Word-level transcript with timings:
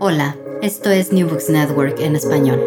Hola, 0.00 0.36
esto 0.62 0.90
es 0.90 1.12
New 1.12 1.28
Books 1.28 1.50
Network 1.50 1.98
en 1.98 2.14
español. 2.14 2.62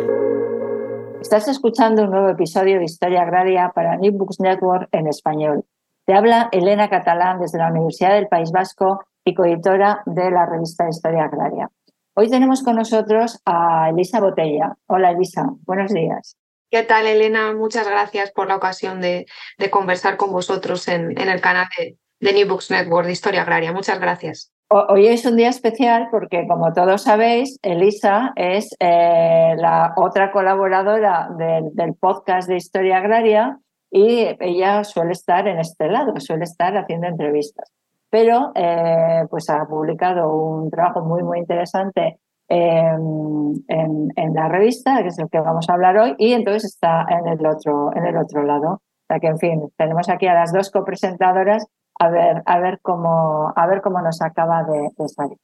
Estás 1.22 1.48
escuchando 1.48 2.04
un 2.04 2.12
nuevo 2.12 2.28
episodio 2.28 2.78
de 2.78 2.84
Historia 2.84 3.22
Agraria 3.22 3.72
para 3.74 3.96
New 3.96 4.12
Books 4.12 4.42
Network 4.42 4.90
en 4.92 5.08
español. 5.08 5.64
Te 6.06 6.14
habla 6.14 6.50
Elena 6.52 6.90
Catalán 6.90 7.40
desde 7.40 7.60
la 7.60 7.70
Universidad 7.72 8.16
del 8.16 8.28
País 8.28 8.52
Vasco 8.52 9.06
y 9.24 9.34
coeditora 9.34 10.04
de 10.06 10.30
la 10.30 10.46
revista 10.46 10.90
Historia 10.90 11.24
Agraria. 11.24 11.70
Hoy 12.16 12.30
tenemos 12.30 12.64
con 12.64 12.76
nosotros 12.76 13.40
a 13.46 13.90
Elisa 13.90 14.20
Botella. 14.20 14.76
Hola 14.88 15.12
Elisa, 15.12 15.46
buenos 15.66 15.94
días. 15.94 16.36
¿Qué 16.70 16.84
tal 16.84 17.08
Elena? 17.08 17.54
Muchas 17.54 17.88
gracias 17.88 18.32
por 18.32 18.50
la 18.50 18.58
ocasión 18.58 19.00
de, 19.00 19.26
de 19.58 19.70
conversar 19.70 20.18
con 20.18 20.34
vosotros 20.34 20.86
en, 20.90 21.18
en 21.18 21.30
el 21.30 21.40
canal 21.40 21.68
de, 21.78 21.96
de 22.20 22.34
New 22.34 22.50
Books 22.50 22.72
Network 22.72 23.06
de 23.06 23.14
Historia 23.14 23.44
Agraria. 23.44 23.72
Muchas 23.72 24.02
gracias. 24.02 24.52
Hoy 24.74 25.08
es 25.08 25.26
un 25.26 25.36
día 25.36 25.50
especial 25.50 26.08
porque, 26.10 26.48
como 26.48 26.72
todos 26.72 27.04
sabéis, 27.04 27.60
Elisa 27.62 28.32
es 28.38 28.70
eh, 28.80 29.54
la 29.58 29.94
otra 29.98 30.32
colaboradora 30.32 31.28
del 31.36 31.94
podcast 31.96 32.48
de 32.48 32.56
Historia 32.56 33.00
Agraria 33.00 33.60
y 33.90 34.30
ella 34.40 34.86
suele 34.86 35.12
estar 35.12 35.46
en 35.50 35.60
este 35.60 35.90
lado, 35.90 36.14
suele 36.20 36.46
estar 36.46 36.78
haciendo 36.78 37.08
entrevistas. 37.08 37.70
Pero 38.10 38.54
eh, 38.56 39.26
pues 39.30 39.50
ha 39.50 39.66
publicado 39.66 40.34
un 40.34 40.72
trabajo 40.72 41.04
muy, 41.04 41.22
muy 41.22 41.40
interesante 41.40 42.20
en, 42.48 43.66
en, 43.68 44.34
la 44.34 44.48
revista, 44.48 45.02
que 45.02 45.10
es 45.10 45.20
el 45.20 45.30
que 45.30 45.42
vamos 45.42 45.70
a 45.70 45.74
hablar 45.74 45.98
hoy, 45.98 46.16
y 46.18 46.32
entonces 46.32 46.64
está 46.64 47.06
en 47.10 47.28
el 47.28 47.46
otro, 47.46 47.92
en 47.94 48.06
el 48.06 48.16
otro 48.16 48.44
lado. 48.44 48.76
O 48.76 49.06
sea 49.10 49.20
que, 49.20 49.28
en 49.28 49.38
fin, 49.38 49.70
tenemos 49.78 50.08
aquí 50.08 50.28
a 50.28 50.34
las 50.34 50.54
dos 50.54 50.72
copresentadoras 50.72 51.68
a 52.00 52.10
ver, 52.10 52.42
a 52.46 52.60
ver, 52.60 52.80
cómo, 52.82 53.54
a 53.56 53.68
ver 53.68 53.82
cómo 53.82 54.02
nos 54.02 54.22
acaba 54.22 54.64
de, 54.64 54.90
salir. 55.08 55.38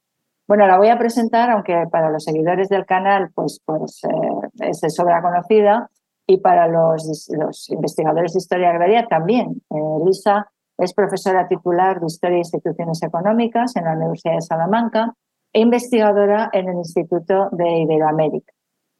Bueno, 0.46 0.66
la 0.66 0.78
voy 0.78 0.88
a 0.88 0.98
presentar, 0.98 1.50
aunque 1.50 1.84
para 1.90 2.10
los 2.10 2.24
seguidores 2.24 2.68
del 2.68 2.86
canal 2.86 3.30
pues, 3.34 3.60
pues 3.64 4.02
eh, 4.04 4.68
es 4.68 4.80
de 4.80 4.90
sobra 4.90 5.20
conocida 5.22 5.90
y 6.26 6.38
para 6.38 6.68
los, 6.68 7.28
investigadores 7.70 8.32
de 8.32 8.38
historia 8.38 8.70
agraria 8.70 9.06
también. 9.06 9.62
Eh, 9.70 10.04
Lisa 10.04 10.50
es 10.78 10.94
profesora 10.94 11.48
titular 11.48 12.00
de 12.00 12.06
Historia 12.06 12.36
e 12.36 12.40
Instituciones 12.40 13.02
Económicas 13.02 13.74
en 13.76 13.84
la 13.84 13.92
Universidad 13.92 14.34
de 14.34 14.42
Salamanca 14.42 15.14
e 15.52 15.60
investigadora 15.60 16.50
en 16.52 16.68
el 16.68 16.76
Instituto 16.76 17.48
de 17.52 17.80
Iberoamérica. 17.80 18.52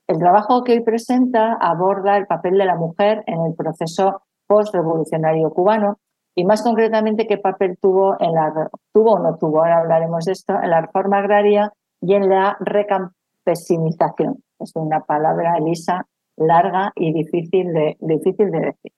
El 0.06 0.19
trabajo 0.19 0.64
que 0.64 0.72
hoy 0.72 0.81
presenta 0.81 1.53
aborda 1.60 2.16
el 2.16 2.26
papel 2.26 2.56
de 2.56 2.64
la 2.64 2.76
mujer 2.76 3.22
en 3.26 3.44
el 3.44 3.54
proceso 3.54 4.22
postrevolucionario 4.47 5.50
cubano 5.50 5.98
y 6.38 6.44
más 6.44 6.62
concretamente 6.62 7.26
qué 7.26 7.37
papel 7.37 7.76
tuvo 7.82 8.15
en 8.21 8.32
la 8.32 8.71
tuvo 8.93 9.15
o 9.15 9.19
no 9.19 9.37
tuvo, 9.38 9.59
ahora 9.59 9.78
hablaremos 9.78 10.25
de 10.25 10.32
esto, 10.34 10.54
en 10.62 10.71
la 10.71 10.82
reforma 10.82 11.19
agraria 11.19 11.72
y 12.00 12.15
en 12.15 12.28
la 12.28 12.56
recampesinización. 12.60 14.37
Es 14.60 14.71
una 14.76 15.00
palabra, 15.00 15.56
Elisa, 15.59 16.06
larga 16.37 16.93
y 16.94 17.12
difícil 17.12 17.72
de, 17.72 17.97
difícil 17.99 18.53
de 18.53 18.59
decir. 18.60 18.93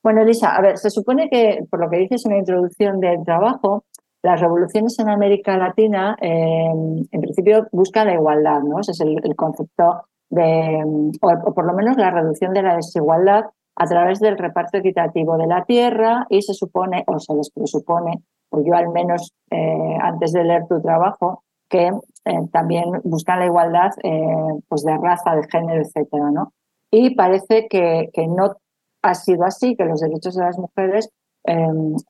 Bueno, 0.00 0.22
Elisa, 0.22 0.54
a 0.54 0.62
ver, 0.62 0.78
se 0.78 0.90
supone 0.90 1.28
que, 1.28 1.64
por 1.68 1.80
lo 1.80 1.90
que 1.90 1.98
dices 1.98 2.24
en 2.24 2.34
la 2.34 2.38
introducción 2.38 3.00
del 3.00 3.24
trabajo, 3.24 3.82
las 4.22 4.40
revoluciones 4.40 4.96
en 5.00 5.08
América 5.08 5.56
Latina, 5.56 6.16
en 6.20 7.20
principio, 7.20 7.66
buscan 7.72 8.06
la 8.06 8.14
igualdad, 8.14 8.60
¿no? 8.60 8.78
Ese 8.78 8.92
es 8.92 9.00
el, 9.00 9.34
concepto 9.34 10.04
de, 10.30 10.84
o 11.20 11.52
por 11.52 11.66
lo 11.66 11.72
menos 11.72 11.96
la 11.96 12.12
reducción 12.12 12.52
de 12.52 12.62
la 12.62 12.76
desigualdad 12.76 13.46
a 13.76 13.86
través 13.86 14.20
del 14.20 14.38
reparto 14.38 14.78
equitativo 14.78 15.36
de 15.36 15.46
la 15.46 15.64
tierra 15.64 16.26
y 16.30 16.42
se 16.42 16.54
supone, 16.54 17.04
o 17.06 17.18
se 17.18 17.34
les 17.34 17.50
presupone, 17.50 18.22
o 18.50 18.62
yo 18.64 18.74
al 18.74 18.88
menos 18.88 19.34
eh, 19.50 19.98
antes 20.00 20.32
de 20.32 20.44
leer 20.44 20.66
tu 20.66 20.80
trabajo, 20.80 21.42
que 21.68 21.88
eh, 21.88 22.40
también 22.52 22.84
buscan 23.04 23.40
la 23.40 23.46
igualdad 23.46 23.90
eh, 24.02 24.60
pues 24.68 24.82
de 24.82 24.96
raza, 24.96 25.34
de 25.34 25.46
género, 25.48 25.82
etcétera, 25.82 26.30
¿no? 26.30 26.52
Y 26.90 27.14
parece 27.14 27.66
que, 27.68 28.08
que 28.12 28.26
no 28.26 28.56
ha 29.02 29.14
sido 29.14 29.44
así, 29.44 29.76
que 29.76 29.84
los 29.84 30.00
derechos 30.00 30.34
de 30.34 30.44
las 30.44 30.58
mujeres, 30.58 31.10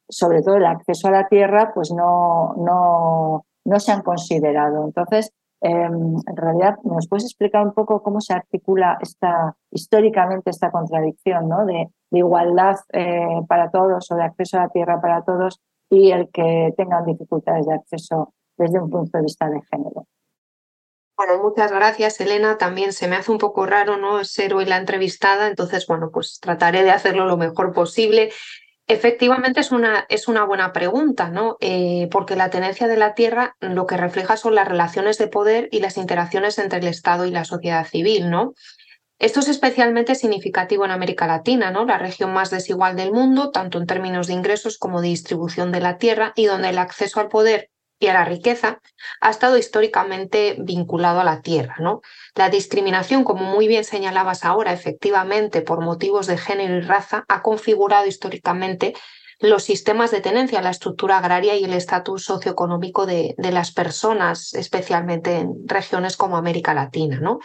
sobre 0.09 0.41
todo 0.41 0.56
el 0.56 0.65
acceso 0.65 1.09
a 1.09 1.10
la 1.10 1.28
tierra, 1.28 1.72
pues 1.75 1.91
no, 1.93 2.54
no, 2.56 3.44
no 3.66 3.81
se 3.81 3.93
han 3.93 4.03
considerado. 4.03 4.84
Entonces, 4.84 5.31
Em, 5.61 6.17
en 6.27 6.37
realidad, 6.37 6.77
¿nos 6.84 7.09
puedes 7.09 7.25
explicar 7.25 7.65
un 7.67 7.72
poco 7.72 8.03
cómo 8.03 8.21
se 8.21 8.34
articula 8.34 8.99
esta, 9.00 9.56
históricamente 9.71 10.50
esta 10.50 10.71
contradicción 10.71 11.49
¿no? 11.49 11.65
de, 11.65 11.89
igualdad 12.12 12.77
eh, 12.93 13.43
para 13.49 13.71
todos 13.71 14.11
o 14.11 14.15
de 14.15 14.22
acceso 14.22 14.59
a 14.59 14.62
la 14.62 14.69
tierra 14.69 15.00
para 15.00 15.22
todos 15.22 15.61
y 15.91 16.12
el 16.12 16.31
que 16.31 16.72
tengan 16.77 17.05
dificultades 17.05 17.66
de 17.66 17.75
acceso 17.75 18.33
desde 18.56 18.81
un 18.81 18.91
punto 18.91 19.19
de 19.19 19.25
vista 19.25 19.49
de 19.49 19.61
género? 19.71 20.06
Bueno, 21.16 21.43
muchas 21.43 21.72
gracias, 21.72 22.21
Elena. 22.21 22.59
También 22.59 22.93
se 22.93 23.09
me 23.09 23.16
hace 23.16 23.33
un 23.33 23.39
poco 23.39 23.65
raro 23.65 23.97
no 23.97 24.22
ser 24.25 24.53
hoy 24.53 24.66
la 24.66 24.77
entrevistada, 24.77 25.49
entonces, 25.49 25.87
bueno, 25.87 26.11
pues 26.12 26.41
trataré 26.41 26.83
de 26.83 26.91
hacerlo 26.91 27.25
lo 27.25 27.39
mejor 27.39 27.72
posible. 27.72 28.31
Efectivamente 28.89 29.61
es 29.61 29.73
una, 29.73 30.07
es 30.09 30.29
una 30.29 30.45
buena 30.45 30.73
pregunta, 30.73 31.29
¿no? 31.29 31.57
Eh, 31.61 32.09
porque 32.13 32.37
la 32.37 32.51
tenencia 32.51 32.87
de 32.87 32.97
la 32.97 33.15
tierra 33.15 33.57
lo 33.59 33.85
que 33.87 33.97
refleja 33.97 34.37
son 34.37 34.55
las 34.55 34.69
relaciones 34.69 35.19
de 35.19 35.27
poder 35.27 35.69
y 35.73 35.81
las 35.81 35.97
interacciones 35.97 36.59
entre 36.59 36.79
el 36.79 36.87
Estado 36.87 37.27
y 37.27 37.33
la 37.33 37.45
sociedad 37.45 37.85
civil, 37.85 38.31
¿no? 38.31 38.55
Esto 39.19 39.41
es 39.41 39.49
especialmente 39.49 40.15
significativo 40.15 40.85
en 40.85 40.93
América 40.93 41.27
Latina, 41.27 41.73
¿no? 41.73 41.85
La 41.85 41.99
región 41.99 42.33
más 42.33 42.51
desigual 42.51 42.95
del 42.95 43.13
mundo, 43.13 43.51
tanto 43.51 43.79
en 43.79 43.87
términos 43.87 44.29
de 44.29 44.35
ingresos 44.35 44.79
como 44.79 45.01
de 45.01 45.09
distribución 45.09 45.73
de 45.73 45.81
la 45.81 45.99
tierra, 45.99 46.33
y 46.37 46.45
donde 46.45 46.69
el 46.69 46.79
acceso 46.79 47.19
al 47.19 47.29
poder 47.29 47.71
y 47.99 48.09
a 48.09 48.12
la 48.12 48.25
riqueza 48.25 48.81
ha 49.21 49.31
estado 49.31 49.57
históricamente 49.57 50.57
vinculado 50.59 51.21
a 51.21 51.25
la 51.25 51.43
tierra. 51.43 51.77
¿no? 51.79 52.03
La 52.34 52.51
discriminación, 52.51 53.25
como 53.25 53.45
muy 53.45 53.69
bien 53.69 53.84
señalabas 53.84 54.45
ahora, 54.45 54.73
efectivamente, 54.73 55.62
por 55.62 55.81
motivos 55.81 56.27
de 56.27 56.39
género 56.39 56.77
y 56.77 56.81
raza, 56.81 57.25
ha 57.29 57.43
configurado 57.43 58.07
históricamente 58.07 58.95
los 59.39 59.65
sistemas 59.65 60.11
de 60.11 60.23
tenencia, 60.23 60.62
la 60.62 60.71
estructura 60.71 61.19
agraria 61.19 61.57
y 61.57 61.65
el 61.65 61.75
estatus 61.75 62.25
socioeconómico 62.25 63.05
de, 63.05 63.34
de, 63.37 63.53
las 63.53 63.71
personas, 63.71 64.55
especialmente 64.55 65.37
en 65.37 65.55
regiones 65.67 66.17
como 66.17 66.39
América 66.39 66.73
Latina. 66.73 67.21
¿no? 67.21 67.41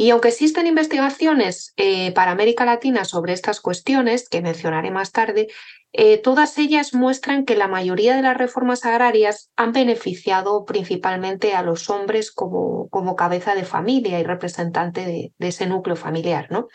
Y 0.00 0.10
aunque 0.10 0.28
existen 0.28 0.68
investigaciones 0.68 1.72
eh, 1.76 2.12
para 2.12 2.30
América 2.30 2.64
Latina 2.64 3.04
sobre 3.04 3.32
estas 3.32 3.60
cuestiones, 3.60 4.28
que 4.28 4.40
mencionaré 4.40 4.92
más 4.92 5.10
tarde, 5.10 5.48
eh, 5.92 6.18
todas 6.18 6.56
ellas 6.56 6.94
muestran 6.94 7.44
que 7.44 7.56
la 7.56 7.66
mayoría 7.66 8.14
de 8.14 8.22
las 8.22 8.36
reformas 8.36 8.84
agrarias 8.84 9.50
han 9.56 9.72
beneficiado 9.72 10.64
principalmente 10.64 11.56
a 11.56 11.64
los 11.64 11.90
hombres 11.90 12.30
como, 12.30 12.88
como 12.90 13.16
cabeza 13.16 13.56
de 13.56 13.64
familia 13.64 14.20
y 14.20 14.22
representante 14.22 15.04
de, 15.04 15.32
ese 15.40 15.66
núcleo 15.66 15.96
familiar. 15.96 16.46
¿no? 16.48 16.68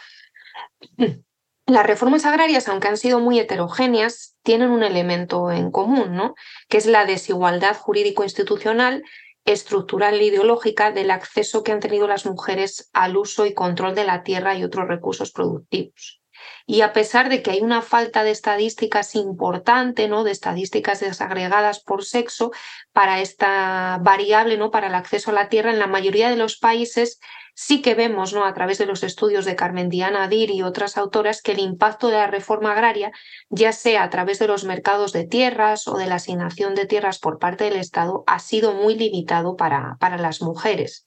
Las 1.66 1.88
reformas 1.88 2.26
agrarias, 2.26 2.68
aunque 2.68 2.90
han 2.90 2.98
sido 2.98 3.22
muy 3.22 3.40
heterogéneas, 3.40 4.36
tienen 4.44 4.70
un 4.70 4.84
elemento 4.84 5.50
en 5.50 5.72
común, 5.72 6.14
¿no? 6.14 6.36
que 6.68 6.76
es 6.76 6.88
la 6.88 7.06
desigualdad 7.06 7.78
jurídico-institucional, 7.78 9.02
estructural 9.46 10.16
e 10.16 10.26
ideológica 10.26 10.92
del 10.92 11.12
acceso 11.12 11.64
que 11.64 11.72
han 11.72 11.80
tenido 11.80 12.08
las 12.08 12.26
mujeres 12.26 12.90
al 12.94 13.18
uso 13.18 13.46
y 13.46 13.54
control 13.54 13.96
de 13.96 14.06
la 14.06 14.24
tierra 14.24 14.56
y 14.56 14.64
otros 14.64 14.88
recursos 14.88 15.32
productivos. 15.32 16.23
Y 16.66 16.82
a 16.82 16.94
pesar 16.94 17.30
de 17.30 17.42
que 17.42 17.52
hay 17.52 17.62
una 17.62 17.82
falta 17.82 18.24
de 18.24 18.32
estadísticas 18.32 19.16
importante, 19.16 20.08
¿no? 20.08 20.24
de 20.24 20.32
estadísticas 20.32 21.00
desagregadas 21.00 21.80
por 21.80 22.06
sexo 22.06 22.52
para 22.92 23.22
esta 23.22 24.00
variable, 24.02 24.58
¿no? 24.58 24.72
para 24.72 24.88
el 24.88 24.96
acceso 24.96 25.32
a 25.32 25.34
la 25.34 25.50
tierra, 25.50 25.72
en 25.72 25.80
la 25.80 25.88
mayoría 25.88 26.30
de 26.30 26.38
los 26.38 26.58
países 26.58 27.20
sí 27.56 27.82
que 27.82 27.96
vemos 27.96 28.34
¿no? 28.34 28.46
a 28.46 28.54
través 28.54 28.78
de 28.78 28.86
los 28.86 29.04
estudios 29.04 29.46
de 29.46 29.56
Carmen 29.56 29.90
Diana 29.90 30.28
Dir 30.28 30.50
y 30.50 30.64
otras 30.64 30.98
autoras 30.98 31.42
que 31.42 31.52
el 31.52 31.60
impacto 31.60 32.08
de 32.08 32.18
la 32.18 32.28
reforma 32.28 32.72
agraria, 32.72 33.12
ya 33.50 33.72
sea 33.72 34.04
a 34.04 34.10
través 34.10 34.40
de 34.40 34.48
los 34.48 34.64
mercados 34.64 35.14
de 35.14 35.26
tierras 35.26 35.88
o 35.88 35.98
de 35.98 36.08
la 36.08 36.16
asignación 36.16 36.76
de 36.76 36.86
tierras 36.86 37.20
por 37.20 37.40
parte 37.40 37.66
del 37.66 37.76
Estado, 37.76 38.24
ha 38.28 38.40
sido 38.40 38.74
muy 38.74 38.96
limitado 38.96 39.56
para, 39.56 39.98
para 40.00 40.18
las 40.18 40.42
mujeres 40.42 41.06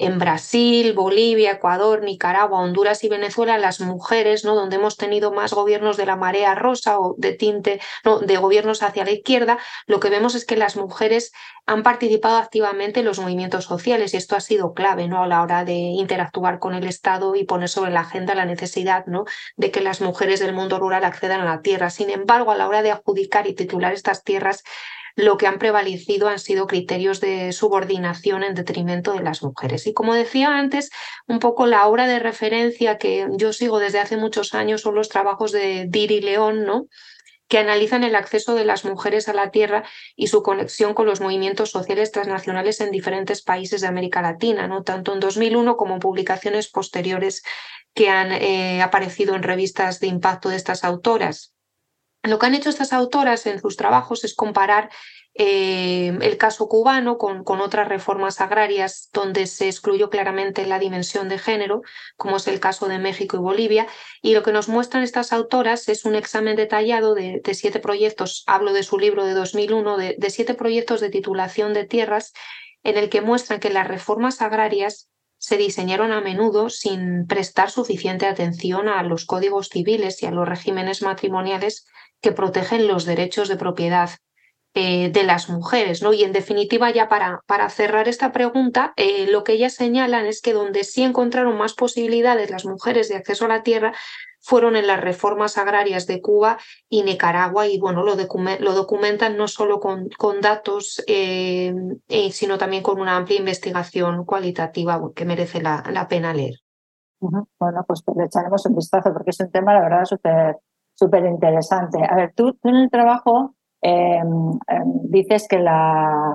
en 0.00 0.18
Brasil, 0.18 0.94
Bolivia, 0.94 1.52
Ecuador, 1.52 2.02
Nicaragua, 2.02 2.60
Honduras 2.60 3.04
y 3.04 3.10
Venezuela, 3.10 3.58
las 3.58 3.80
mujeres, 3.80 4.46
¿no? 4.46 4.54
donde 4.54 4.76
hemos 4.76 4.96
tenido 4.96 5.30
más 5.30 5.52
gobiernos 5.52 5.98
de 5.98 6.06
la 6.06 6.16
marea 6.16 6.54
rosa 6.54 6.98
o 6.98 7.14
de 7.18 7.34
tinte, 7.34 7.82
no, 8.02 8.18
de 8.18 8.36
gobiernos 8.38 8.82
hacia 8.82 9.04
la 9.04 9.10
izquierda, 9.10 9.58
lo 9.86 10.00
que 10.00 10.08
vemos 10.08 10.34
es 10.34 10.46
que 10.46 10.56
las 10.56 10.76
mujeres 10.76 11.32
han 11.66 11.82
participado 11.82 12.38
activamente 12.38 13.00
en 13.00 13.06
los 13.06 13.18
movimientos 13.18 13.66
sociales 13.66 14.14
y 14.14 14.16
esto 14.16 14.36
ha 14.36 14.40
sido 14.40 14.72
clave 14.72 15.06
¿no? 15.06 15.22
a 15.22 15.26
la 15.26 15.42
hora 15.42 15.66
de 15.66 15.74
interactuar 15.74 16.58
con 16.58 16.74
el 16.74 16.86
Estado 16.86 17.34
y 17.34 17.44
poner 17.44 17.68
sobre 17.68 17.90
la 17.90 18.00
agenda 18.00 18.34
la 18.34 18.46
necesidad 18.46 19.04
¿no? 19.04 19.24
de 19.58 19.70
que 19.70 19.82
las 19.82 20.00
mujeres 20.00 20.40
del 20.40 20.54
mundo 20.54 20.78
rural 20.78 21.04
accedan 21.04 21.42
a 21.42 21.44
la 21.44 21.60
tierra. 21.60 21.90
Sin 21.90 22.08
embargo, 22.08 22.52
a 22.52 22.56
la 22.56 22.66
hora 22.66 22.80
de 22.80 22.90
adjudicar 22.90 23.46
y 23.46 23.54
titular 23.54 23.92
estas 23.92 24.24
tierras, 24.24 24.64
lo 25.16 25.36
que 25.36 25.46
han 25.46 25.58
prevalecido 25.58 26.28
han 26.28 26.38
sido 26.38 26.66
criterios 26.66 27.20
de 27.20 27.52
subordinación 27.52 28.42
en 28.42 28.54
detrimento 28.54 29.12
de 29.12 29.22
las 29.22 29.42
mujeres. 29.42 29.86
Y 29.86 29.92
como 29.92 30.14
decía 30.14 30.56
antes, 30.56 30.90
un 31.26 31.38
poco 31.38 31.66
la 31.66 31.86
obra 31.86 32.06
de 32.06 32.18
referencia 32.18 32.98
que 32.98 33.26
yo 33.32 33.52
sigo 33.52 33.78
desde 33.78 34.00
hace 34.00 34.16
muchos 34.16 34.54
años 34.54 34.82
son 34.82 34.94
los 34.94 35.08
trabajos 35.08 35.52
de 35.52 35.86
Diri 35.88 36.20
León, 36.20 36.64
¿no? 36.64 36.86
que 37.50 37.58
analizan 37.58 38.04
el 38.04 38.14
acceso 38.14 38.54
de 38.54 38.64
las 38.64 38.84
mujeres 38.84 39.28
a 39.28 39.32
la 39.32 39.50
tierra 39.50 39.82
y 40.14 40.28
su 40.28 40.40
conexión 40.40 40.94
con 40.94 41.06
los 41.06 41.20
movimientos 41.20 41.72
sociales 41.72 42.12
transnacionales 42.12 42.80
en 42.80 42.92
diferentes 42.92 43.42
países 43.42 43.80
de 43.80 43.88
América 43.88 44.22
Latina, 44.22 44.68
¿no? 44.68 44.84
tanto 44.84 45.12
en 45.12 45.18
2001 45.18 45.76
como 45.76 45.94
en 45.94 46.00
publicaciones 46.00 46.68
posteriores 46.68 47.42
que 47.92 48.08
han 48.08 48.30
eh, 48.30 48.82
aparecido 48.82 49.34
en 49.34 49.42
revistas 49.42 49.98
de 49.98 50.06
impacto 50.06 50.48
de 50.48 50.56
estas 50.56 50.84
autoras. 50.84 51.52
Lo 52.22 52.38
que 52.38 52.46
han 52.46 52.54
hecho 52.54 52.68
estas 52.68 52.92
autoras 52.92 53.46
en 53.46 53.60
sus 53.60 53.76
trabajos 53.76 54.24
es 54.24 54.34
comparar 54.34 54.90
eh, 55.34 56.08
el 56.20 56.36
caso 56.36 56.68
cubano 56.68 57.16
con, 57.16 57.44
otras 57.46 57.88
reformas 57.88 58.40
agrarias 58.40 59.08
donde 59.12 59.46
se 59.46 59.68
excluyó 59.68 60.10
claramente 60.10 60.66
la 60.66 60.78
dimensión 60.78 61.28
de 61.28 61.38
género, 61.38 61.82
como 62.16 62.36
es 62.36 62.46
el 62.48 62.60
caso 62.60 62.88
de 62.88 62.98
México 62.98 63.36
y 63.36 63.40
Bolivia. 63.40 63.86
Y 64.20 64.34
lo 64.34 64.42
que 64.42 64.52
nos 64.52 64.68
muestran 64.68 65.02
estas 65.02 65.32
autoras 65.32 65.88
es 65.88 66.04
un 66.04 66.14
examen 66.14 66.56
detallado 66.56 67.14
de, 67.14 67.40
siete 67.54 67.78
proyectos, 67.80 68.44
hablo 68.46 68.72
de 68.72 68.82
su 68.82 68.98
libro 68.98 69.24
de 69.24 69.32
2001, 69.34 69.96
de, 69.96 70.16
de 70.18 70.30
siete 70.30 70.54
proyectos 70.54 71.00
de 71.00 71.10
titulación 71.10 71.72
de 71.72 71.86
tierras, 71.86 72.32
en 72.82 72.98
el 72.98 73.08
que 73.08 73.22
muestran 73.22 73.60
que 73.60 73.70
las 73.70 73.86
reformas 73.86 74.42
agrarias 74.42 75.10
se 75.38 75.56
diseñaron 75.56 76.12
a 76.12 76.20
menudo 76.20 76.68
sin 76.68 77.26
prestar 77.26 77.70
suficiente 77.70 78.26
atención 78.26 78.88
a 78.88 79.02
los 79.02 79.24
códigos 79.24 79.70
civiles 79.70 80.22
y 80.22 80.26
a 80.26 80.30
los 80.30 80.46
regímenes 80.46 81.00
matrimoniales 81.00 81.86
que 82.20 82.32
protegen 82.32 82.86
los 82.86 83.04
derechos 83.04 83.48
de 83.48 83.56
propiedad 83.56 84.10
eh, 84.74 85.10
de 85.10 85.24
las 85.24 85.48
mujeres. 85.48 86.00
¿no? 86.00 86.12
Y 86.12 86.22
en 86.22 86.32
definitiva, 86.32 86.90
ya 86.90 87.08
para, 87.08 87.40
para 87.46 87.68
cerrar 87.70 88.06
esta 88.06 88.30
pregunta, 88.30 88.92
eh, 88.96 89.26
lo 89.28 89.42
que 89.42 89.54
ellas 89.54 89.74
señalan 89.74 90.26
es 90.26 90.40
que 90.40 90.52
donde 90.52 90.84
sí 90.84 91.02
encontraron 91.02 91.58
más 91.58 91.74
posibilidades 91.74 92.50
las 92.50 92.64
mujeres 92.64 93.08
de 93.08 93.16
acceso 93.16 93.46
a 93.46 93.48
la 93.48 93.64
tierra 93.64 93.92
fueron 94.40 94.76
en 94.76 94.86
las 94.86 95.00
reformas 95.00 95.58
agrarias 95.58 96.06
de 96.06 96.22
Cuba 96.22 96.58
y 96.88 97.02
Nicaragua 97.02 97.66
y 97.66 97.80
bueno, 97.80 98.04
lo, 98.04 98.14
lo 98.14 98.74
documentan 98.74 99.36
no 99.36 99.48
solo 99.48 99.80
con, 99.80 100.08
con 100.16 100.40
datos, 100.40 101.02
eh, 101.08 101.74
sino 102.30 102.56
también 102.56 102.84
con 102.84 103.00
una 103.00 103.16
amplia 103.16 103.38
investigación 103.38 104.24
cualitativa 104.24 105.00
que 105.16 105.24
merece 105.24 105.60
la, 105.60 105.82
la 105.90 106.06
pena 106.06 106.32
leer. 106.32 106.54
Bueno, 107.18 107.84
pues 107.86 108.02
le 108.16 108.24
echaremos 108.24 108.64
un 108.66 108.76
vistazo 108.76 109.12
porque 109.12 109.30
es 109.30 109.40
un 109.40 109.50
tema, 109.50 109.74
la 109.74 109.82
verdad, 109.82 110.04
súper 110.04 110.56
súper 111.00 111.24
interesante. 111.24 111.98
A 112.08 112.14
ver, 112.14 112.32
tú, 112.36 112.56
en 112.62 112.76
el 112.76 112.90
trabajo 112.90 113.54
em, 113.80 114.50
em, 114.68 114.92
dices 115.08 115.48
que 115.48 115.58
la, 115.58 116.34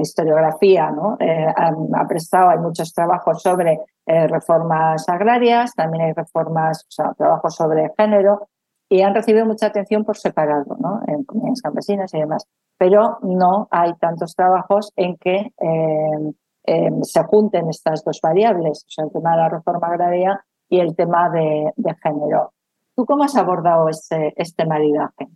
historiografía. 0.00 0.90
Eh, 1.18 1.46
ha, 1.54 2.06
prestado, 2.08 2.48
hay 2.48 2.58
muchos 2.58 2.94
trabajos 2.94 3.42
sobre 3.42 3.80
eh, 4.06 4.26
reformas 4.26 5.06
agrarias, 5.08 5.74
también 5.74 6.04
hay 6.04 6.12
reformas, 6.14 6.84
o 6.88 6.90
sea, 6.90 7.12
trabajos 7.12 7.54
sobre 7.54 7.92
género, 7.98 8.48
y 8.88 9.02
han 9.02 9.14
recibido 9.14 9.44
mucha 9.44 9.66
atención 9.66 10.04
por 10.04 10.16
separado, 10.16 10.76
¿no? 10.80 11.00
en 11.06 11.24
comunidades 11.24 11.60
campesinas 11.60 12.14
y 12.14 12.18
demás. 12.20 12.46
Pero 12.78 13.18
no 13.20 13.68
hay 13.70 13.92
tantos 13.96 14.34
trabajos 14.34 14.90
en 14.96 15.18
que 15.18 15.52
em, 15.58 17.02
se 17.02 17.22
junten 17.24 17.68
estas 17.68 18.02
dos 18.04 18.20
variables, 18.22 18.84
o 18.88 18.90
sea, 18.90 19.04
el 19.04 19.12
tema 19.12 19.32
de 19.32 19.36
la 19.36 19.48
reforma 19.50 19.88
agraria 19.88 20.42
y 20.70 20.80
el 20.80 20.96
tema 20.96 21.28
de 21.28 21.94
género. 22.02 22.52
¿Tú 23.00 23.06
cómo 23.06 23.24
has 23.24 23.34
abordado 23.34 23.88
este, 23.88 24.34
este 24.36 24.66
maridaje? 24.66 25.28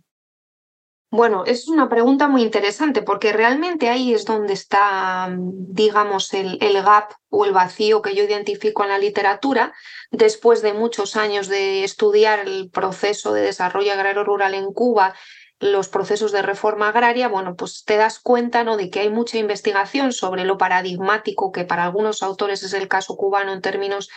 Bueno, 1.09 1.45
es 1.47 1.67
una 1.67 1.89
pregunta 1.89 2.27
muy 2.27 2.43
interesante 2.43 3.01
porque 3.01 3.33
realmente 3.33 3.89
ahí 3.89 4.13
es 4.13 4.23
donde 4.23 4.53
está, 4.53 5.35
digamos, 5.35 6.31
el, 6.35 6.59
el, 6.61 6.83
gap 6.83 7.13
o 7.29 7.43
el 7.43 7.53
vacío 7.53 8.03
que 8.03 8.13
yo 8.13 8.23
identifico 8.23 8.83
en 8.83 8.89
la 8.89 8.99
literatura 8.99 9.73
después 10.11 10.61
de 10.61 10.73
muchos 10.73 11.15
años 11.15 11.47
de 11.47 11.83
estudiar 11.83 12.41
el 12.41 12.69
proceso 12.69 13.33
de 13.33 13.41
desarrollo 13.41 13.93
agrario 13.93 14.23
rural 14.23 14.53
en 14.53 14.71
Cuba, 14.71 15.15
los 15.59 15.89
procesos 15.89 16.31
de 16.31 16.43
reforma 16.43 16.89
agraria, 16.89 17.29
bueno, 17.29 17.55
pues 17.55 17.83
te 17.83 17.97
das 17.97 18.19
cuenta 18.19 18.63
¿no? 18.63 18.77
de 18.77 18.91
que 18.91 18.99
hay 18.99 19.09
mucha 19.09 19.39
investigación 19.39 20.13
sobre 20.13 20.45
lo 20.45 20.59
paradigmático 20.59 21.51
que 21.51 21.65
para 21.65 21.85
algunos 21.85 22.21
autores 22.21 22.61
es 22.61 22.73
el 22.73 22.87
caso 22.87 23.17
cubano 23.17 23.53
en 23.53 23.61
términos 23.61 24.11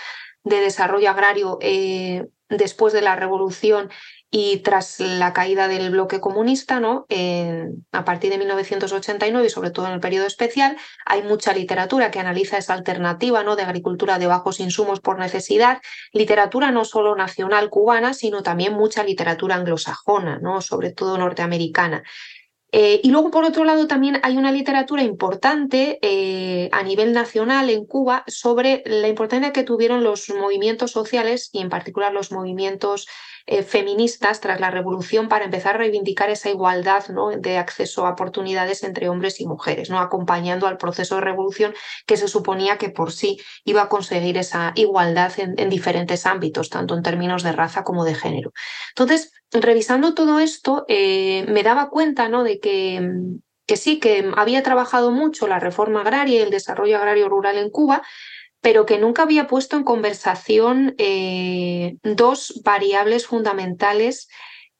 de 0.45 0.61
desarrollo 0.61 1.09
agrario 1.09 1.56
eh, 1.62 2.27
después 2.49 2.93
de 2.93 3.03
la 3.03 3.17
revolución 3.17 3.91
y 4.31 4.59
tras 4.59 5.00
la 5.00 5.33
caída 5.33 5.69
del 5.69 5.91
bloque 5.91 6.21
comunista, 6.21 6.81
¿no? 6.81 7.06
a 7.93 8.05
partir 8.05 8.31
de 8.31 8.39
1989 8.39 9.47
y 9.47 9.50
sobre 9.50 9.71
todo 9.71 9.87
en 9.87 9.93
el 9.93 10.00
periodo 10.00 10.27
especial, 10.27 10.77
hay 11.06 11.23
mucha 11.23 11.55
literatura 11.55 12.11
que 12.11 12.21
analiza 12.21 12.59
esa 12.59 12.75
alternativa 12.75 13.43
¿no? 13.43 13.56
de 13.56 13.62
agricultura 13.62 14.19
de 14.19 14.27
bajos 14.27 14.61
insumos 14.61 15.00
por 15.00 15.19
necesidad, 15.19 15.81
literatura 16.12 16.71
no 16.71 16.85
solo 16.85 17.17
nacional 17.17 17.71
cubana, 17.71 18.12
sino 18.12 18.43
también 18.43 18.75
mucha 18.75 19.03
literatura 19.03 19.55
anglosajona, 19.56 20.39
¿no? 20.41 20.61
sobre 20.61 20.93
todo 20.93 21.17
norteamericana. 21.17 22.03
Eh, 22.70 23.00
y 23.03 23.11
luego, 23.11 23.31
por 23.31 23.44
otro 23.44 23.65
lado, 23.65 23.87
también 23.87 24.20
hay 24.23 24.37
una 24.37 24.53
literatura 24.53 25.03
importante 25.03 25.99
eh, 26.03 26.69
a 26.73 26.82
nivel 26.82 27.12
nacional 27.15 27.70
en 27.70 27.87
Cuba 27.87 28.25
sobre 28.26 28.82
la 28.85 29.09
importancia 29.09 29.53
que 29.53 29.65
tuvieron 29.65 30.05
los 30.05 30.29
movimientos 30.31 30.91
sociales 30.91 31.49
y 31.53 31.61
en 31.61 31.70
particular 31.70 32.12
los 32.12 32.31
movimientos 32.31 33.09
eh, 33.50 33.62
feministas 33.62 34.40
tras 34.40 34.61
la 34.61 34.71
revolución 34.71 35.28
para 35.28 35.47
empezar 35.47 35.75
a 35.75 35.78
reivindicar 35.78 36.31
esa 36.31 36.50
igualdad 36.50 37.05
de 37.38 37.59
acceso 37.59 38.07
a 38.07 38.11
oportunidades 38.11 38.85
entre 38.85 39.09
hombres 39.09 39.40
y 39.40 39.47
mujeres, 39.47 39.90
¿no? 39.90 39.99
acompañando 39.99 40.67
al 40.67 40.76
proceso 40.76 41.17
de 41.17 41.23
revolución 41.23 41.75
que 42.07 42.17
se 42.17 42.28
suponía 42.28 42.78
que 42.78 42.90
por 42.90 43.11
sí 43.11 43.40
iba 43.64 43.83
a 43.83 43.88
conseguir 43.88 44.37
esa 44.37 44.73
igualdad 44.75 45.33
en, 45.38 45.55
en 45.59 45.71
diferentes 45.71 46.26
ámbitos, 46.26 46.69
tanto 46.69 46.95
en 46.95 47.02
términos 47.02 47.43
de 47.43 47.52
raza 47.52 47.85
como 47.85 48.05
de 48.05 48.14
género. 48.14 48.52
Entonces, 48.90 49.33
revisando 49.50 50.14
todo 50.14 50.40
esto, 50.40 50.85
eh, 50.87 51.45
me 51.49 51.62
daba 51.62 51.88
cuenta 51.88 52.28
de 52.28 52.61
que 52.61 53.76
sí, 53.76 53.99
que 53.99 54.31
había 54.37 54.62
trabajado 54.62 55.11
mucho 55.11 55.47
la 55.47 55.59
reforma 55.59 56.02
agraria 56.02 56.38
y 56.38 56.43
el 56.43 56.50
desarrollo 56.50 56.99
agrario 56.99 57.28
rural 57.28 57.57
en 57.57 57.71
Cuba, 57.71 58.02
pero 58.61 58.87
que 58.87 58.99
nunca 58.99 59.23
había 59.23 59.47
puesto 59.47 59.77
en 59.77 59.85
conversación 59.85 60.95
eh, 60.99 61.97
dos 62.03 62.61
variables 62.65 63.27
fundamentales 63.27 64.29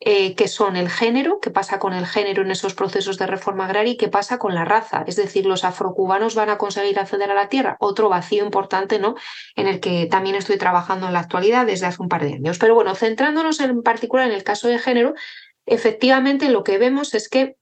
eh, 0.01 0.37
que 0.37 0.47
son 0.47 0.77
el 0.77 0.89
género, 0.89 1.41
qué 1.41 1.51
pasa 1.51 1.81
con 1.81 1.93
el 1.93 2.07
género 2.07 2.43
en 2.43 2.53
esos 2.53 2.75
procesos 2.75 3.19
de 3.19 3.27
reforma 3.27 3.65
agraria 3.65 3.95
y 3.95 3.97
qué 3.97 4.07
pasa 4.07 4.39
con 4.39 4.55
la 4.55 4.65
raza. 4.65 5.03
Es 5.09 5.17
decir, 5.17 5.45
los 5.45 5.65
afrocubanos 5.65 6.37
van 6.37 6.51
a 6.51 6.59
conseguir 6.59 7.01
acceder 7.01 7.33
a 7.33 7.35
la 7.35 7.49
tierra, 7.49 7.77
otro 7.81 8.09
vacío 8.09 8.45
importante, 8.45 9.01
¿no? 9.01 9.17
En 9.57 9.67
el 9.67 9.81
que 9.81 10.07
también 10.07 10.37
estoy 10.37 10.57
trabajando 10.57 11.09
en 11.09 11.15
la 11.15 11.19
actualidad 11.19 11.67
desde 11.67 11.87
hace 11.87 12.01
un 12.01 12.09
par 12.09 12.23
de 12.23 12.35
años. 12.35 12.59
Pero 12.59 12.77
bueno, 12.77 12.95
centrándonos 12.95 13.59
en 13.59 13.83
particular 13.83 14.29
en 14.29 14.35
el 14.35 14.45
caso 14.45 14.69
de 14.69 14.79
género, 14.79 15.15
efectivamente 15.67 16.49
lo 16.49 16.63
que 16.63 16.79
vemos 16.79 17.13
es 17.15 17.29
que 17.29 17.57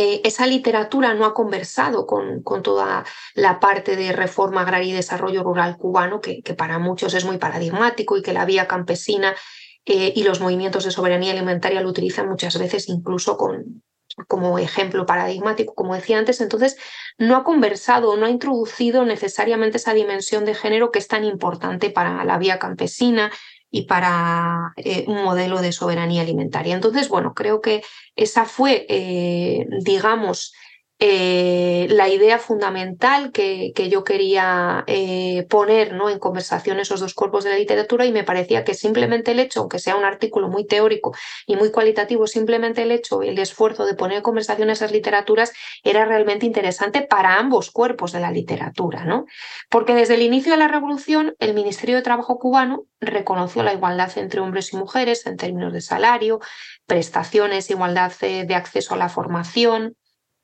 eh, 0.00 0.20
esa 0.22 0.46
literatura 0.46 1.12
no 1.14 1.24
ha 1.24 1.34
conversado 1.34 2.06
con, 2.06 2.40
con, 2.44 2.62
toda 2.62 3.04
la 3.34 3.58
parte 3.58 3.96
de 3.96 4.12
reforma 4.12 4.60
agraria 4.60 4.92
y 4.92 4.96
desarrollo 4.96 5.42
rural 5.42 5.76
cubano, 5.76 6.20
que, 6.20 6.40
que 6.40 6.54
para 6.54 6.78
muchos 6.78 7.14
es 7.14 7.24
muy 7.24 7.38
paradigmático 7.38 8.16
y 8.16 8.22
que 8.22 8.32
la 8.32 8.44
vía 8.44 8.68
campesina 8.68 9.34
eh, 9.84 10.12
y 10.14 10.22
los 10.22 10.38
movimientos 10.38 10.84
de 10.84 10.92
soberanía 10.92 11.32
alimentaria 11.32 11.80
lo 11.80 11.88
utilizan 11.88 12.28
muchas 12.28 12.56
veces 12.60 12.88
incluso 12.88 13.36
con, 13.36 13.82
como 14.28 14.60
ejemplo 14.60 15.04
paradigmático, 15.04 15.74
como 15.74 15.96
decía 15.96 16.18
antes, 16.18 16.40
entonces 16.40 16.76
no 17.18 17.34
ha 17.34 17.42
conversado, 17.42 18.16
no 18.16 18.26
ha 18.26 18.30
introducido 18.30 19.04
necesariamente 19.04 19.78
esa 19.78 19.94
dimensión 19.94 20.44
de 20.44 20.54
género 20.54 20.92
que 20.92 21.00
es 21.00 21.08
tan 21.08 21.24
importante 21.24 21.90
para 21.90 22.24
la 22.24 22.38
vía 22.38 22.60
campesina 22.60 23.32
y 23.70 23.82
para 23.82 24.72
eh, 24.76 25.04
un 25.06 25.22
modelo 25.24 25.60
de 25.60 25.72
soberanía 25.72 26.22
alimentaria. 26.22 26.74
Entonces, 26.74 27.08
bueno, 27.08 27.34
creo 27.34 27.60
que 27.60 27.82
esa 28.16 28.44
fue, 28.44 28.86
eh, 28.88 29.66
digamos, 29.82 30.52
eh, 31.00 31.86
la 31.90 32.08
idea 32.08 32.40
fundamental 32.40 33.30
que, 33.30 33.70
que 33.72 33.88
yo 33.88 34.02
quería 34.02 34.82
eh, 34.88 35.46
poner 35.48 35.92
¿no? 35.92 36.10
en 36.10 36.18
conversación 36.18 36.80
esos 36.80 36.98
dos 36.98 37.14
cuerpos 37.14 37.44
de 37.44 37.50
la 37.50 37.56
literatura 37.56 38.04
y 38.04 38.10
me 38.10 38.24
parecía 38.24 38.64
que 38.64 38.74
simplemente 38.74 39.30
el 39.30 39.38
hecho, 39.38 39.60
aunque 39.60 39.78
sea 39.78 39.94
un 39.94 40.04
artículo 40.04 40.48
muy 40.48 40.66
teórico 40.66 41.14
y 41.46 41.54
muy 41.54 41.70
cualitativo, 41.70 42.26
simplemente 42.26 42.82
el 42.82 42.90
hecho, 42.90 43.22
el 43.22 43.38
esfuerzo 43.38 43.86
de 43.86 43.94
poner 43.94 44.16
en 44.16 44.22
conversación 44.24 44.70
esas 44.70 44.90
literaturas 44.90 45.52
era 45.84 46.04
realmente 46.04 46.46
interesante 46.46 47.02
para 47.02 47.38
ambos 47.38 47.70
cuerpos 47.70 48.10
de 48.10 48.18
la 48.18 48.32
literatura, 48.32 49.04
¿no? 49.04 49.26
Porque 49.70 49.94
desde 49.94 50.14
el 50.14 50.22
inicio 50.22 50.50
de 50.50 50.58
la 50.58 50.66
revolución 50.66 51.36
el 51.38 51.54
Ministerio 51.54 51.94
de 51.94 52.02
Trabajo 52.02 52.38
cubano 52.40 52.86
reconoció 53.00 53.62
la 53.62 53.72
igualdad 53.72 54.10
entre 54.18 54.40
hombres 54.40 54.72
y 54.72 54.76
mujeres 54.76 55.26
en 55.26 55.36
términos 55.36 55.72
de 55.72 55.80
salario, 55.80 56.40
prestaciones, 56.86 57.70
igualdad 57.70 58.12
de 58.20 58.54
acceso 58.56 58.94
a 58.94 58.98
la 58.98 59.08
formación, 59.08 59.94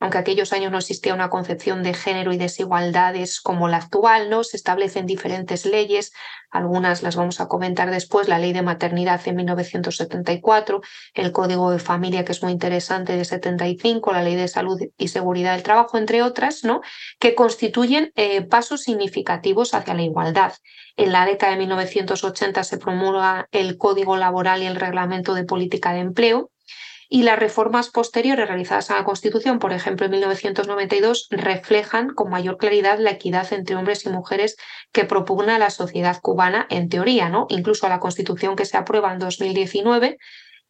aunque 0.05 0.19
aquellos 0.19 0.53
años 0.53 0.71
no 0.71 0.77
existía 0.77 1.15
una 1.15 1.31
concepción 1.31 1.81
de 1.81 1.95
género 1.95 2.31
y 2.31 2.37
desigualdades 2.37 3.41
como 3.41 3.67
la 3.67 3.77
actual, 3.77 4.29
¿no? 4.29 4.43
Se 4.43 4.55
establecen 4.55 5.07
diferentes 5.07 5.65
leyes, 5.65 6.13
algunas 6.51 7.01
las 7.01 7.15
vamos 7.15 7.41
a 7.41 7.47
comentar 7.47 7.89
después, 7.89 8.27
la 8.27 8.37
ley 8.37 8.53
de 8.53 8.61
maternidad 8.61 9.19
en 9.25 9.37
1974, 9.37 10.81
el 11.15 11.31
Código 11.31 11.71
de 11.71 11.79
Familia, 11.79 12.23
que 12.23 12.33
es 12.33 12.43
muy 12.43 12.51
interesante, 12.51 13.17
de 13.17 13.25
75, 13.25 14.13
la 14.13 14.21
ley 14.21 14.35
de 14.35 14.47
salud 14.47 14.79
y 14.95 15.07
seguridad 15.07 15.53
del 15.53 15.63
trabajo, 15.63 15.97
entre 15.97 16.21
otras, 16.21 16.63
¿no? 16.63 16.81
Que 17.17 17.33
constituyen 17.33 18.11
eh, 18.15 18.43
pasos 18.43 18.83
significativos 18.83 19.73
hacia 19.73 19.95
la 19.95 20.03
igualdad. 20.03 20.53
En 20.97 21.13
la 21.13 21.25
década 21.25 21.53
de 21.53 21.57
1980 21.57 22.63
se 22.63 22.77
promulga 22.77 23.47
el 23.51 23.79
Código 23.79 24.17
Laboral 24.17 24.61
y 24.61 24.67
el 24.67 24.75
Reglamento 24.75 25.33
de 25.33 25.45
Política 25.45 25.93
de 25.93 26.01
Empleo, 26.01 26.51
y 27.09 27.23
las 27.23 27.39
reformas 27.39 27.89
posteriores 27.89 28.47
realizadas 28.47 28.91
a 28.91 28.95
la 28.95 29.03
Constitución, 29.03 29.59
por 29.59 29.73
ejemplo 29.73 30.05
en 30.05 30.11
1992, 30.13 31.27
reflejan 31.29 32.09
con 32.09 32.29
mayor 32.29 32.57
claridad 32.57 32.99
la 32.99 33.11
equidad 33.11 33.51
entre 33.53 33.75
hombres 33.75 34.05
y 34.05 34.09
mujeres 34.09 34.55
que 34.91 35.05
propugna 35.05 35.59
la 35.59 35.69
sociedad 35.69 36.19
cubana 36.21 36.67
en 36.69 36.89
teoría, 36.89 37.29
¿no? 37.29 37.45
Incluso 37.49 37.87
la 37.89 37.99
Constitución 37.99 38.55
que 38.55 38.65
se 38.65 38.77
aprueba 38.77 39.13
en 39.13 39.19
2019 39.19 40.17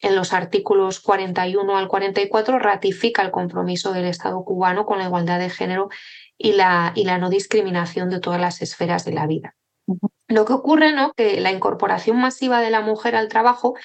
en 0.01 0.15
los 0.15 0.33
artículos 0.33 0.99
41 0.99 1.77
al 1.77 1.87
44 1.87 2.59
ratifica 2.59 3.21
el 3.21 3.31
compromiso 3.31 3.93
del 3.93 4.05
Estado 4.05 4.43
cubano 4.43 4.85
con 4.85 4.99
la 4.99 5.05
igualdad 5.05 5.39
de 5.39 5.49
género 5.49 5.89
y 6.37 6.53
la, 6.53 6.91
y 6.95 7.05
la 7.05 7.17
no 7.17 7.29
discriminación 7.29 8.09
de 8.09 8.19
todas 8.19 8.41
las 8.41 8.61
esferas 8.61 9.05
de 9.05 9.13
la 9.13 9.25
vida. 9.25 9.55
Lo 10.27 10.45
que 10.45 10.53
ocurre, 10.53 10.91
¿no? 10.91 11.13
Que 11.13 11.39
la 11.39 11.51
incorporación 11.51 12.17
masiva 12.17 12.59
de 12.59 12.71
la 12.71 12.81
mujer 12.81 13.15
al 13.15 13.29
trabajo 13.29 13.75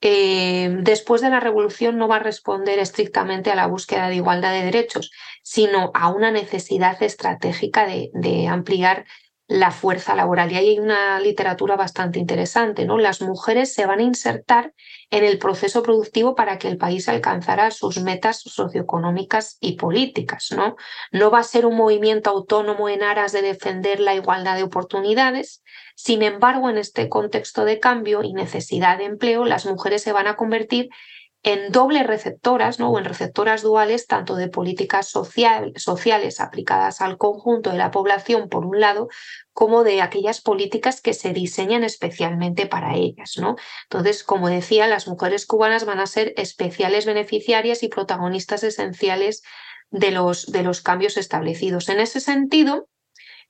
eh, 0.00 0.78
después 0.80 1.20
de 1.20 1.30
la 1.30 1.40
revolución 1.40 1.98
no 1.98 2.08
va 2.08 2.16
a 2.16 2.20
responder 2.20 2.78
estrictamente 2.78 3.50
a 3.50 3.54
la 3.54 3.66
búsqueda 3.66 4.08
de 4.08 4.16
igualdad 4.16 4.52
de 4.52 4.64
derechos, 4.64 5.10
sino 5.42 5.90
a 5.94 6.10
una 6.10 6.30
necesidad 6.30 7.02
estratégica 7.02 7.86
de, 7.86 8.48
ampliar 8.48 9.04
la 9.46 9.72
fuerza 9.72 10.14
laboral. 10.14 10.52
Y 10.52 10.56
ahí 10.56 10.68
hay 10.70 10.78
una 10.78 11.18
literatura 11.20 11.76
bastante 11.76 12.18
interesante, 12.18 12.86
¿no? 12.86 12.98
Las 12.98 13.20
mujeres 13.20 13.74
se 13.74 13.84
van 13.84 13.98
a 13.98 14.04
insertar 14.04 14.72
en 15.10 15.24
el 15.24 15.38
proceso 15.38 15.82
productivo 15.82 16.36
para 16.36 16.56
que 16.56 16.68
el 16.68 16.78
país 16.78 17.08
alcanzara 17.08 17.72
sus 17.72 18.00
metas 18.00 18.42
socioeconómicas 18.42 19.58
y 19.60 19.72
políticas, 19.72 20.52
¿no? 20.56 20.76
No 21.10 21.30
va 21.32 21.40
a 21.40 21.44
ser 21.44 21.66
un 21.66 21.76
movimiento 21.76 22.30
autónomo 22.30 22.88
en 22.88 23.02
aras 23.02 23.32
de 23.32 23.42
defender 23.42 23.98
la 23.98 24.14
igualdad 24.14 24.56
de 24.56 24.62
oportunidades. 24.62 25.62
Sin 26.02 26.22
embargo, 26.22 26.70
en 26.70 26.78
este 26.78 27.10
contexto 27.10 27.66
de 27.66 27.78
cambio 27.78 28.22
y 28.22 28.32
necesidad 28.32 28.96
de 28.96 29.04
empleo, 29.04 29.44
las 29.44 29.66
mujeres 29.66 30.02
se 30.02 30.12
van 30.12 30.28
a 30.28 30.34
convertir 30.34 30.88
en 31.42 31.72
dobles 31.72 32.06
receptoras 32.06 32.78
¿no? 32.78 32.90
o 32.90 32.98
en 32.98 33.04
receptoras 33.04 33.60
duales 33.60 34.06
tanto 34.06 34.34
de 34.36 34.48
políticas 34.48 35.10
sociales 35.10 36.40
aplicadas 36.40 37.02
al 37.02 37.18
conjunto 37.18 37.70
de 37.70 37.76
la 37.76 37.90
población 37.90 38.48
por 38.48 38.64
un 38.64 38.80
lado 38.80 39.08
como 39.52 39.84
de 39.84 40.00
aquellas 40.00 40.40
políticas 40.40 41.02
que 41.02 41.12
se 41.12 41.34
diseñan 41.34 41.84
especialmente 41.84 42.64
para 42.64 42.94
ellas. 42.94 43.34
¿no? 43.36 43.56
Entonces, 43.90 44.24
como 44.24 44.48
decía, 44.48 44.86
las 44.86 45.06
mujeres 45.06 45.44
cubanas 45.44 45.84
van 45.84 46.00
a 46.00 46.06
ser 46.06 46.32
especiales 46.38 47.04
beneficiarias 47.04 47.82
y 47.82 47.88
protagonistas 47.88 48.62
esenciales 48.62 49.42
de 49.90 50.12
los, 50.12 50.46
de 50.50 50.62
los 50.62 50.80
cambios 50.80 51.18
establecidos. 51.18 51.90
En 51.90 52.00
ese 52.00 52.20
sentido, 52.20 52.88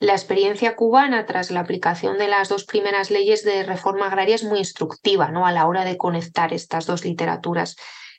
la 0.01 0.15
experiencia 0.15 0.75
cubana 0.77 1.27
tras 1.27 1.51
la 1.51 1.61
aplicación 1.61 2.17
de 2.19 2.27
las 2.27 2.49
dos 2.49 2.65
primeras 2.65 3.11
leyes 3.11 3.45
de 3.45 3.63
reforma 3.63 4.07
agraria 4.07 4.35
es 4.35 4.45
muy 4.45 4.59
instructiva 4.59 5.31
¿no? 5.31 5.47
a 5.47 5.53
la 5.53 5.67
hora 5.67 5.85
de 5.85 5.99
conectar 5.99 6.55
estas 6.55 6.87
dos 6.87 7.05
literaturas 7.05 7.77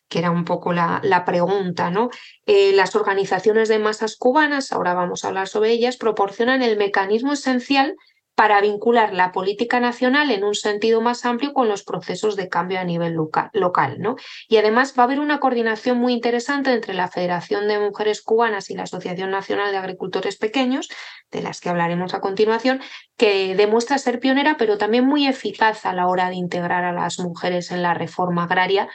que 0.08 0.20
era 0.20 0.30
un 0.30 0.46
poco 0.46 0.74
la, 0.74 1.00
la 1.04 1.24
pregunta, 1.24 1.90
¿no? 1.90 2.10
Eh, 2.46 2.74
las 2.74 2.98
organizaciones 2.98 3.70
de 3.70 3.80
masas 3.80 4.18
cubanas, 4.18 4.74
ahora 4.74 4.94
vamos 4.94 5.24
a 5.24 5.30
hablar 5.30 5.48
sobre 5.48 5.72
ellas, 5.72 5.96
proporcionan 5.96 6.62
el 6.62 6.76
mecanismo 6.76 7.32
esencial 7.32 7.96
para 8.42 8.60
vincular 8.60 9.14
la 9.14 9.32
política 9.32 9.80
nacional 9.80 10.32
en 10.32 10.44
un 10.44 10.56
sentido 10.56 11.00
más 11.00 11.26
amplio 11.26 11.54
con 11.54 11.70
los 11.70 11.84
procesos 11.84 12.36
de 12.36 12.50
cambio 12.50 12.80
a 12.80 12.84
nivel 12.84 13.14
local. 13.14 14.00
¿no? 14.00 14.16
Y 14.48 14.58
además 14.58 14.96
va 14.98 15.04
a 15.04 15.06
haber 15.06 15.20
una 15.20 15.40
coordinación 15.40 16.00
muy 16.00 16.14
interesante 16.14 16.74
entre 16.74 16.96
la 16.96 17.08
Federación 17.08 17.68
de 17.68 17.78
Mujeres 17.78 18.24
Cubanas 18.24 18.72
y 18.72 18.74
la 18.74 18.82
Asociación 18.82 19.30
Nacional 19.30 19.72
de 19.72 19.78
Agricultores 19.78 20.38
Pequeños, 20.38 20.90
de 21.30 21.44
las 21.44 21.62
que 21.62 21.70
hablaremos 21.70 22.16
a 22.16 22.20
continuación, 22.20 22.82
que 23.16 23.56
demuestra 23.56 24.00
ser 24.00 24.20
pionera, 24.20 24.56
pero 24.58 24.80
también 24.80 25.06
muy 25.06 25.28
eficaz 25.28 25.86
a 25.86 25.94
la 25.94 26.08
hora 26.08 26.30
de 26.30 26.36
integrar 26.38 26.84
a 26.84 26.94
las 26.94 27.20
mujeres 27.20 27.70
en 27.70 27.84
la 27.84 27.94
reforma 27.94 28.46
agraria 28.46 28.90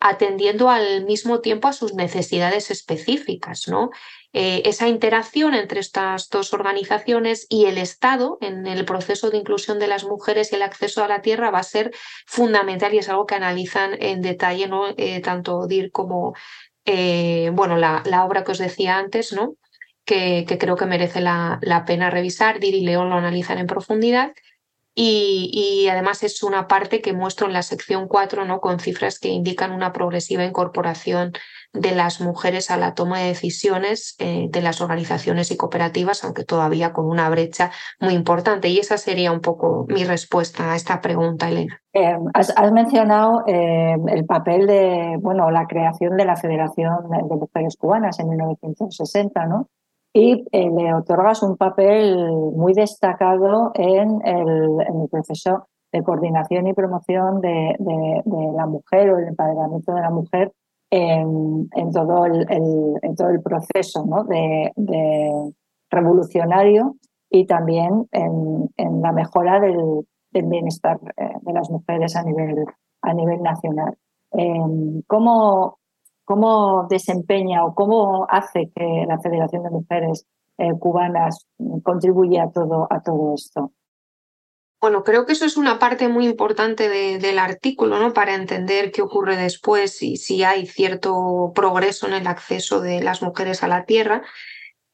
atendiendo 0.00 0.70
al 0.70 1.04
mismo 1.04 1.40
tiempo 1.40 1.68
a 1.68 1.72
sus 1.72 1.94
necesidades 1.94 2.70
específicas, 2.70 3.68
¿no? 3.68 3.90
Eh, 4.34 4.62
esa 4.66 4.88
interacción 4.88 5.54
entre 5.54 5.80
estas 5.80 6.28
dos 6.28 6.52
organizaciones 6.52 7.46
y 7.48 7.64
el 7.64 7.78
Estado 7.78 8.36
en 8.42 8.66
el 8.66 8.84
proceso 8.84 9.30
de 9.30 9.38
inclusión 9.38 9.78
de 9.78 9.88
las 9.88 10.04
mujeres 10.04 10.52
y 10.52 10.56
el 10.56 10.62
acceso 10.62 11.02
a 11.02 11.08
la 11.08 11.22
tierra 11.22 11.50
va 11.50 11.60
a 11.60 11.62
ser 11.62 11.92
fundamental 12.26 12.92
y 12.92 12.98
es 12.98 13.08
algo 13.08 13.26
que 13.26 13.36
analizan 13.36 13.96
en 14.00 14.20
detalle 14.20 14.68
¿no? 14.68 14.88
Eh, 14.96 15.20
tanto 15.20 15.66
DIR 15.66 15.90
como 15.90 16.34
eh, 16.84 17.50
bueno, 17.54 17.76
la, 17.76 18.02
la, 18.06 18.24
obra 18.24 18.44
que 18.44 18.52
os 18.52 18.58
decía 18.58 18.98
antes, 18.98 19.32
¿no? 19.32 19.54
que, 20.04 20.46
que 20.48 20.56
creo 20.56 20.76
que 20.76 20.86
merece 20.86 21.20
la, 21.20 21.58
la, 21.60 21.84
pena 21.84 22.08
revisar. 22.08 22.60
DIR 22.60 22.74
y 22.74 22.80
León 22.80 23.10
lo 23.10 23.16
analizan 23.16 23.58
en 23.58 23.66
profundidad. 23.66 24.32
Y, 25.00 25.86
además 25.88 26.24
es 26.24 26.42
una 26.42 26.66
parte 26.66 27.00
que 27.00 27.12
muestro 27.12 27.46
en 27.46 27.52
la 27.52 27.62
sección 27.62 28.08
4 28.08 28.44
¿no? 28.44 28.60
con 28.60 28.80
cifras 28.80 29.20
que 29.20 29.28
indican 29.28 29.70
una 29.70 29.92
progresiva 29.92 30.44
incorporación 30.44 31.32
de 31.72 31.92
las 31.94 32.20
mujeres 32.20 32.70
a 32.72 32.76
la 32.76 32.94
toma 32.94 33.20
de 33.20 33.28
decisiones 33.28 34.16
eh, 34.18 34.48
de 34.50 34.60
las 34.60 34.80
organizaciones 34.80 35.52
y 35.52 35.56
cooperativas, 35.56 36.24
aunque 36.24 36.42
todavía 36.42 36.92
con 36.92 37.06
una 37.06 37.30
brecha 37.30 37.70
muy 38.00 38.14
importante. 38.14 38.70
Y 38.70 38.78
esa 38.78 38.98
sería 38.98 39.30
un 39.30 39.40
poco 39.40 39.86
mi 39.88 40.02
respuesta 40.02 40.72
a 40.72 40.76
esta 40.76 41.00
pregunta, 41.00 41.48
Elena. 41.48 41.80
Eh, 41.92 42.16
has, 42.34 42.72
mencionado 42.72 43.44
eh, 43.46 43.96
el 44.08 44.26
papel 44.26 44.66
de, 44.66 45.16
bueno, 45.20 45.48
la 45.52 45.66
creación 45.68 46.16
de 46.16 46.24
la 46.24 46.34
Federación 46.34 47.08
de 47.08 47.36
Mujeres 47.36 47.76
Cubanas 47.76 48.18
en 48.18 48.30
1960, 48.30 49.46
¿no? 49.46 49.68
Y 50.18 50.44
eh, 50.50 50.68
le 50.68 50.92
otorgas 50.94 51.44
un 51.44 51.56
papel 51.56 52.16
muy 52.56 52.72
destacado 52.72 53.70
en 53.74 54.20
el, 54.24 55.08
proceso 55.08 55.68
de 55.92 56.02
coordinación 56.02 56.66
y 56.66 56.74
promoción 56.74 57.40
de, 57.40 57.76
la 58.56 58.66
mujer 58.66 59.10
o 59.10 59.18
el 59.18 59.28
empoderamiento 59.28 59.94
de 59.94 60.00
la 60.00 60.10
mujer 60.10 60.52
en, 60.90 61.68
todo, 61.92 62.24
el, 62.26 63.42
proceso 63.44 64.04
de, 64.28 65.52
revolucionario 65.88 66.96
y 67.30 67.46
también 67.46 68.08
en, 68.10 69.00
la 69.00 69.12
mejora 69.12 69.60
del, 69.60 70.04
bienestar 70.32 70.98
eh, 71.16 71.30
de 71.42 71.52
las 71.52 71.70
mujeres 71.70 72.16
a 72.16 72.24
nivel, 72.24 72.64
a 73.02 73.14
nivel 73.14 73.40
nacional. 73.40 73.96
Eh, 74.32 75.02
¿Cómo, 75.06 75.77
¿Cómo 76.28 76.86
desempeña 76.90 77.64
o 77.64 77.74
cómo 77.74 78.26
hace 78.28 78.70
que 78.76 79.06
la 79.08 79.18
Federación 79.18 79.62
de 79.62 79.70
Mujeres 79.70 80.26
eh, 80.58 80.72
Cubanas 80.78 81.46
contribuya 81.82 82.42
a 82.42 82.50
todo, 82.50 82.86
a 82.90 83.00
todo 83.00 83.34
esto? 83.34 83.72
Bueno, 84.78 85.04
creo 85.04 85.24
que 85.24 85.32
eso 85.32 85.46
es 85.46 85.56
una 85.56 85.78
parte 85.78 86.06
muy 86.08 86.26
importante 86.26 86.90
del 87.18 87.38
artículo, 87.38 87.98
¿no? 87.98 88.12
Para 88.12 88.34
entender 88.34 88.92
qué 88.92 89.00
ocurre 89.00 89.38
después 89.38 90.02
y 90.02 90.18
si 90.18 90.44
hay 90.44 90.66
cierto 90.66 91.50
progreso 91.54 92.06
en 92.06 92.12
el 92.12 92.26
acceso 92.26 92.82
de 92.82 93.02
las 93.02 93.22
mujeres 93.22 93.62
a 93.62 93.68
la 93.68 93.86
tierra. 93.86 94.22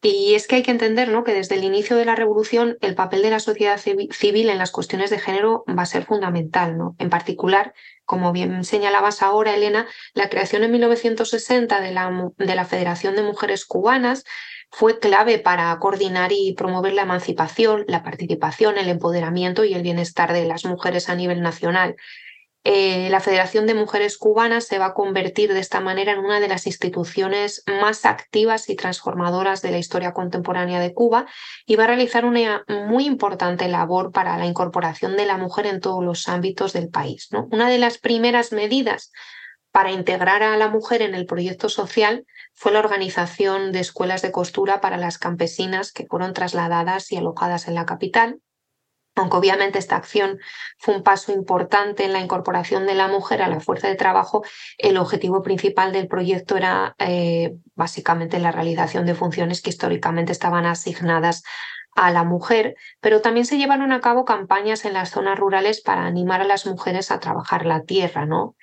Y 0.06 0.34
es 0.34 0.46
que 0.46 0.56
hay 0.56 0.62
que 0.62 0.70
entender 0.70 1.08
¿no? 1.08 1.24
que 1.24 1.32
desde 1.32 1.54
el 1.54 1.64
inicio 1.64 1.96
de 1.96 2.04
la 2.04 2.14
revolución 2.14 2.76
el 2.82 2.94
papel 2.94 3.22
de 3.22 3.30
la 3.30 3.40
sociedad 3.40 3.78
civil 3.78 4.50
en 4.50 4.58
las 4.58 4.70
cuestiones 4.70 5.08
de 5.08 5.18
género 5.18 5.64
va 5.66 5.84
a 5.84 5.86
ser 5.86 6.04
fundamental. 6.04 6.76
¿no? 6.76 6.94
En 6.98 7.08
particular, 7.08 7.72
como 8.04 8.30
bien 8.30 8.64
señalabas 8.64 9.22
ahora, 9.22 9.54
Elena, 9.54 9.86
la 10.12 10.28
creación 10.28 10.62
en 10.62 10.72
1960 10.72 11.80
de 11.80 11.92
la, 11.92 12.30
de 12.36 12.54
la 12.54 12.66
Federación 12.66 13.16
de 13.16 13.22
Mujeres 13.22 13.64
Cubanas 13.64 14.24
fue 14.70 14.98
clave 14.98 15.38
para 15.38 15.74
coordinar 15.78 16.32
y 16.32 16.52
promover 16.52 16.92
la 16.92 17.02
emancipación, 17.04 17.86
la 17.88 18.02
participación, 18.02 18.76
el 18.76 18.88
empoderamiento 18.90 19.64
y 19.64 19.72
el 19.72 19.80
bienestar 19.80 20.34
de 20.34 20.44
las 20.44 20.66
mujeres 20.66 21.08
a 21.08 21.14
nivel 21.14 21.40
nacional. 21.40 21.96
Eh, 22.66 23.10
la 23.10 23.20
Federación 23.20 23.66
de 23.66 23.74
Mujeres 23.74 24.16
Cubanas 24.16 24.64
se 24.64 24.78
va 24.78 24.86
a 24.86 24.94
convertir 24.94 25.52
de 25.52 25.60
esta 25.60 25.80
manera 25.80 26.12
en 26.12 26.20
una 26.20 26.40
de 26.40 26.48
las 26.48 26.66
instituciones 26.66 27.62
más 27.66 28.06
activas 28.06 28.70
y 28.70 28.74
transformadoras 28.74 29.60
de 29.60 29.70
la 29.70 29.76
historia 29.76 30.14
contemporánea 30.14 30.80
de 30.80 30.94
Cuba 30.94 31.26
y 31.66 31.76
va 31.76 31.84
a 31.84 31.88
realizar 31.88 32.24
una 32.24 32.64
muy 32.66 33.04
importante 33.04 33.68
labor 33.68 34.12
para 34.12 34.38
la 34.38 34.46
incorporación 34.46 35.14
de 35.18 35.26
la 35.26 35.36
mujer 35.36 35.66
en 35.66 35.80
todos 35.80 36.02
los 36.02 36.26
ámbitos 36.26 36.72
del 36.72 36.88
país. 36.88 37.28
Una 37.50 37.68
de 37.68 37.76
las 37.76 37.98
primeras 37.98 38.50
medidas 38.50 39.12
para 39.70 39.90
integrar 39.90 40.42
a 40.42 40.56
la 40.56 40.68
mujer 40.68 41.02
en 41.02 41.14
el 41.14 41.26
proyecto 41.26 41.68
social 41.68 42.24
fue 42.54 42.72
la 42.72 42.78
organización 42.78 43.72
de 43.72 43.80
escuelas 43.80 44.22
de 44.22 44.32
costura 44.32 44.80
para 44.80 44.96
las 44.96 45.18
campesinas 45.18 45.92
que 45.92 46.06
fueron 46.06 46.32
trasladadas 46.32 47.12
y 47.12 47.18
alojadas 47.18 47.68
en 47.68 47.74
la 47.74 47.84
capital 47.84 48.38
aunque 49.14 49.36
obviamente 49.36 49.78
esta 49.78 49.96
acción 49.96 50.38
fue 50.78 50.96
un 50.96 51.02
paso 51.02 51.32
importante 51.32 52.04
en 52.04 52.12
la 52.12 52.20
incorporación 52.20 52.86
de 52.86 52.94
la 52.94 53.08
mujer 53.08 53.42
a 53.42 53.48
la 53.48 53.60
fuerza 53.60 53.88
de 53.88 53.94
trabajo, 53.94 54.42
el 54.78 54.96
objetivo 54.96 55.42
principal 55.42 55.92
del 55.92 56.08
proyecto 56.08 56.56
era 56.56 56.96
eh, 56.98 57.54
básicamente 57.74 58.38
la 58.38 58.52
realización 58.52 59.06
de 59.06 59.14
funciones 59.14 59.62
que 59.62 59.70
históricamente 59.70 60.32
estaban 60.32 60.66
asignadas 60.66 61.44
a 61.94 62.10
la 62.10 62.24
mujer, 62.24 62.74
pero 63.00 63.20
también 63.20 63.46
se 63.46 63.56
llevaron 63.56 63.92
a 63.92 64.00
cabo 64.00 64.24
campañas 64.24 64.84
en 64.84 64.94
las 64.94 65.10
zonas 65.10 65.38
rurales 65.38 65.80
para 65.80 66.06
animar 66.06 66.40
a 66.40 66.44
las 66.44 66.66
mujeres 66.66 67.10
a 67.10 67.20
trabajar 67.20 67.66
la 67.66 67.84
tierra, 67.84 68.26
¿no? 68.26 68.56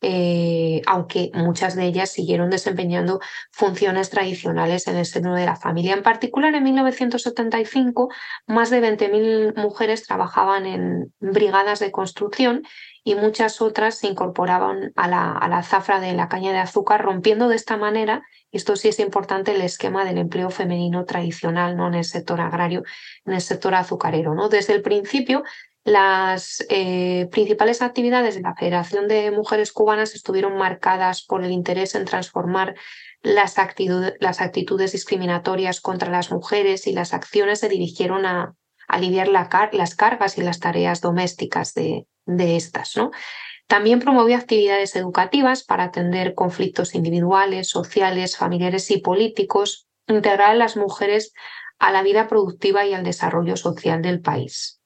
Eh, 0.00 0.80
aunque 0.86 1.32
muchas 1.34 1.74
de 1.74 1.84
ellas 1.84 2.10
siguieron 2.10 2.50
desempeñando 2.50 3.18
funciones 3.50 4.10
tradicionales 4.10 4.86
en 4.86 4.96
el 4.96 5.06
seno 5.06 5.34
de 5.34 5.44
la 5.44 5.56
familia. 5.56 5.94
En 5.94 6.04
particular, 6.04 6.54
en 6.54 6.62
1975, 6.62 8.08
más 8.46 8.70
de 8.70 8.80
20.000 8.80 9.56
mujeres 9.56 10.06
trabajaban 10.06 10.66
en 10.66 11.12
brigadas 11.18 11.80
de 11.80 11.90
construcción 11.90 12.62
y 13.02 13.16
muchas 13.16 13.60
otras 13.60 13.96
se 13.96 14.06
incorporaban 14.06 14.92
a 14.94 15.08
la, 15.08 15.32
a 15.32 15.48
la 15.48 15.62
zafra 15.62 15.98
de 15.98 16.12
la 16.12 16.28
caña 16.28 16.52
de 16.52 16.58
azúcar, 16.58 17.02
rompiendo 17.02 17.48
de 17.48 17.56
esta 17.56 17.76
manera, 17.76 18.22
esto 18.52 18.76
sí 18.76 18.88
es 18.88 18.98
importante, 18.98 19.54
el 19.54 19.62
esquema 19.62 20.04
del 20.04 20.18
empleo 20.18 20.50
femenino 20.50 21.04
tradicional 21.04 21.76
¿no? 21.76 21.88
en 21.88 21.94
el 21.94 22.04
sector 22.04 22.40
agrario, 22.40 22.82
en 23.24 23.34
el 23.34 23.40
sector 23.40 23.74
azucarero. 23.74 24.34
¿no? 24.34 24.48
Desde 24.48 24.74
el 24.74 24.82
principio 24.82 25.42
las 25.88 26.64
eh, 26.68 27.28
principales 27.30 27.82
actividades 27.82 28.34
de 28.34 28.42
la 28.42 28.54
Federación 28.54 29.08
de 29.08 29.30
Mujeres 29.30 29.72
Cubanas 29.72 30.14
estuvieron 30.14 30.56
marcadas 30.56 31.22
por 31.22 31.44
el 31.44 31.50
interés 31.50 31.94
en 31.94 32.04
transformar 32.04 32.74
las, 33.22 33.56
las 34.20 34.40
actitudes 34.40 34.92
discriminatorias 34.92 35.80
contra 35.80 36.10
las 36.10 36.30
mujeres 36.30 36.86
y 36.86 36.92
las 36.92 37.14
acciones 37.14 37.60
se 37.60 37.68
dirigieron 37.68 38.26
a, 38.26 38.54
aliviar 38.88 39.28
las 39.28 39.94
cargas 39.94 40.38
y 40.38 40.42
las 40.42 40.60
tareas 40.60 41.00
domésticas 41.00 41.74
de, 41.74 42.06
estas. 42.26 42.94
También 43.66 44.00
promovió 44.00 44.36
actividades 44.36 44.96
educativas 44.96 45.62
para 45.62 45.84
atender 45.84 46.34
conflictos 46.34 46.94
individuales, 46.94 47.68
sociales, 47.68 48.36
familiares 48.36 48.90
y 48.90 48.98
políticos, 48.98 49.86
integrar 50.06 50.52
a 50.52 50.54
las 50.54 50.76
mujeres 50.76 51.32
a 51.78 51.92
la 51.92 52.02
vida 52.02 52.28
productiva 52.28 52.86
y 52.86 52.94
al 52.94 53.04
desarrollo 53.04 53.56
social 53.56 54.02
del 54.02 54.20
país. 54.20 54.77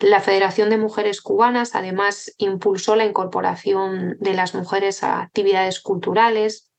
La 0.00 0.20
Federación 0.20 0.70
de 0.70 0.78
Mujeres 0.78 1.20
Cubanas 1.20 1.74
además 1.74 2.32
impulsó 2.38 2.96
la 2.96 3.04
incorporación 3.04 4.16
de 4.18 4.32
las 4.32 4.54
mujeres 4.54 5.02
a 5.02 5.20
actividades 5.20 5.80
culturales, 5.80 6.70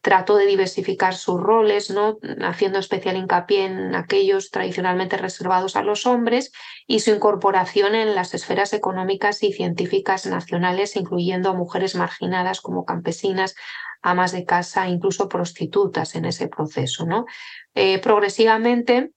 trató 0.00 0.36
de 0.36 0.46
diversificar 0.46 1.14
sus 1.14 1.40
roles, 1.40 1.90
¿no? 1.90 2.18
haciendo 2.42 2.80
especial 2.80 3.16
hincapié 3.16 3.66
en 3.66 3.94
aquellos 3.94 4.50
tradicionalmente 4.50 5.16
reservados 5.16 5.76
a 5.76 5.82
los 5.82 6.06
hombres 6.06 6.52
y 6.88 7.00
su 7.00 7.10
incorporación 7.10 7.94
en 7.94 8.16
las 8.16 8.34
esferas 8.34 8.72
económicas 8.72 9.44
y 9.44 9.52
científicas 9.52 10.26
nacionales, 10.26 10.96
incluyendo 10.96 11.50
a 11.50 11.54
mujeres 11.54 11.94
marginadas 11.94 12.60
como 12.60 12.84
campesinas, 12.84 13.54
amas 14.02 14.32
de 14.32 14.44
casa, 14.44 14.88
incluso 14.88 15.28
prostitutas 15.28 16.14
en 16.14 16.24
ese 16.24 16.48
proceso. 16.48 17.06
¿no? 17.06 17.26
Eh, 17.74 18.00
progresivamente, 18.00 19.12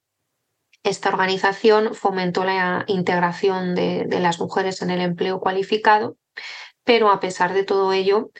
esta 0.83 1.09
organización 1.09 1.93
fomentó 1.93 2.43
la 2.43 2.83
integración 2.87 3.75
de, 3.75 4.07
las 4.19 4.39
mujeres 4.39 4.81
en 4.81 4.89
el 4.89 5.01
empleo 5.01 5.39
cualificado, 5.39 6.17
pero 6.83 7.11
a 7.11 7.19
pesar 7.19 7.53
de 7.53 7.63
todo 7.63 7.93
ello, 7.93 8.31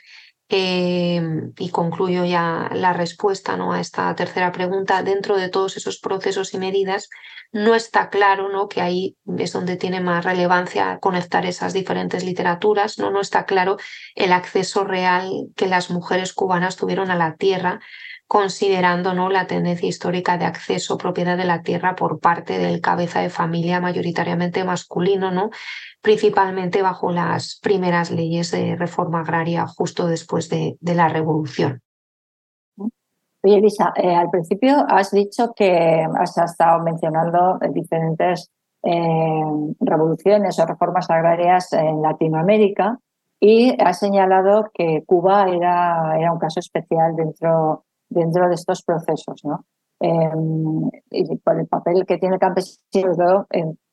eh, 0.48 1.22
y 1.58 1.70
concluyo 1.70 2.24
ya 2.24 2.70
la 2.74 2.92
respuesta 2.92 3.56
¿no? 3.56 3.72
a 3.72 3.80
esta 3.80 4.12
tercera 4.16 4.50
pregunta, 4.50 5.04
dentro 5.04 5.36
de 5.36 5.48
todos 5.48 5.76
esos 5.76 6.00
procesos 6.00 6.54
y 6.54 6.58
medidas, 6.58 7.08
no 7.52 7.74
está 7.74 8.10
claro 8.10 8.48
¿no? 8.48 8.68
que 8.68 8.80
ahí 8.80 9.16
es 9.38 9.52
donde 9.52 9.76
tiene 9.76 10.00
más 10.00 10.24
relevancia 10.24 10.98
conectar 11.00 11.46
esas 11.46 11.72
diferentes 11.72 12.24
literaturas, 12.24 12.98
¿no? 12.98 13.10
no 13.10 13.20
está 13.20 13.44
claro 13.44 13.76
el 14.16 14.32
acceso 14.32 14.82
real 14.82 15.30
que 15.54 15.68
las 15.68 15.90
mujeres 15.90 16.32
cubanas 16.32 16.76
tuvieron 16.76 17.10
a 17.10 17.16
la 17.16 17.36
tierra 17.36 17.80
considerando 18.30 19.12
¿no? 19.12 19.28
la 19.28 19.48
tendencia 19.48 19.88
histórica 19.88 20.38
de 20.38 20.44
acceso 20.44 20.96
propiedad 20.96 21.36
de 21.36 21.44
la 21.44 21.62
tierra 21.62 21.96
por 21.96 22.20
parte 22.20 22.60
del 22.60 22.80
cabeza 22.80 23.18
de 23.18 23.28
familia 23.28 23.80
mayoritariamente 23.80 24.62
masculino, 24.62 25.32
¿no? 25.32 25.50
principalmente 26.00 26.80
bajo 26.80 27.10
las 27.10 27.58
primeras 27.60 28.12
leyes 28.12 28.52
de 28.52 28.76
reforma 28.76 29.22
agraria 29.22 29.66
justo 29.66 30.06
después 30.06 30.48
de, 30.48 30.76
la 30.80 31.08
revolución. 31.08 31.82
Oye, 33.42 33.56
Elisa, 33.56 33.92
eh, 33.96 34.14
al 34.14 34.30
principio 34.30 34.76
has 34.88 35.10
dicho 35.10 35.52
que 35.56 36.06
has 36.16 36.38
estado 36.38 36.84
mencionando 36.84 37.58
diferentes 37.74 38.48
eh, 38.84 39.42
revoluciones 39.80 40.56
o 40.60 40.66
reformas 40.66 41.10
agrarias 41.10 41.72
en 41.72 42.00
Latinoamérica 42.00 42.96
y 43.40 43.74
has 43.82 43.98
señalado 43.98 44.70
que 44.72 45.02
Cuba 45.04 45.48
era, 45.48 46.16
era 46.16 46.32
un 46.32 46.38
caso 46.38 46.60
especial 46.60 47.16
dentro 47.16 47.86
dentro 48.10 48.48
de 48.48 48.54
estos 48.54 48.82
procesos. 48.82 49.42
¿no? 49.44 49.64
Em, 50.00 50.90
y 51.10 51.36
por 51.38 51.58
el 51.58 51.66
papel 51.66 52.04
que 52.06 52.18
tiene 52.18 52.34
el 52.34 52.40
campesino 52.40 53.46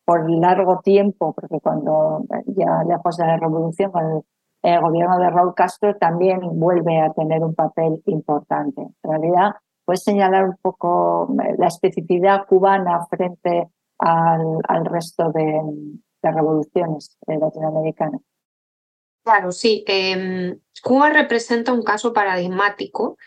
por 0.06 0.30
largo 0.30 0.80
tiempo, 0.80 1.34
porque 1.34 1.60
cuando 1.62 2.24
ya 2.46 2.84
lejos 2.88 3.18
de 3.18 3.26
la 3.26 3.38
revolución, 3.38 3.92
con 3.92 4.24
el, 4.64 4.82
gobierno 4.82 5.18
de 5.18 5.30
Raúl 5.30 5.54
Castro 5.54 5.96
también 5.98 6.40
vuelve 6.60 7.00
a 7.00 7.12
tener 7.14 7.44
un 7.44 7.54
papel 7.54 8.02
importante. 8.06 8.82
En 8.82 9.12
realidad, 9.12 9.52
puedes 9.86 10.04
señalar 10.04 10.46
un 10.46 10.58
poco 10.62 11.34
la 11.58 11.68
especificidad 11.68 12.46
cubana 12.48 13.06
frente 13.10 13.70
al, 14.00 14.60
al 14.68 14.86
resto 14.86 15.32
de, 15.32 15.62
de 16.22 16.32
revoluciones 16.32 17.18
latinoamericanas. 17.28 18.22
Claro, 19.24 19.52
sí. 19.52 19.84
Em, 19.88 20.58
Cuba 20.82 21.10
representa 21.10 21.74
un 21.74 21.84
caso 21.84 22.14
paradigmático 22.14 23.18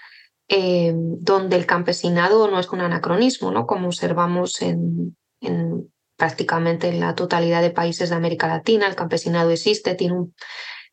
eh, 0.53 0.93
donde 0.97 1.55
el 1.55 1.65
campesinado 1.65 2.51
no 2.51 2.59
es 2.59 2.69
un 2.71 2.81
anacronismo, 2.81 3.53
¿no? 3.53 3.69
como 3.69 3.87
observamos 3.87 4.61
en, 4.63 5.17
prácticamente 6.17 6.89
en 6.89 6.99
la 6.99 7.15
totalidad 7.15 7.63
de 7.63 7.71
países 7.71 8.11
de 8.11 8.17
América 8.17 8.49
Latina. 8.49 8.89
El 8.89 8.97
campesinado 8.97 9.53
existe, 9.53 9.95
tiene 9.95 10.27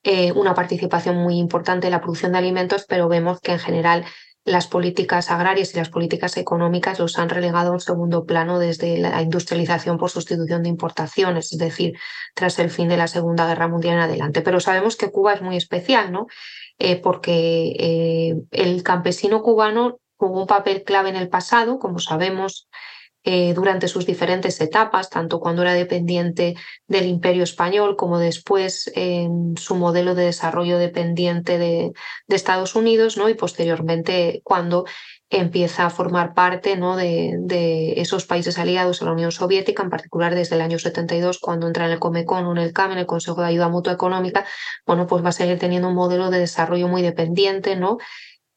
eh, 0.03 0.31
una 0.33 0.53
participación 0.53 1.17
muy 1.17 1.39
importante 1.39 1.87
en 1.87 1.91
la 1.93 2.01
producción 2.01 2.33
de 2.33 2.37
alimentos, 2.37 2.85
pero 2.87 3.07
vemos 3.07 3.41
que 3.41 3.53
en 3.53 3.59
general 3.59 4.05
las 4.45 4.67
políticas 4.67 5.31
agrarias 5.31 5.73
y 5.73 5.77
las 5.77 5.89
políticas 5.89 6.37
económicas 6.37 6.99
los 6.99 7.17
han 7.17 7.29
relegado 7.29 7.71
a 7.71 7.73
un 7.73 7.79
segundo 7.79 8.25
plano 8.25 8.59
desde 8.59 8.99
la 8.99 9.23
industrialización 9.23 9.97
por 9.97 10.11
sustitución 10.11 10.61
de 10.61 10.69
importaciones, 10.69 11.51
es 11.51 11.57
decir, 11.57 11.97
tras 12.35 12.59
el 12.59 12.69
fin 12.69 12.89
de 12.89 12.97
la 12.97 13.07
Segunda 13.07 13.47
Guerra 13.47 13.67
Mundial 13.67 13.95
en 13.95 14.01
adelante. 14.01 14.41
Pero 14.43 14.59
sabemos 14.59 14.95
que 14.95 15.09
Cuba 15.09 15.33
es 15.33 15.41
muy 15.41 15.57
especial, 15.57 16.11
¿no? 16.11 16.27
Eh, 16.79 16.97
porque 17.01 17.75
eh, 17.79 18.35
el 18.51 18.83
campesino 18.83 19.41
cubano 19.41 19.99
jugó 20.15 20.41
un 20.41 20.47
papel 20.47 20.83
clave 20.83 21.09
en 21.09 21.15
el 21.15 21.29
pasado, 21.29 21.79
como 21.79 21.99
sabemos, 21.99 22.67
eh, 23.23 23.53
durante 23.53 23.89
sus 23.89 24.05
diferentes 24.05 24.61
etapas, 24.61 25.09
tanto 25.09 25.39
cuando 25.39 25.63
era 25.63 25.73
dependiente 25.73 26.55
del 26.87 27.07
imperio 27.07 27.43
español 27.43 27.97
como 27.97 28.19
después 28.19 28.89
en 28.95 29.57
su 29.57 29.75
modelo 29.75 30.15
de 30.15 30.25
desarrollo 30.25 30.77
dependiente 30.77 31.57
de, 31.57 31.91
de 32.27 32.35
Estados 32.35 32.75
Unidos, 32.75 33.17
¿no? 33.17 33.27
y 33.27 33.33
posteriormente 33.33 34.39
cuando 34.45 34.85
empieza 35.29 35.85
a 35.85 35.89
formar 35.89 36.33
parte 36.33 36.77
¿no? 36.77 36.95
de, 36.95 37.35
de, 37.39 37.99
esos 37.99 38.25
países 38.25 38.57
aliados 38.57 39.01
a 39.01 39.05
la 39.05 39.11
Unión 39.11 39.31
Soviética, 39.31 39.83
en 39.83 39.89
particular 39.89 40.33
desde 40.35 40.55
el 40.55 40.61
año 40.61 40.79
72, 40.79 41.39
cuando 41.39 41.67
entra 41.67 41.85
en 41.85 41.91
el 41.91 41.99
Comecon 41.99 42.45
o 42.45 42.51
en 42.53 42.59
el 42.59 42.73
CAM, 42.73 42.93
en 42.93 42.99
el 42.99 43.05
Consejo 43.05 43.41
de 43.41 43.47
Ayuda 43.47 43.69
Mutua 43.69 43.93
Económica, 43.93 44.45
bueno, 44.85 45.05
pues 45.05 45.23
va 45.23 45.29
a 45.29 45.33
seguir 45.33 45.59
teniendo 45.59 45.89
un 45.89 45.95
modelo 45.95 46.29
de 46.29 46.39
desarrollo 46.39 46.87
muy 46.87 47.01
dependiente, 47.01 47.75
¿no? 47.75 47.97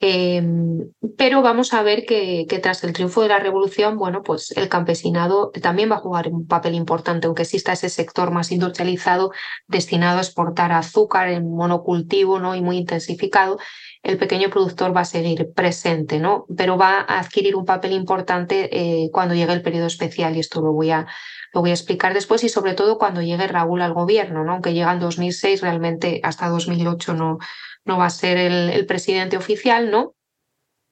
Em, 0.02 0.90
pero 1.18 1.42
vamos 1.42 1.74
a 1.74 1.83
ver 1.83 2.06
que, 2.06 2.46
tras 2.62 2.83
el 2.85 2.94
triunfo 2.94 3.20
de 3.20 3.28
la 3.28 3.38
revolución, 3.38 3.98
bueno, 3.98 4.22
pues 4.22 4.50
el 4.56 4.70
campesinado 4.70 5.50
también 5.61 5.90
va 5.90 5.96
a 5.96 5.98
jugar 5.98 6.28
un 6.28 6.46
papel 6.46 6.74
importante, 6.74 7.26
aunque 7.26 7.42
exista 7.42 7.74
ese 7.74 7.90
sector 7.90 8.30
más 8.30 8.50
industrializado 8.50 9.30
destinado 9.66 10.16
a 10.16 10.22
exportar 10.22 10.72
azúcar 10.72 11.28
en 11.28 11.50
monocultivo 11.50 12.38
¿no? 12.38 12.54
y 12.54 12.62
muy 12.62 12.78
intensificado, 12.78 13.59
el 14.02 14.18
pequeño 14.18 14.48
productor 14.50 14.96
va 14.96 15.02
a 15.02 15.04
seguir 15.04 15.52
presente, 15.54 16.18
¿no? 16.18 16.46
Pero 16.56 16.78
va 16.78 17.00
a 17.00 17.20
adquirir 17.20 17.54
un 17.56 17.66
papel 17.66 17.92
importante 17.92 18.68
eh, 18.72 19.10
cuando 19.12 19.34
llegue 19.34 19.52
el 19.52 19.62
periodo 19.62 19.86
especial, 19.86 20.36
y 20.36 20.40
esto 20.40 20.60
lo 20.60 20.72
voy 20.72 20.90
a, 20.90 21.06
lo 21.52 21.60
voy 21.60 21.70
a 21.70 21.74
explicar 21.74 22.14
después, 22.14 22.42
y 22.44 22.48
sobre 22.48 22.74
todo 22.74 22.98
cuando 22.98 23.22
llegue 23.22 23.46
Raúl 23.46 23.82
al 23.82 23.92
gobierno, 23.92 24.44
¿no? 24.44 24.52
Aunque 24.52 24.72
llega 24.72 24.92
en 24.92 25.00
2006, 25.00 25.60
realmente 25.60 26.20
hasta 26.22 26.48
2008 26.48 27.14
no 27.14 27.38
no 27.84 27.98
va 27.98 28.06
a 28.06 28.10
ser 28.10 28.36
el, 28.38 28.86
presidente 28.86 29.36
oficial, 29.36 29.90
¿no? 29.90 30.14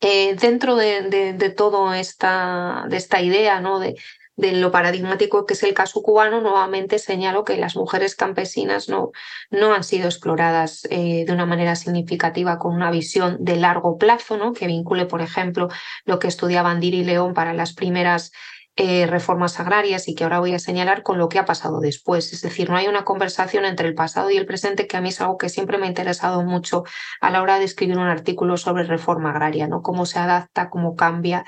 Eh, 0.01 0.37
dentro 0.37 0.77
de, 0.77 1.03
de, 1.33 1.51
todo 1.51 1.93
esta, 1.93 2.85
de 2.89 2.97
esta 2.97 3.21
idea, 3.21 3.61
¿no? 3.61 3.79
De, 3.81 3.97
de 4.39 4.53
lo 4.53 4.71
paradigmático 4.71 5.45
que 5.47 5.55
es 5.55 5.63
el 5.65 5.75
caso 5.75 6.01
cubano, 6.01 6.41
nuevamente 6.41 7.01
señalo 7.01 7.45
que 7.45 7.57
las 7.57 7.75
mujeres 7.75 8.15
campesinas 8.15 8.89
no, 8.89 9.11
no 9.51 9.75
han 9.75 9.83
sido 9.83 10.07
exploradas 10.07 10.87
eh, 10.91 11.25
de 11.27 11.33
una 11.33 11.45
manera 11.45 11.75
significativa 11.75 12.59
con 12.61 12.73
una 12.73 12.93
visión 12.93 13.37
de 13.41 13.57
largo 13.57 13.99
plazo, 13.99 14.37
¿no? 14.37 14.53
que 14.53 14.69
vincule, 14.69 15.07
por 15.07 15.23
ejemplo, 15.23 15.69
lo 16.05 16.21
que 16.21 16.29
estudiaban 16.29 16.79
Diri 16.79 17.01
y 17.01 17.05
León 17.05 17.35
para 17.35 17.53
las 17.53 17.75
primeras 17.75 18.31
eh, 18.77 19.09
reformas 19.09 19.59
agrarias 19.59 20.07
y 20.07 20.15
que 20.15 20.23
ahora 20.23 20.39
voy 20.39 20.55
a 20.55 20.61
señalar 20.61 21.03
con 21.03 21.19
lo 21.19 21.29
que 21.29 21.41
ha 21.41 21.45
pasado 21.45 21.81
después. 21.81 22.33
Es 22.33 22.43
decir, 22.43 22.71
no 22.71 22.77
hay 22.77 22.87
una 22.87 23.05
conversación 23.05 23.65
entre 23.65 23.89
el 23.89 23.97
pasado 23.97 24.31
y 24.31 24.37
el 24.37 24.47
presente 24.47 24.87
que 24.87 24.97
a 24.97 25.01
mí 25.01 25.09
es 25.09 25.21
algo 25.21 25.37
que 25.37 25.49
siempre 25.49 25.79
me 25.79 25.87
ha 25.87 25.89
interesado 25.89 26.45
mucho 26.45 26.85
a 27.21 27.31
la 27.33 27.43
hora 27.43 27.59
de 27.59 27.65
escribir 27.65 27.99
un 27.99 28.07
artículo 28.07 28.57
sobre 28.57 28.85
reforma 28.85 29.31
agraria, 29.31 29.67
¿no? 29.67 29.83
Cómo 29.83 30.07
se 30.07 30.21
adapta, 30.21 30.71
cómo 30.71 30.95
cambia 30.95 31.45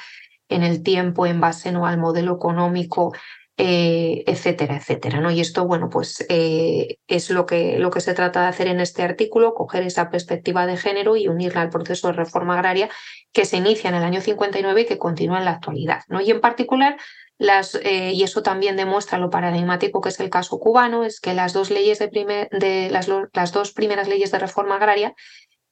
en 0.50 0.62
el 0.62 0.82
tiempo 0.82 1.26
en 1.26 1.40
base 1.40 1.72
¿no? 1.72 1.86
al 1.86 1.98
modelo 1.98 2.34
económico 2.34 3.12
eh, 3.62 4.24
etcétera, 4.26 4.76
etcétera. 4.76 5.20
¿no? 5.20 5.30
Y 5.30 5.40
esto, 5.40 5.66
bueno, 5.66 5.90
pues 5.90 6.24
eh, 6.30 6.96
es 7.06 7.28
lo 7.28 7.44
que, 7.44 7.78
lo 7.78 7.90
que 7.90 8.00
se 8.00 8.14
trata 8.14 8.40
de 8.40 8.48
hacer 8.48 8.68
en 8.68 8.80
este 8.80 9.02
artículo, 9.02 9.52
coger 9.52 9.82
esa 9.82 10.08
perspectiva 10.08 10.66
de 10.66 10.78
género 10.78 11.14
y 11.14 11.28
unirla 11.28 11.60
al 11.60 11.68
proceso 11.68 12.08
de 12.08 12.14
reforma 12.14 12.54
agraria 12.54 12.88
que 13.32 13.44
se 13.44 13.58
inicia 13.58 13.90
en 13.90 13.96
el 13.96 14.02
año 14.02 14.22
59 14.22 14.80
y 14.80 14.86
que 14.86 14.96
continúa 14.96 15.40
en 15.40 15.44
la 15.44 15.50
actualidad. 15.50 16.04
¿no? 16.08 16.22
Y 16.22 16.30
en 16.30 16.40
particular, 16.40 16.96
las, 17.36 17.74
eh, 17.74 18.12
y 18.14 18.22
eso 18.22 18.42
también 18.42 18.76
demuestra 18.76 19.18
lo 19.18 19.28
paradigmático 19.28 20.00
que 20.00 20.08
es 20.08 20.20
el 20.20 20.30
caso 20.30 20.58
cubano, 20.58 21.04
es 21.04 21.20
que 21.20 21.34
las 21.34 21.52
dos 21.52 21.70
leyes 21.70 21.98
de, 21.98 22.08
primer, 22.08 22.48
de 22.48 22.88
las, 22.90 23.08
las 23.34 23.52
dos 23.52 23.72
primeras 23.72 24.08
leyes 24.08 24.30
de 24.30 24.38
reforma 24.38 24.76
agraria 24.76 25.14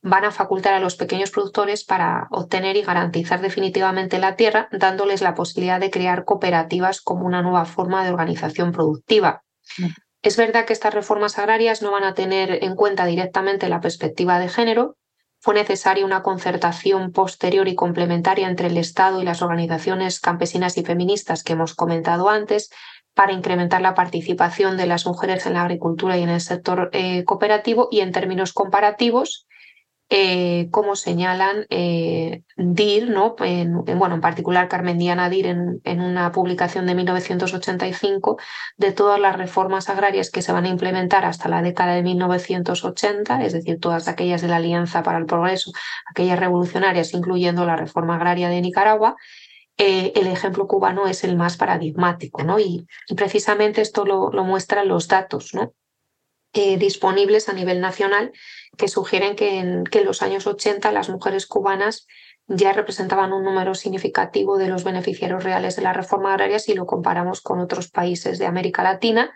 van 0.08 0.24
a 0.24 0.30
facultar 0.30 0.74
a 0.74 0.80
los 0.80 0.96
pequeños 0.96 1.30
productores 1.30 1.84
para 1.84 2.28
obtener 2.30 2.76
y 2.76 2.82
garantizar 2.82 3.40
definitivamente 3.40 4.18
la 4.18 4.36
tierra, 4.36 4.68
dándoles 4.72 5.20
la 5.20 5.34
posibilidad 5.34 5.80
de 5.80 5.90
crear 5.90 6.24
cooperativas 6.24 7.00
como 7.00 7.26
una 7.26 7.42
nueva 7.42 7.64
forma 7.64 8.04
de 8.04 8.10
organización 8.10 8.72
productiva. 8.72 9.42
Es 10.22 10.36
verdad 10.36 10.64
que 10.64 10.72
estas 10.72 10.94
reformas 10.94 11.38
agrarias 11.38 11.82
no 11.82 11.92
van 11.92 12.04
a 12.04 12.14
tener 12.14 12.64
en 12.64 12.74
cuenta 12.74 13.06
directamente 13.06 13.68
la 13.68 13.80
perspectiva 13.80 14.38
de 14.38 14.48
género. 14.48 14.96
Fue 15.40 15.54
necesaria 15.54 16.04
una 16.04 16.22
concertación 16.22 17.12
posterior 17.12 17.68
y 17.68 17.76
complementaria 17.76 18.48
entre 18.48 18.68
el 18.68 18.76
Estado 18.76 19.20
y 19.22 19.24
las 19.24 19.42
organizaciones 19.42 20.20
campesinas 20.20 20.76
y 20.76 20.84
feministas 20.84 21.44
que 21.44 21.52
hemos 21.52 21.74
comentado 21.74 22.28
antes 22.28 22.70
para 23.14 23.32
incrementar 23.32 23.80
la 23.80 23.94
participación 23.94 24.76
de 24.76 24.86
las 24.86 25.06
mujeres 25.06 25.46
en 25.46 25.54
la 25.54 25.62
agricultura 25.62 26.16
y 26.16 26.22
en 26.22 26.30
el 26.30 26.40
sector 26.40 26.90
eh, 26.92 27.24
cooperativo 27.24 27.88
y 27.90 28.00
en 28.00 28.12
términos 28.12 28.52
comparativos 28.52 29.46
eh, 30.10 30.68
como 30.70 30.96
señalan 30.96 31.66
eh, 31.68 32.42
DIR. 32.56 33.14
En, 33.40 33.84
bueno, 33.98 34.14
en 34.14 34.20
particular 34.22 34.66
Carmen 34.66 34.98
Diana 34.98 35.28
DIR 35.28 35.46
en, 35.84 36.00
una 36.00 36.32
publicación 36.32 36.86
de 36.86 36.94
1985 36.94 38.38
de 38.78 38.92
todas 38.92 39.20
las 39.20 39.36
reformas 39.36 39.90
agrarias 39.90 40.30
que 40.30 40.40
se 40.40 40.52
van 40.52 40.64
a 40.64 40.68
implementar 40.68 41.26
hasta 41.26 41.50
la 41.50 41.60
década 41.60 41.94
de 41.94 42.02
1980, 42.02 43.44
es 43.44 43.52
decir, 43.52 43.80
todas 43.80 44.08
aquellas 44.08 44.40
de 44.40 44.48
la 44.48 44.56
Alianza 44.56 45.02
para 45.02 45.18
el 45.18 45.26
Progreso, 45.26 45.72
aquellas 46.10 46.38
revolucionarias, 46.38 47.12
incluyendo 47.12 47.66
la 47.66 47.76
reforma 47.76 48.16
agraria 48.16 48.48
de 48.48 48.62
Nicaragua, 48.62 49.16
eh, 49.76 50.12
el 50.16 50.26
ejemplo 50.26 50.66
cubano 50.66 51.06
es 51.06 51.22
el 51.22 51.36
más 51.36 51.58
paradigmático, 51.58 52.42
¿no? 52.44 52.58
Y, 52.58 52.86
precisamente 53.14 53.82
esto 53.82 54.06
lo, 54.06 54.30
muestran 54.42 54.88
los 54.88 55.06
datos, 55.06 55.52
disponibles 56.52 57.48
a 57.48 57.52
nivel 57.52 57.80
nacional 57.80 58.32
que 58.76 58.88
sugieren 58.88 59.36
que 59.36 59.58
en, 59.58 59.84
que 59.84 60.04
los 60.04 60.22
años 60.22 60.46
80 60.46 60.92
las 60.92 61.08
mujeres 61.08 61.46
cubanas 61.46 62.06
ya 62.46 62.72
representaban 62.72 63.32
un 63.32 63.44
número 63.44 63.74
significativo 63.74 64.56
de 64.56 64.68
los 64.68 64.84
beneficiarios 64.84 65.44
reales 65.44 65.76
de 65.76 65.82
la 65.82 65.92
reforma 65.92 66.32
agraria 66.32 66.58
si 66.58 66.74
lo 66.74 66.86
comparamos 66.86 67.40
con 67.40 67.60
otros 67.60 67.90
países 67.90 68.38
de 68.38 68.46
América 68.46 68.82
Latina. 68.82 69.32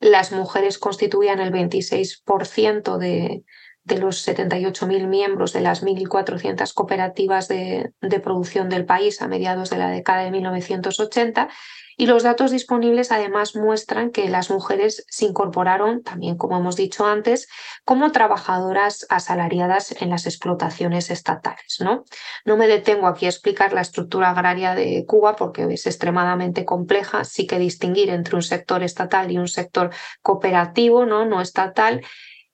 Las 0.00 0.32
mujeres 0.32 0.78
constituían 0.78 1.40
el 1.40 1.52
26% 1.52 2.96
de, 2.96 3.44
de 3.84 3.98
los 3.98 4.26
78.000 4.26 5.06
miembros 5.06 5.52
de 5.52 5.60
las 5.60 5.84
1.400 5.84 6.72
cooperativas 6.72 7.48
de, 7.48 7.92
de, 8.00 8.20
producción 8.20 8.70
del 8.70 8.86
país 8.86 9.20
a 9.20 9.28
mediados 9.28 9.70
de 9.70 9.76
la 9.76 9.90
década 9.90 10.24
de 10.24 10.30
1980 10.30 11.48
y 11.96 12.06
los 12.06 12.22
datos 12.22 12.50
disponibles 12.50 13.12
además 13.12 13.56
muestran 13.56 14.10
que 14.10 14.28
las 14.28 14.50
mujeres 14.50 15.04
se 15.08 15.26
incorporaron, 15.26 16.02
también 16.02 16.36
como 16.36 16.58
hemos 16.58 16.76
dicho 16.76 17.06
antes, 17.06 17.48
como 17.84 18.12
trabajadoras 18.12 19.06
asalariadas 19.08 19.94
en 20.00 20.10
las 20.10 20.26
explotaciones 20.26 21.10
estatales. 21.10 21.78
¿no? 21.80 22.04
no 22.44 22.56
me 22.56 22.66
detengo 22.66 23.06
aquí 23.06 23.26
a 23.26 23.30
explicar 23.30 23.72
la 23.72 23.80
estructura 23.80 24.30
agraria 24.30 24.74
de 24.74 25.04
Cuba 25.06 25.36
porque 25.36 25.66
es 25.70 25.86
extremadamente 25.86 26.64
compleja. 26.64 27.24
Sí 27.24 27.46
que 27.46 27.58
distinguir 27.58 28.10
entre 28.10 28.36
un 28.36 28.42
sector 28.42 28.82
estatal 28.82 29.30
y 29.30 29.38
un 29.38 29.48
sector 29.48 29.90
cooperativo, 30.22 31.06
no, 31.06 31.24
no 31.24 31.40
estatal. 31.40 32.02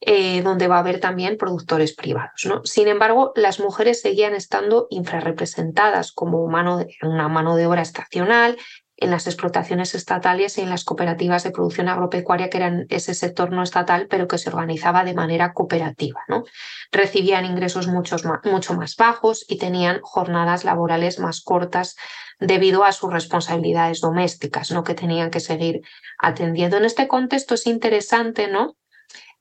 Eh, 0.02 0.40
donde 0.40 0.66
va 0.66 0.76
a 0.76 0.78
haber 0.78 0.98
también 0.98 1.36
productores 1.36 1.94
privados. 1.94 2.46
¿no? 2.46 2.64
Sin 2.64 2.88
embargo, 2.88 3.32
las 3.36 3.60
mujeres 3.60 4.00
seguían 4.00 4.34
estando 4.34 4.86
infrarrepresentadas 4.88 6.12
como 6.12 6.46
mano 6.48 6.86
una 7.02 7.28
mano 7.28 7.54
de 7.54 7.66
obra 7.66 7.82
estacional 7.82 8.56
en 9.00 9.10
las 9.10 9.26
explotaciones 9.26 9.94
estatales 9.94 10.58
y 10.58 10.60
en 10.60 10.68
las 10.68 10.84
cooperativas 10.84 11.42
de 11.42 11.50
producción 11.50 11.88
agropecuaria, 11.88 12.50
que 12.50 12.58
eran 12.58 12.86
ese 12.90 13.14
sector 13.14 13.50
no 13.50 13.62
estatal, 13.62 14.06
pero 14.08 14.28
que 14.28 14.36
se 14.36 14.50
organizaba 14.50 15.04
de 15.04 15.14
manera 15.14 15.54
cooperativa. 15.54 16.20
¿no? 16.28 16.44
Recibían 16.92 17.46
ingresos 17.46 17.88
muchos 17.88 18.24
mucho 18.44 18.74
más 18.74 18.96
bajos 18.96 19.46
y 19.48 19.56
tenían 19.56 20.00
jornadas 20.02 20.64
laborales 20.64 21.18
más 21.18 21.40
cortas 21.40 21.96
debido 22.38 22.84
a 22.84 22.92
sus 22.92 23.10
responsabilidades 23.10 24.00
domésticas, 24.00 24.70
¿no? 24.70 24.84
que 24.84 24.94
tenían 24.94 25.30
que 25.30 25.40
seguir 25.40 25.80
atendiendo. 26.18 26.76
En 26.76 26.84
este 26.84 27.08
contexto 27.08 27.54
es 27.54 27.66
interesante 27.66 28.48
¿no? 28.48 28.76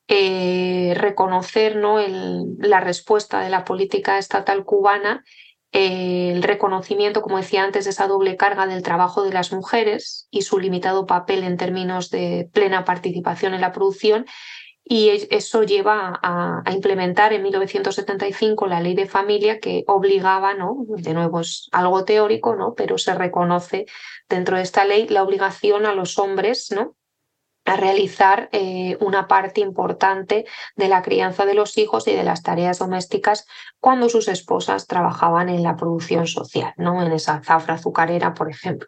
Eh, 0.08 0.94
reconocer 0.96 1.76
¿no? 1.76 2.00
el, 2.00 2.56
la 2.60 2.80
respuesta 2.80 3.42
de 3.42 3.50
la 3.50 3.66
política 3.66 4.18
estatal 4.18 4.64
cubana 4.64 5.24
el 5.72 6.42
reconocimiento, 6.42 7.22
como 7.22 7.38
decía 7.38 7.64
antes, 7.64 7.86
de 7.86 7.92
esa 7.92 8.08
doble 8.08 8.38
carga 8.38 8.66
del 8.66 8.82
trabajo 8.82 9.24
de 9.24 9.34
las 9.34 9.54
mujeres 9.54 10.28
y 10.32 10.42
su 10.42 10.60
limitado 10.60 11.06
papel 11.06 11.44
en 11.44 11.58
términos 11.58 12.10
de 12.10 12.50
plena 12.54 12.86
participación 12.86 13.54
en 13.54 13.62
la 13.62 13.72
producción. 13.72 14.26
Y 14.84 15.10
eso 15.30 15.62
lleva 15.62 16.20
a, 16.24 16.64
implementar 16.72 17.32
en 17.34 17.44
1975 17.44 18.66
la 18.66 18.82
ley 18.82 18.96
de 18.96 19.06
familia 19.06 19.60
que 19.60 19.84
obligaba, 19.86 20.56
¿no? 20.56 20.78
de 20.88 21.14
nuevo 21.14 21.42
es 21.42 21.70
algo 21.72 22.06
teórico, 22.06 22.56
¿no? 22.56 22.74
pero 22.74 22.98
se 22.98 23.14
reconoce 23.14 23.86
dentro 24.28 24.58
de 24.58 24.64
esta 24.64 24.86
ley 24.86 25.08
la 25.08 25.22
obligación 25.22 25.86
a 25.86 25.94
los 25.94 26.18
hombres 26.18 26.72
¿no? 26.72 26.96
A 27.66 27.76
realizar 27.76 28.50
eh, 28.52 28.98
una 29.00 29.28
parte 29.28 29.62
importante 29.62 30.46
de 30.76 30.88
la 30.88 31.02
crianza 31.02 31.46
de 31.46 31.54
los 31.54 31.78
hijos 31.78 32.08
y 32.08 32.14
de 32.14 32.24
las 32.24 32.42
tareas 32.42 32.80
domésticas 32.80 33.46
cuando 33.80 34.10
sus 34.10 34.28
esposas 34.28 34.88
trabajaban 34.88 35.50
en 35.50 35.64
la 35.64 35.76
producción 35.76 36.26
social, 36.26 36.74
¿no? 36.78 37.04
en 37.04 37.12
esa 37.12 37.42
zafra 37.44 37.76
azucarera, 37.76 38.34
por 38.34 38.50
ejemplo. 38.50 38.88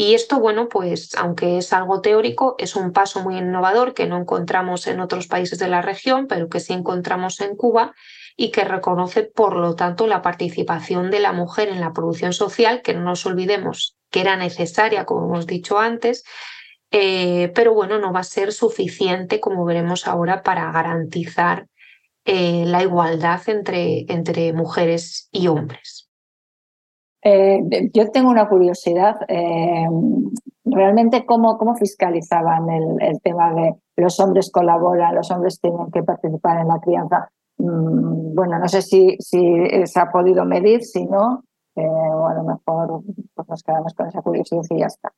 Y 0.00 0.14
esto, 0.14 0.38
bueno, 0.38 0.68
pues 0.68 1.16
aunque 1.16 1.58
es 1.58 1.72
algo 1.72 2.00
teórico, 2.00 2.54
es 2.58 2.76
un 2.76 2.92
paso 2.92 3.20
muy 3.20 3.36
innovador 3.36 3.94
que 3.94 4.06
no 4.06 4.16
encontramos 4.16 4.86
en 4.86 5.00
otros 5.00 5.26
países 5.26 5.58
de 5.58 5.66
la 5.66 5.82
región, 5.82 6.28
pero 6.28 6.48
que 6.48 6.60
sí 6.60 6.72
encontramos 6.72 7.40
en 7.40 7.56
Cuba 7.56 7.94
y 8.36 8.52
que 8.52 8.62
reconoce, 8.64 9.24
por 9.24 9.56
lo 9.56 9.74
tanto, 9.74 10.06
la 10.06 10.22
participación 10.22 11.10
de 11.10 11.18
la 11.18 11.32
mujer 11.32 11.68
en 11.68 11.80
la 11.80 11.92
producción 11.92 12.32
social, 12.32 12.80
que 12.82 12.94
no 12.94 13.00
nos 13.00 13.26
olvidemos 13.26 13.96
que 14.10 14.20
era 14.20 14.36
necesaria, 14.36 15.04
como 15.04 15.26
hemos 15.26 15.48
dicho 15.48 15.80
antes, 15.80 16.22
eh, 16.90 17.52
pero 17.54 17.74
bueno, 17.74 17.98
no 17.98 18.12
va 18.12 18.20
a 18.20 18.24
ser 18.24 18.52
suficiente, 18.52 19.40
como 19.40 19.64
veremos 19.64 20.06
ahora, 20.06 20.42
para 20.42 20.72
garantizar 20.72 21.66
eh, 22.24 22.64
la 22.66 22.82
igualdad 22.82 23.40
entre, 23.46 24.10
entre, 24.12 24.52
mujeres 24.52 25.28
y 25.30 25.48
hombres. 25.48 26.08
Eh, 27.22 27.60
yo 27.92 28.10
tengo 28.10 28.30
una 28.30 28.48
curiosidad. 28.48 29.16
¿Realmente 30.64 31.24
cómo, 31.24 31.56
cómo 31.56 31.74
fiscalizaban 31.76 32.68
el, 32.70 33.02
el, 33.02 33.20
tema 33.22 33.54
de 33.54 33.74
los 33.96 34.20
hombres 34.20 34.50
colaboran, 34.50 35.14
los 35.14 35.30
hombres 35.30 35.60
tienen 35.60 35.90
que 35.90 36.02
participar 36.02 36.60
en 36.60 36.68
la 36.68 36.78
crianza? 36.78 37.30
mm, 37.58 38.34
bueno, 38.34 38.58
no 38.58 38.68
sé 38.68 38.82
si, 38.82 39.16
si 39.18 39.66
se 39.84 40.00
ha 40.00 40.10
podido 40.10 40.44
medir, 40.44 40.84
si 40.84 41.04
no, 41.06 41.42
o 41.74 42.26
a 42.26 42.34
lo 42.34 42.44
mejor 42.44 43.02
pues 43.34 43.48
nos 43.48 43.62
quedamos 43.62 43.94
con 43.94 44.08
esa 44.08 44.22
curiosidad 44.22 44.62
y 44.70 44.78
ya 44.78 44.86
está. 44.86 45.12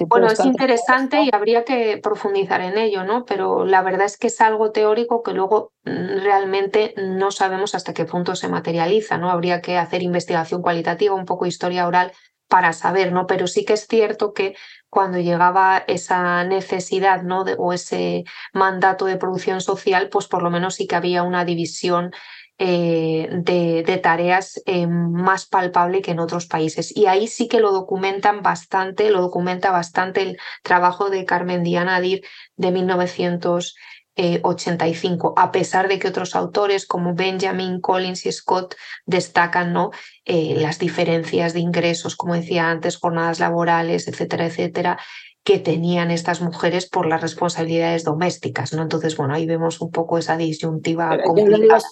Bueno, 0.00 0.26
es 0.26 0.44
interesante 0.44 1.22
y 1.22 1.30
habría 1.32 1.64
que 1.64 1.98
profundizar 2.02 2.60
en 2.60 2.78
ello, 2.78 3.04
¿no? 3.04 3.24
Pero 3.24 3.64
la 3.64 3.82
verdad 3.82 4.06
es 4.06 4.16
que 4.16 4.26
es 4.26 4.40
algo 4.40 4.72
teórico 4.72 5.22
que 5.22 5.32
luego 5.32 5.72
mm, 5.84 6.20
realmente 6.22 6.94
no 6.96 7.30
sabemos 7.30 7.74
hasta 7.74 7.94
qué 7.94 8.04
punto 8.04 8.34
se 8.34 8.48
materializa, 8.48 9.18
¿no? 9.18 9.30
Habría 9.30 9.60
que 9.60 9.78
hacer 9.78 10.02
investigación 10.02 10.62
cualitativa, 10.62 11.14
un 11.14 11.26
poco 11.26 11.46
historia 11.46 11.86
oral 11.86 12.12
para 12.48 12.72
saber, 12.72 13.12
¿no? 13.12 13.26
Pero 13.26 13.46
sí 13.46 13.64
que 13.64 13.74
es 13.74 13.86
cierto 13.86 14.32
que 14.32 14.54
cuando 14.90 15.18
llegaba 15.18 15.84
esa 15.88 16.44
necesidad, 16.44 17.22
¿no? 17.22 17.42
o 17.58 17.72
ese 17.72 18.24
mandato 18.52 19.06
de 19.06 19.16
producción 19.16 19.60
social, 19.60 20.08
pues 20.08 20.28
por 20.28 20.42
lo 20.42 20.50
menos 20.50 20.76
sí 20.76 20.86
que 20.86 20.94
había 20.94 21.24
una 21.24 21.44
división 21.44 22.12
eh, 22.58 23.28
de, 23.32 23.98
tareas 24.02 24.62
eh, 24.66 24.86
más 24.86 25.46
palpable 25.46 26.02
que 26.02 26.12
en 26.12 26.20
otros 26.20 26.46
países. 26.46 26.96
Y 26.96 27.06
ahí 27.06 27.26
sí 27.26 27.48
que 27.48 27.60
lo 27.60 27.72
documentan 27.72 28.42
bastante, 28.42 29.10
lo 29.10 29.20
documenta 29.20 29.70
bastante 29.70 30.22
el 30.22 30.38
trabajo 30.62 31.10
de 31.10 31.24
Carmen 31.24 31.62
Diana 31.62 31.96
Adir 31.96 32.22
de 32.56 32.70
1900. 32.70 33.74
85, 34.16 35.34
eh, 35.36 35.40
a 35.42 35.50
pesar 35.50 35.88
de 35.88 35.98
que 35.98 36.06
otros 36.06 36.36
autores 36.36 36.86
como 36.86 37.14
Benjamin, 37.14 37.80
Collins 37.80 38.26
y 38.26 38.30
Scott 38.30 38.76
destacan 39.06 39.72
¿no? 39.72 39.90
Eh, 40.24 40.54
las 40.56 40.78
diferencias 40.78 41.52
de 41.52 41.58
ingresos, 41.58 42.14
como 42.14 42.34
decía 42.34 42.70
antes, 42.70 42.96
jornadas 42.96 43.40
laborales, 43.40 44.06
etcétera, 44.06 44.46
etcétera, 44.46 44.98
que 45.42 45.58
tenían 45.58 46.12
estas 46.12 46.40
mujeres 46.40 46.88
por 46.88 47.06
las 47.06 47.22
responsabilidades 47.22 48.04
domésticas. 48.04 48.72
¿no? 48.72 48.82
Entonces, 48.82 49.16
bueno, 49.16 49.34
ahí 49.34 49.46
vemos 49.46 49.80
un 49.80 49.90
poco 49.90 50.16
esa 50.16 50.36
disyuntiva 50.36 51.18
complicada. 51.20 51.82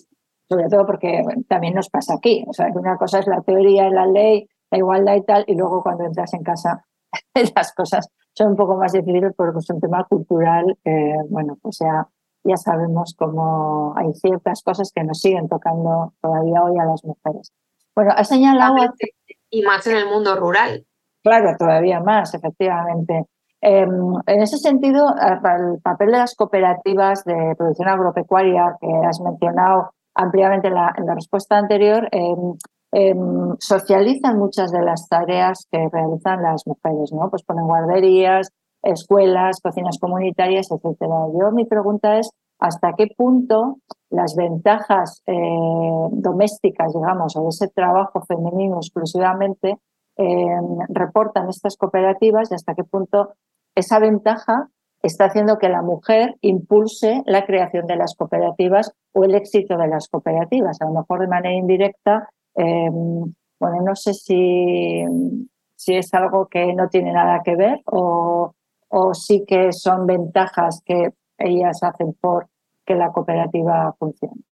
Sobre 0.52 0.68
todo 0.68 0.86
porque 0.86 1.22
también 1.48 1.74
nos 1.74 1.88
pasa 1.88 2.14
aquí. 2.14 2.44
O 2.46 2.52
sea, 2.52 2.70
que 2.70 2.78
una 2.78 2.96
cosa 2.96 3.20
es 3.20 3.26
la 3.26 3.40
teoría, 3.40 3.88
la 3.88 4.06
ley, 4.06 4.46
la 4.70 4.78
igualdad 4.78 5.14
y 5.14 5.22
tal, 5.24 5.44
y 5.46 5.54
luego 5.54 5.82
cuando 5.82 6.04
entras 6.04 6.34
en 6.34 6.42
casa 6.42 6.84
las 7.56 7.74
cosas 7.74 8.08
son 8.34 8.48
un 8.48 8.56
poco 8.56 8.76
más 8.76 8.92
difíciles 8.92 9.32
porque 9.36 9.58
es 9.58 9.70
un 9.70 9.80
tema 9.80 10.04
cultural, 10.04 10.78
eh, 10.84 11.14
bueno, 11.28 11.58
pues 11.60 11.78
ya, 11.80 12.06
ya 12.44 12.56
sabemos 12.56 13.14
cómo 13.18 13.94
hay 13.96 14.12
ciertas 14.14 14.62
cosas 14.62 14.90
que 14.94 15.04
nos 15.04 15.20
siguen 15.20 15.48
tocando 15.48 16.14
todavía 16.20 16.62
hoy 16.62 16.78
a 16.78 16.84
las 16.84 17.04
mujeres. 17.04 17.52
Bueno, 17.94 18.12
ha 18.16 18.24
señalado... 18.24 18.76
Y 19.50 19.62
más 19.62 19.86
en 19.86 19.96
el 19.96 20.06
mundo 20.06 20.34
rural. 20.36 20.86
Claro, 21.22 21.54
todavía 21.58 22.00
más, 22.00 22.32
efectivamente. 22.32 23.26
Em, 23.60 24.14
en 24.26 24.42
ese 24.42 24.56
sentido, 24.56 25.14
el 25.14 25.80
papel 25.82 26.10
de 26.10 26.18
las 26.18 26.34
cooperativas 26.34 27.24
de 27.24 27.54
producción 27.56 27.88
agropecuaria 27.88 28.76
que 28.80 28.88
has 29.06 29.20
mencionado 29.20 29.92
ampliamente 30.14 30.68
en 30.68 30.75
la, 30.75 31.14
respuesta 31.14 31.57
anterior, 31.57 32.09
em, 32.12 32.57
Em, 32.94 33.57
socializan 33.59 34.38
muchas 34.38 34.70
de 34.70 34.83
las 34.83 35.09
tareas 35.09 35.66
que 35.72 35.88
realizan 35.90 36.42
las 36.42 36.66
mujeres, 36.66 37.11
¿no? 37.11 37.31
Pues 37.31 37.42
ponen 37.42 37.64
guarderías, 37.64 38.51
escuelas, 38.83 39.61
cocinas 39.62 39.96
comunitarias, 39.98 40.70
etcétera. 40.70 41.14
Yo 41.40 41.51
mi 41.53 41.64
pregunta 41.64 42.18
es 42.18 42.31
hasta 42.59 42.92
qué 42.92 43.07
punto 43.16 43.79
las 44.11 44.37
ventajas 44.37 45.22
eh, 45.27 45.33
domésticas, 46.11 46.92
digamos, 46.92 47.35
o 47.35 47.44
de 47.44 47.48
ese 47.48 47.68
trabajo 47.68 48.20
femenino 48.29 48.77
exclusivamente 48.77 49.79
em, 50.18 50.79
reportan 50.90 51.48
estas 51.48 51.79
cooperativas 51.79 52.51
y 52.51 52.57
hasta 52.57 52.75
qué 52.75 52.85
punto 52.85 53.33
esa 53.75 54.01
ventaja 54.01 54.68
está 55.02 55.26
haciendo 55.26 55.58
que 55.58 55.68
la 55.68 55.82
mujer 55.82 56.36
impulse 56.40 57.22
la 57.26 57.44
creación 57.44 57.86
de 57.86 57.96
las 57.96 58.14
cooperativas 58.14 58.92
o 59.12 59.24
el 59.24 59.34
éxito 59.34 59.76
de 59.76 59.88
las 59.88 60.08
cooperativas. 60.08 60.80
A 60.80 60.86
lo 60.86 60.92
mejor 60.92 61.20
de 61.20 61.28
manera 61.28 61.54
indirecta 61.54 62.28
Em, 62.54 63.34
bueno, 63.58 63.82
no 63.84 63.96
sé 63.96 64.14
si, 64.14 65.04
si 65.76 65.94
es 65.94 66.12
algo 66.14 66.48
que 66.48 66.72
no 66.74 66.88
tiene 66.88 67.12
nada 67.12 67.42
que 67.44 67.56
ver 67.56 67.80
o, 67.86 68.54
o 68.88 69.14
sí 69.14 69.44
que 69.46 69.72
son 69.72 70.06
ventajas 70.06 70.82
que 70.84 71.10
ellas 71.38 71.82
hacen 71.82 72.12
por 72.14 72.48
que 72.84 72.94
la 72.94 73.12
cooperativa 73.12 73.94
funcione. 73.98 74.42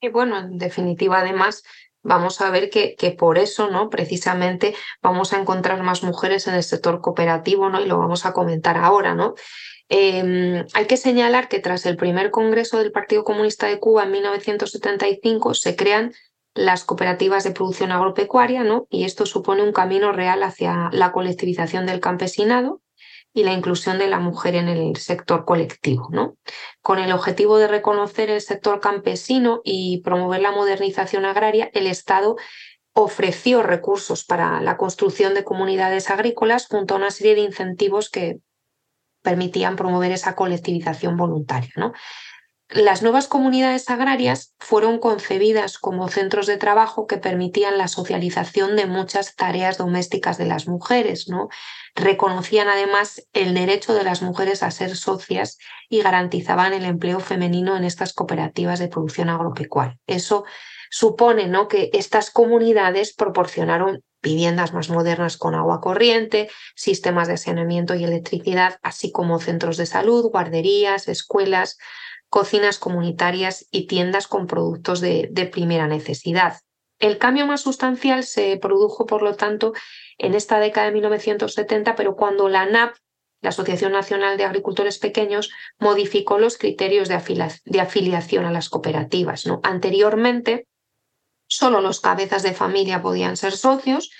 Y 0.00 0.08
bueno, 0.08 0.38
en 0.38 0.58
definitiva, 0.58 1.20
además, 1.20 1.62
vamos 2.02 2.40
a 2.40 2.50
ver 2.50 2.70
que, 2.70 2.96
que, 2.96 3.12
por 3.12 3.38
eso, 3.38 3.70
¿no? 3.70 3.90
Precisamente 3.90 4.74
vamos 5.02 5.32
a 5.32 5.40
encontrar 5.40 5.82
más 5.82 6.02
mujeres 6.02 6.46
en 6.46 6.54
el 6.54 6.62
sector 6.62 7.00
cooperativo, 7.00 7.68
¿no? 7.68 7.80
Y 7.80 7.86
lo 7.86 7.98
vamos 7.98 8.26
a 8.26 8.32
comentar 8.32 8.76
ahora, 8.76 9.14
¿no? 9.14 9.34
Em, 9.88 10.66
hay 10.74 10.86
que 10.86 10.96
señalar 10.96 11.48
que 11.48 11.60
tras 11.60 11.86
el 11.86 11.96
primer 11.96 12.30
congreso 12.30 12.78
del 12.78 12.90
Partido 12.90 13.22
Comunista 13.22 13.66
de 13.66 13.78
Cuba 13.78 14.04
en 14.04 14.10
1975 14.12 15.54
se 15.54 15.76
crean 15.76 16.12
las 16.54 16.84
cooperativas 16.84 17.44
de 17.44 17.52
producción 17.52 17.92
agropecuaria, 17.92 18.64
¿no? 18.64 18.86
Y 18.90 19.04
esto 19.04 19.26
supone 19.26 19.62
un 19.62 19.72
camino 19.72 20.12
real 20.12 20.42
hacia 20.42 20.88
la 20.92 21.12
colectivización 21.12 21.86
del 21.86 22.00
campesinado 22.00 22.80
y 23.32 23.44
la 23.44 23.52
inclusión 23.52 23.98
de 23.98 24.08
la 24.08 24.18
mujer 24.18 24.54
en 24.54 24.68
el 24.68 24.96
sector 24.96 25.44
colectivo, 25.44 26.08
¿no? 26.10 26.36
Con 26.80 26.98
el 26.98 27.12
objetivo 27.12 27.58
de 27.58 27.68
reconocer 27.68 28.30
el 28.30 28.40
sector 28.40 28.80
campesino 28.80 29.60
y 29.62 30.00
promover 30.00 30.40
la 30.40 30.52
modernización 30.52 31.26
agraria, 31.26 31.70
el 31.74 31.86
Estado 31.86 32.36
ofreció 32.94 33.62
recursos 33.62 34.24
para 34.24 34.62
la 34.62 34.78
construcción 34.78 35.34
de 35.34 35.44
comunidades 35.44 36.08
agrícolas 36.08 36.66
junto 36.66 36.94
a 36.94 36.96
una 36.96 37.10
serie 37.10 37.34
de 37.34 37.42
incentivos 37.42 38.08
que 38.08 38.38
permitían 39.26 39.74
promover 39.74 40.12
esa 40.12 40.36
colectivización 40.36 41.16
voluntaria, 41.16 41.72
¿no? 41.74 41.92
Las 42.68 43.02
nuevas 43.02 43.26
comunidades 43.26 43.90
agrarias 43.90 44.54
fueron 44.60 45.00
concebidas 45.00 45.78
como 45.78 46.06
centros 46.06 46.46
de 46.46 46.56
trabajo 46.56 47.08
que 47.08 47.16
permitían 47.16 47.76
la 47.76 47.88
socialización 47.88 48.76
de 48.76 48.86
muchas 48.86 49.34
tareas 49.34 49.78
domésticas 49.78 50.38
de 50.38 50.46
las 50.46 50.68
mujeres, 50.68 51.28
¿no? 51.28 51.48
Reconocían 51.96 52.68
además 52.68 53.26
el 53.32 53.52
derecho 53.54 53.94
de 53.94 54.04
las 54.04 54.22
mujeres 54.22 54.62
a 54.62 54.70
ser 54.70 54.94
socias 54.96 55.58
y 55.88 56.02
garantizaban 56.02 56.72
el 56.72 56.84
empleo 56.84 57.18
femenino 57.18 57.76
en 57.76 57.82
estas 57.82 58.12
cooperativas 58.12 58.78
de 58.78 58.88
producción 58.88 59.28
agropecuaria. 59.28 59.98
Eso 60.06 60.44
supone 60.88 61.48
¿no? 61.48 61.66
que 61.66 61.90
estas 61.94 62.30
comunidades 62.30 63.12
proporcionaron 63.12 64.04
viviendas 64.26 64.72
más 64.74 64.90
modernas 64.90 65.36
con 65.36 65.54
agua 65.54 65.80
corriente, 65.80 66.50
sistemas 66.74 67.28
de 67.28 67.36
saneamiento 67.36 67.94
y 67.94 68.02
electricidad, 68.02 68.78
así 68.82 69.12
como 69.12 69.38
centros 69.38 69.76
de 69.76 69.86
salud, 69.86 70.30
guarderías, 70.30 71.06
escuelas, 71.06 71.78
cocinas 72.28 72.78
comunitarias 72.78 73.66
y 73.70 73.86
tiendas 73.86 74.26
con 74.26 74.46
productos 74.46 75.00
de, 75.00 75.50
primera 75.52 75.86
necesidad. 75.86 76.58
El 76.98 77.18
cambio 77.18 77.46
más 77.46 77.60
sustancial 77.60 78.24
se 78.24 78.56
produjo, 78.56 79.06
por 79.06 79.22
lo 79.22 79.36
tanto, 79.36 79.74
en 80.18 80.34
esta 80.34 80.58
década 80.58 80.86
de 80.86 80.92
1970, 80.94 81.94
pero 81.94 82.16
cuando 82.16 82.48
la 82.48 82.66
NAP, 82.66 82.96
la 83.42 83.50
Asociación 83.50 83.92
Nacional 83.92 84.36
de 84.38 84.44
Agricultores 84.44 84.98
Pequeños, 84.98 85.50
modificó 85.78 86.38
los 86.38 86.58
criterios 86.58 87.08
de, 87.08 87.80
afiliación 87.80 88.44
a 88.44 88.50
las 88.50 88.68
cooperativas. 88.70 89.46
¿no? 89.46 89.60
Anteriormente, 89.62 90.66
solo 91.46 91.80
los 91.80 92.00
cabezas 92.00 92.42
de 92.42 92.54
familia 92.54 93.02
podían 93.02 93.36
ser 93.36 93.56
socios 93.56 94.10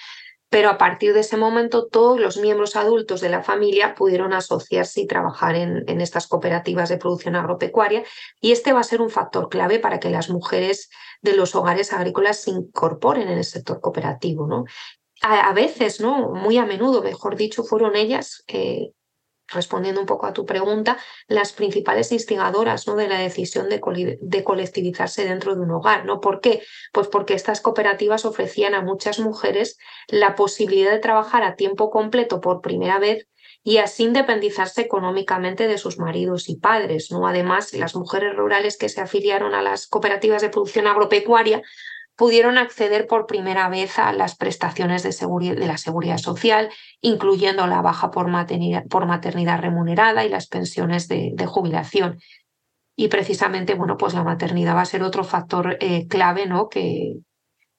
pero 0.49 0.71
a 0.71 0.79
partir 0.79 1.13
de 1.13 1.21
ese 1.21 1.37
momento 1.37 1.87
todos 1.87 2.21
los 2.21 2.37
miembros 2.37 2.77
adultos 2.77 3.21
de 3.21 3.29
la 3.29 3.43
familia 3.43 3.95
pudieron 3.95 4.33
asociarse 4.33 5.01
y 5.01 5.07
trabajar 5.07 5.57
en, 5.57 6.01
estas 6.01 6.29
cooperativas 6.29 6.89
de 6.89 6.99
producción 6.99 7.35
agropecuaria 7.35 8.05
y 8.41 8.53
este 8.53 8.73
va 8.73 8.81
a 8.81 8.85
ser 8.85 9.01
un 9.01 9.11
factor 9.11 9.49
clave 9.49 9.79
para 9.81 9.99
que 9.99 10.11
las 10.11 10.31
mujeres 10.31 10.89
de 11.21 11.35
los 11.35 11.55
hogares 11.55 11.93
agrícolas 11.93 12.43
se 12.43 12.51
incorporen 12.51 13.29
en 13.29 13.39
el 13.39 13.45
sector 13.45 13.81
cooperativo. 13.81 14.47
¿no? 14.47 14.65
A, 15.23 15.53
veces, 15.53 16.01
¿no? 16.01 16.31
muy 16.33 16.59
a 16.59 16.67
menudo, 16.67 17.03
mejor 17.03 17.37
dicho, 17.37 17.65
fueron 17.65 17.97
ellas 17.97 18.45
eh, 18.47 18.93
respondiendo 19.49 20.01
un 20.01 20.07
poco 20.07 20.27
a 20.27 20.33
tu 20.33 20.45
pregunta, 20.45 20.99
las 21.29 21.53
principales 21.53 22.13
instigadoras 22.13 22.87
¿no? 22.87 22.97
de 22.97 23.09
la 23.09 23.19
decisión 23.19 23.69
de, 23.69 23.81
colectivizarse 24.45 25.25
dentro 25.25 25.55
de 25.55 25.63
un 25.63 25.71
hogar. 25.71 26.05
¿no? 26.05 26.21
¿Por 26.21 26.41
qué? 26.41 26.63
Pues 26.93 27.09
porque 27.09 27.35
estas 27.35 27.61
cooperativas 27.61 28.25
ofrecían 28.25 28.75
a 28.75 28.83
muchas 28.83 29.19
mujeres 29.19 29.79
la 30.09 30.35
posibilidad 30.35 30.91
de 30.91 30.99
trabajar 30.99 31.43
a 31.43 31.57
tiempo 31.57 31.91
completo 31.91 32.41
por 32.41 32.61
primera 32.61 32.99
vez 32.99 33.29
y 33.63 33.79
así 33.79 34.05
independizarse 34.05 34.81
económicamente 34.81 35.67
de 35.67 35.79
sus 35.79 35.99
maridos 35.99 36.49
y 36.49 36.57
padres. 36.57 37.11
¿no? 37.11 37.27
Además, 37.27 37.73
las 37.73 37.97
mujeres 37.97 38.37
rurales 38.37 38.77
que 38.77 38.89
se 38.89 39.01
afiliaron 39.01 39.55
a 39.55 39.63
las 39.63 39.89
cooperativas 39.89 40.43
de 40.43 40.51
producción 40.51 40.87
agropecuaria 40.87 41.63
pudieron 42.17 42.57
acceder 42.59 43.07
por 43.07 43.27
primera 43.27 43.69
vez 43.69 43.99
a 43.99 44.13
las 44.13 44.37
prestaciones 44.37 45.03
de, 45.03 45.67
la 45.67 45.77
seguridad 45.77 46.19
social, 46.19 46.71
incluyendo 47.01 47.67
la 47.67 47.83
baja 47.83 48.11
por 48.11 48.29
maternidad, 48.29 49.61
remunerada 49.61 50.25
y 50.25 50.31
las 50.31 50.47
pensiones 50.47 51.09
de, 51.09 51.47
jubilación. 51.47 52.19
Y 52.97 53.09
precisamente, 53.09 53.75
bueno, 53.75 53.99
pues 53.99 54.15
la 54.15 54.25
maternidad 54.25 54.75
va 54.75 54.81
a 54.81 54.87
ser 54.87 55.03
otro 55.03 55.23
factor 55.23 55.77
eh, 55.81 56.09
clave, 56.09 56.47
¿no? 56.47 56.71
Que, 56.71 57.17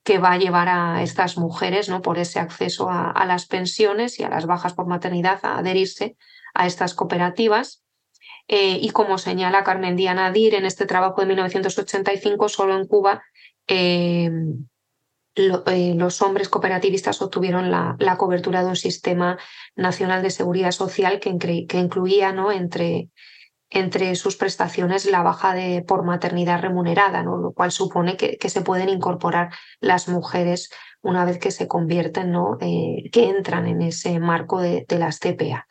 que 0.03 0.19
va 0.19 0.33
a 0.33 0.37
llevar 0.37 0.69
a 0.69 1.01
estas 1.01 1.37
mujeres, 1.37 1.89
¿no? 1.89 2.03
Por 2.03 2.19
ese 2.19 2.39
acceso 2.39 2.89
a, 2.89 3.25
las 3.25 3.47
pensiones 3.47 4.19
y 4.19 4.23
a 4.23 4.29
las 4.29 4.45
bajas 4.45 4.73
por 4.73 4.85
maternidad 4.85 5.39
a 5.43 5.57
adherirse 5.57 6.15
a 6.53 6.67
estas 6.67 6.93
cooperativas 6.93 7.83
eh, 8.47 8.77
y 8.79 8.91
como 8.91 9.17
señala 9.17 9.63
Carmen 9.63 9.95
Díaz 9.95 10.15
Nadir 10.15 10.53
en 10.55 10.65
este 10.65 10.85
trabajo 10.85 11.19
de 11.21 11.27
1985, 11.27 12.47
solo 12.47 12.77
en 12.77 12.87
Cuba 12.87 13.23
eh, 13.67 14.31
eh, 15.37 15.93
los 15.95 16.21
hombres 16.23 16.49
cooperativistas 16.49 17.21
obtuvieron 17.21 17.69
la, 17.69 18.17
cobertura 18.17 18.63
de 18.63 18.69
un 18.69 18.75
sistema 18.75 19.37
nacional 19.75 20.23
de 20.23 20.31
seguridad 20.31 20.71
social 20.71 21.19
que, 21.19 21.29
incluía 21.29 22.33
¿no? 22.33 22.51
entre, 22.51 23.11
sus 24.15 24.35
prestaciones 24.35 25.05
la 25.05 25.21
baja 25.21 25.53
de, 25.53 25.83
por 25.87 26.03
maternidad 26.03 26.61
remunerada, 26.61 27.21
lo 27.21 27.53
cual 27.53 27.71
supone 27.71 28.17
que, 28.17 28.49
se 28.49 28.61
pueden 28.61 28.89
incorporar 28.89 29.51
las 29.79 30.07
mujeres 30.07 30.71
una 31.01 31.23
vez 31.23 31.37
que 31.37 31.51
se 31.51 31.67
convierten, 31.67 32.31
¿no? 32.31 32.57
Eh, 32.59 33.09
que 33.11 33.29
entran 33.29 33.67
en 33.67 33.83
ese 33.83 34.19
marco 34.19 34.59
de, 34.59 34.85
de 34.87 34.97
las 34.97 35.19
CPA. 35.19 35.67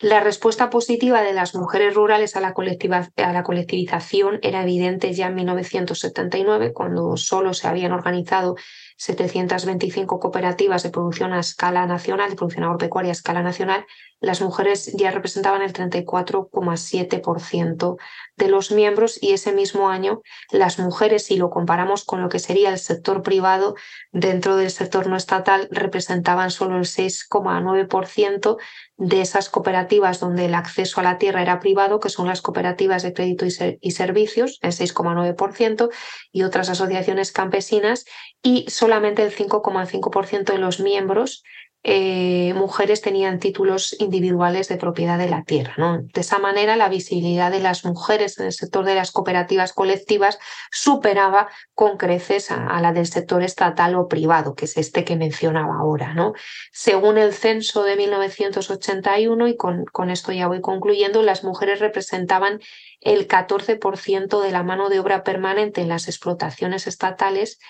La 0.00 0.20
respuesta 0.20 0.70
positiva 0.70 1.22
de 1.22 1.32
las 1.32 1.56
mujeres 1.56 1.94
rurales 1.94 2.36
a 2.36 2.40
la, 2.40 2.54
a 2.54 3.32
la, 3.32 3.42
colectivización 3.42 4.38
era 4.42 4.62
evidente 4.62 5.12
ya 5.12 5.26
en 5.26 5.34
1979, 5.34 6.72
cuando 6.72 7.16
solo 7.16 7.52
se 7.52 7.66
habían 7.66 7.90
organizado 7.90 8.54
725 8.98 10.20
cooperativas 10.20 10.82
de 10.82 10.90
producción 10.90 11.32
a 11.32 11.40
escala 11.40 11.86
nacional, 11.86 12.28
de 12.30 12.36
producción 12.36 12.64
agropecuaria 12.64 13.10
a 13.10 13.12
escala 13.12 13.42
nacional, 13.42 13.86
las 14.20 14.42
mujeres 14.42 14.92
ya 14.94 15.12
representaban 15.12 15.62
el 15.62 15.72
34,7% 15.72 17.96
de 18.36 18.48
los 18.48 18.72
miembros 18.72 19.16
y 19.22 19.32
ese 19.32 19.52
mismo 19.52 19.88
año 19.88 20.20
las 20.50 20.80
mujeres, 20.80 21.26
si 21.26 21.36
lo 21.36 21.50
comparamos 21.50 22.04
con 22.04 22.20
lo 22.20 22.28
que 22.28 22.40
sería 22.40 22.70
el 22.70 22.78
sector 22.78 23.22
privado, 23.22 23.76
dentro 24.10 24.56
del 24.56 24.72
sector 24.72 25.06
no 25.06 25.14
estatal 25.16 25.68
representaban 25.70 26.50
solo 26.50 26.76
el 26.76 26.86
6,9% 26.86 28.56
de 28.98 29.20
esas 29.20 29.48
cooperativas 29.48 30.18
donde 30.18 30.46
el 30.46 30.54
acceso 30.56 31.00
a 31.00 31.04
la 31.04 31.18
tierra 31.18 31.40
era 31.40 31.60
privado, 31.60 32.00
que 32.00 32.08
son 32.08 32.26
las 32.26 32.42
cooperativas 32.42 33.04
de 33.04 33.12
crédito 33.12 33.46
y, 33.46 33.90
servicios, 33.92 34.58
el 34.60 34.72
6,9%, 34.72 35.88
y 36.32 36.42
otras 36.42 36.68
asociaciones 36.68 37.30
campesinas, 37.30 38.04
y 38.42 38.66
solamente 38.88 39.22
el 39.22 39.34
5,5% 39.36 40.44
de 40.44 40.58
los 40.58 40.80
miembros 40.80 41.42
eh, 41.84 42.54
mujeres 42.54 43.02
tenían 43.02 43.38
títulos 43.38 43.94
individuales 44.00 44.66
de 44.68 44.78
propiedad 44.78 45.18
de 45.18 45.28
la 45.28 45.44
tierra. 45.44 45.74
¿no? 45.76 45.98
De 45.98 46.22
esa 46.22 46.38
manera, 46.38 46.76
la 46.76 46.88
visibilidad 46.88 47.50
de 47.50 47.60
las 47.60 47.84
mujeres 47.84 48.38
en 48.38 48.46
el 48.46 48.52
sector 48.52 48.86
de 48.86 48.94
las 48.94 49.12
cooperativas 49.12 49.74
colectivas 49.74 50.38
superaba 50.70 51.48
con 51.74 51.98
creces 51.98 52.50
a, 52.50 52.80
la 52.80 52.92
del 52.92 53.06
sector 53.06 53.42
estatal 53.42 53.94
o 53.94 54.08
privado, 54.08 54.54
que 54.54 54.64
es 54.64 54.76
este 54.78 55.04
que 55.04 55.16
mencionaba 55.16 55.76
ahora. 55.78 56.14
¿no? 56.14 56.32
Según 56.72 57.18
el 57.18 57.32
censo 57.32 57.84
de 57.84 57.96
1981, 57.96 59.48
y 59.48 59.56
con, 59.56 59.84
con 59.84 60.10
esto 60.10 60.32
ya 60.32 60.48
voy 60.48 60.62
concluyendo, 60.62 61.22
las 61.22 61.44
mujeres 61.44 61.78
representaban 61.78 62.60
el 63.00 63.28
14% 63.28 64.42
de 64.42 64.50
la 64.50 64.62
mano 64.62 64.88
de 64.88 64.98
obra 64.98 65.22
permanente 65.22 65.82
en 65.82 65.88
las 65.88 66.08
explotaciones 66.08 66.86
estatales 66.86 67.60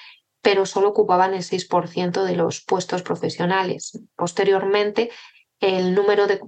pero 0.43 0.67
solo 0.67 0.89
ocupaban 0.89 1.35
el 1.35 1.43
6% 1.43 2.25
de 2.25 2.37
los 2.37 2.65
puestos 2.65 3.03
profesionales. 3.03 3.99
Posteriormente, 4.17 5.11
el 5.61 5.95
número 5.95 6.29
de, 6.29 6.39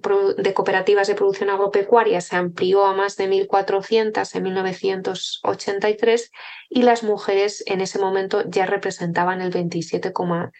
cooperativas 0.55 1.09
de 1.09 1.17
producción 1.17 1.51
agropecuaria 1.51 2.21
se 2.21 2.37
amplió 2.37 2.85
a 2.87 2.95
más 2.95 3.17
de 3.17 3.29
1.400 3.29 4.35
en 4.37 4.43
1983 4.45 6.31
y 6.69 6.83
las 6.83 7.03
mujeres 7.03 7.65
en 7.67 7.81
ese 7.81 7.99
momento 7.99 8.45
ya 8.49 8.67
representaban 8.67 9.41
el 9.41 9.53
27,7%. 9.53 10.53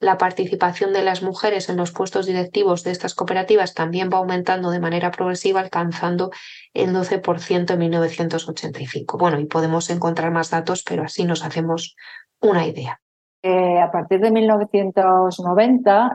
La 0.00 0.18
participación 0.18 0.92
de 0.92 1.02
las 1.02 1.22
mujeres 1.22 1.68
en 1.68 1.76
los 1.76 1.92
puestos 1.92 2.26
directivos 2.26 2.82
de 2.82 2.90
estas 2.90 3.14
cooperativas 3.14 3.74
también 3.74 4.10
va 4.12 4.18
aumentando 4.18 4.70
de 4.70 4.80
manera 4.80 5.10
progresiva, 5.10 5.60
alcanzando 5.60 6.30
el 6.72 6.94
12% 6.94 7.70
en 7.72 7.78
1985. 7.78 9.18
Bueno, 9.18 9.38
y 9.38 9.46
podemos 9.46 9.90
encontrar 9.90 10.30
más 10.30 10.50
datos, 10.50 10.82
pero 10.82 11.04
así 11.04 11.24
nos 11.24 11.44
hacemos 11.44 11.96
una 12.40 12.66
idea. 12.66 13.00
Eh, 13.42 13.78
a 13.78 13.90
partir 13.92 14.20
de 14.20 14.30
1990, 14.30 16.12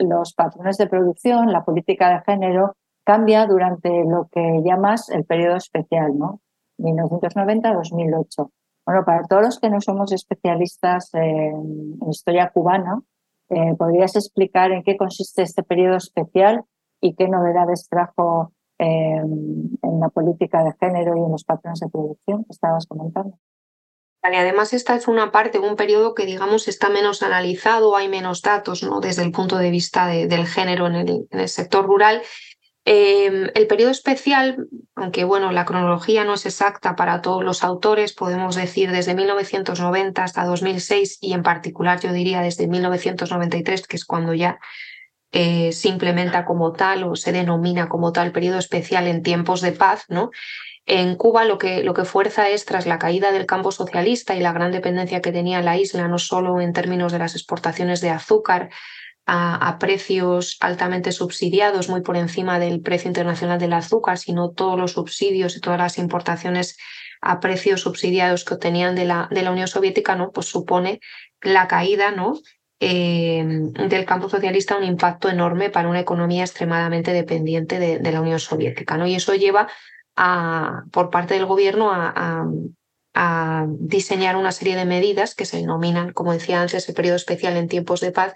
los 0.00 0.34
patrones 0.34 0.76
de 0.76 0.86
producción, 0.86 1.50
la 1.50 1.64
política 1.64 2.10
de 2.10 2.20
género, 2.26 2.76
cambia 3.04 3.46
durante 3.46 4.04
lo 4.04 4.28
que 4.30 4.60
llamas 4.62 5.08
el 5.08 5.24
periodo 5.24 5.56
especial, 5.56 6.18
¿no? 6.18 6.42
1990-2008. 6.78 8.50
Bueno, 8.88 9.04
para 9.04 9.22
todos 9.24 9.42
los 9.42 9.60
que 9.60 9.68
no 9.68 9.82
somos 9.82 10.12
especialistas 10.12 11.10
en, 11.12 11.98
historia 12.10 12.50
cubana, 12.54 13.02
eh, 13.50 13.74
¿podrías 13.78 14.16
explicar 14.16 14.72
en 14.72 14.82
qué 14.82 14.96
consiste 14.96 15.42
este 15.42 15.62
periodo 15.62 15.98
especial 15.98 16.64
y 16.98 17.14
qué 17.14 17.28
novedades 17.28 17.86
trajo 17.90 18.54
en 18.78 20.00
la 20.00 20.08
política 20.08 20.64
de 20.64 20.72
género 20.80 21.18
y 21.18 21.20
en 21.20 21.32
los 21.32 21.44
patrones 21.44 21.80
de 21.80 21.90
producción 21.90 22.44
que 22.44 22.52
estabas 22.52 22.86
comentando. 22.86 23.38
además, 24.22 24.72
esta 24.72 24.94
es 24.94 25.06
una 25.06 25.32
parte, 25.32 25.58
un 25.58 25.76
periodo 25.76 26.14
que, 26.14 26.24
digamos, 26.24 26.66
está 26.66 26.88
menos 26.88 27.22
analizado, 27.22 27.94
hay 27.94 28.08
menos 28.08 28.40
datos 28.40 28.82
¿no? 28.82 29.00
desde 29.00 29.22
el 29.22 29.32
punto 29.32 29.58
de 29.58 29.70
vista 29.70 30.06
del 30.06 30.46
género 30.46 30.86
en 30.86 31.26
el, 31.30 31.48
sector 31.50 31.84
rural. 31.84 32.22
Em, 32.90 33.50
el 33.54 33.66
periodo 33.66 33.90
especial, 33.90 34.66
aunque 34.94 35.24
bueno, 35.24 35.52
la 35.52 35.66
cronología 35.66 36.24
no 36.24 36.32
es 36.32 36.46
exacta 36.46 36.96
para 36.96 37.20
todos 37.20 37.44
los 37.44 37.62
autores, 37.62 38.14
podemos 38.14 38.56
decir 38.56 38.90
desde 38.92 39.14
1990 39.14 40.24
hasta 40.24 40.46
2006 40.46 41.18
y 41.20 41.34
en 41.34 41.42
particular 41.42 42.00
yo 42.00 42.14
diría 42.14 42.40
desde 42.40 42.66
1993, 42.66 43.86
que 43.86 43.96
es 43.96 44.06
cuando 44.06 44.32
ya 44.32 44.58
eh, 45.32 45.72
se 45.72 45.90
implementa 45.90 46.46
como 46.46 46.72
tal 46.72 47.04
o 47.04 47.14
se 47.14 47.30
denomina 47.30 47.90
como 47.90 48.10
tal 48.10 48.32
periodo 48.32 48.56
especial 48.58 49.06
en 49.06 49.22
tiempos 49.22 49.60
de 49.60 49.72
paz, 49.72 50.06
¿no? 50.08 50.30
En 50.86 51.16
Cuba 51.16 51.44
lo 51.44 51.58
que, 51.58 51.82
lo 51.82 51.92
que 51.92 52.06
fuerza 52.06 52.48
es, 52.48 52.64
tras 52.64 52.86
la 52.86 52.98
caída 52.98 53.32
del 53.32 53.44
campo 53.44 53.70
socialista 53.70 54.34
y 54.34 54.40
la 54.40 54.54
gran 54.54 54.72
dependencia 54.72 55.20
que 55.20 55.30
tenía 55.30 55.60
la 55.60 55.76
isla, 55.76 56.08
no 56.08 56.16
solo 56.16 56.58
en 56.62 56.72
términos 56.72 57.12
de 57.12 57.18
las 57.18 57.34
exportaciones 57.34 58.00
de 58.00 58.08
azúcar 58.08 58.70
a, 59.30 59.76
precios 59.78 60.56
altamente 60.60 61.12
subsidiados, 61.12 61.90
muy 61.90 62.00
por 62.00 62.16
encima 62.16 62.58
del 62.58 62.80
precio 62.80 63.08
internacional 63.08 63.58
del 63.58 63.74
azúcar, 63.74 64.16
sino 64.16 64.50
todos 64.50 64.78
los 64.78 64.92
subsidios 64.92 65.54
y 65.54 65.60
todas 65.60 65.78
las 65.78 65.98
importaciones 65.98 66.78
a 67.20 67.38
precios 67.38 67.82
subsidiados 67.82 68.44
que 68.44 68.54
obtenían 68.54 68.94
de 68.94 69.04
la, 69.04 69.28
de 69.30 69.42
la 69.42 69.50
Unión 69.50 69.68
Soviética, 69.68 70.16
¿no? 70.16 70.30
Pues 70.30 70.46
supone 70.46 71.00
la 71.42 71.68
caída 71.68 72.10
¿no? 72.10 72.38
Eh, 72.80 73.44
del 73.44 74.06
campo 74.06 74.30
socialista 74.30 74.78
un 74.78 74.84
impacto 74.84 75.28
enorme 75.28 75.68
para 75.68 75.88
una 75.88 76.00
economía 76.00 76.44
extremadamente 76.44 77.12
dependiente 77.12 77.78
de, 77.78 78.12
la 78.12 78.22
Unión 78.22 78.40
Soviética. 78.40 78.96
¿no? 78.96 79.06
Y 79.06 79.14
eso 79.14 79.34
lleva 79.34 79.68
a, 80.16 80.84
por 80.90 81.10
parte 81.10 81.34
del 81.34 81.44
gobierno 81.44 81.92
a, 81.92 82.46
a, 83.14 83.66
diseñar 83.68 84.36
una 84.36 84.52
serie 84.52 84.76
de 84.76 84.86
medidas 84.86 85.34
que 85.34 85.44
se 85.44 85.58
denominan, 85.58 86.14
como 86.14 86.32
decía 86.32 86.62
antes, 86.62 86.88
el 86.88 86.94
periodo 86.94 87.16
especial 87.16 87.56
en 87.58 87.68
tiempos 87.68 88.00
de 88.00 88.12
paz, 88.12 88.32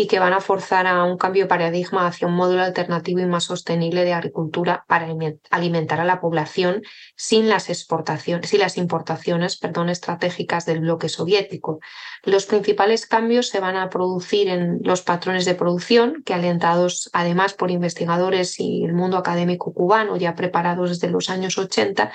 y 0.00 0.06
que 0.06 0.18
van 0.18 0.32
a 0.32 0.40
forzar 0.40 0.86
a 0.86 1.04
un 1.04 1.18
cambio 1.18 1.44
de 1.44 1.48
paradigma 1.48 2.06
hacia 2.06 2.26
un 2.26 2.32
modelo 2.32 2.62
alternativo 2.62 3.20
y 3.20 3.26
más 3.26 3.44
sostenible 3.44 4.02
de 4.02 4.14
agricultura 4.14 4.86
para 4.88 5.08
alimentar 5.50 6.00
a 6.00 6.06
la 6.06 6.22
población 6.22 6.80
sin 7.16 7.50
las 7.50 7.68
exportaciones, 7.68 8.48
sin 8.48 8.60
las 8.60 8.78
importaciones, 8.78 9.58
perdón, 9.58 9.90
estratégicas 9.90 10.64
del 10.64 10.80
bloque 10.80 11.10
soviético. 11.10 11.80
Los 12.24 12.46
principales 12.46 13.04
cambios 13.04 13.48
se 13.48 13.60
van 13.60 13.76
a 13.76 13.90
producir 13.90 14.48
en 14.48 14.80
los 14.82 15.02
patrones 15.02 15.44
de 15.44 15.54
producción, 15.54 16.22
que 16.24 16.32
alentados 16.32 17.10
además 17.12 17.52
por 17.52 17.70
investigadores 17.70 18.58
y 18.58 18.84
el 18.84 18.94
mundo 18.94 19.18
académico 19.18 19.74
cubano 19.74 20.16
ya 20.16 20.34
preparados 20.34 20.88
desde 20.88 21.10
los 21.10 21.28
años 21.28 21.58
80, 21.58 22.10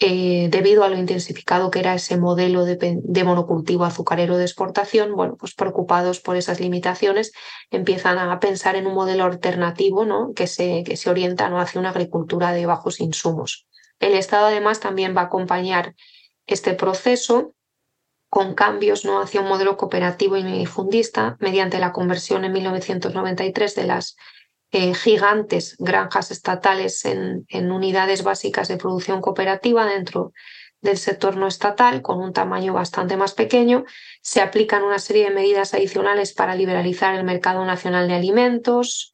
eh, 0.00 0.48
debido 0.50 0.82
a 0.82 0.88
lo 0.88 0.98
intensificado 0.98 1.70
que 1.70 1.78
era 1.78 1.94
ese 1.94 2.16
modelo 2.16 2.64
de, 2.64 3.24
monocultivo 3.24 3.84
azucarero 3.84 4.36
de 4.36 4.44
exportación, 4.44 5.14
bueno, 5.14 5.36
pues 5.36 5.54
preocupados 5.54 6.20
por 6.20 6.36
esas 6.36 6.60
limitaciones, 6.60 7.32
empiezan 7.70 8.18
a 8.18 8.40
pensar 8.40 8.74
en 8.74 8.86
un 8.88 8.94
modelo 8.94 9.24
alternativo 9.24 10.04
¿no? 10.04 10.32
que, 10.34 10.48
se, 10.48 10.82
que 10.84 10.96
se 10.96 11.10
orienta 11.10 11.48
¿no? 11.48 11.60
hacia 11.60 11.80
una 11.80 11.90
agricultura 11.90 12.52
de 12.52 12.66
bajos 12.66 13.00
insumos. 13.00 13.66
El 14.00 14.14
Estado 14.14 14.46
además 14.46 14.80
también 14.80 15.16
va 15.16 15.22
a 15.22 15.26
acompañar 15.26 15.94
este 16.46 16.74
proceso 16.74 17.54
con 18.28 18.54
cambios 18.54 19.04
¿no? 19.04 19.20
hacia 19.20 19.42
un 19.42 19.48
modelo 19.48 19.76
cooperativo 19.76 20.36
y 20.36 20.66
fundista 20.66 21.36
mediante 21.38 21.78
la 21.78 21.92
conversión 21.92 22.44
en 22.44 22.52
1993 22.52 23.76
de 23.76 23.84
las 23.84 24.16
eh, 24.74 24.92
gigantes 24.92 25.76
granjas 25.78 26.32
estatales 26.32 27.04
en, 27.04 27.46
en, 27.48 27.70
unidades 27.70 28.24
básicas 28.24 28.66
de 28.66 28.76
producción 28.76 29.20
cooperativa 29.20 29.86
dentro 29.86 30.32
del 30.80 30.98
sector 30.98 31.36
no 31.36 31.46
estatal, 31.46 32.02
con 32.02 32.18
un 32.18 32.32
tamaño 32.32 32.72
bastante 32.72 33.16
más 33.16 33.34
pequeño. 33.34 33.84
Se 34.20 34.40
aplican 34.40 34.82
una 34.82 34.98
serie 34.98 35.26
de 35.26 35.30
medidas 35.30 35.74
adicionales 35.74 36.32
para 36.32 36.56
liberalizar 36.56 37.14
el 37.14 37.22
mercado 37.22 37.64
nacional 37.64 38.08
de 38.08 38.14
alimentos. 38.14 39.13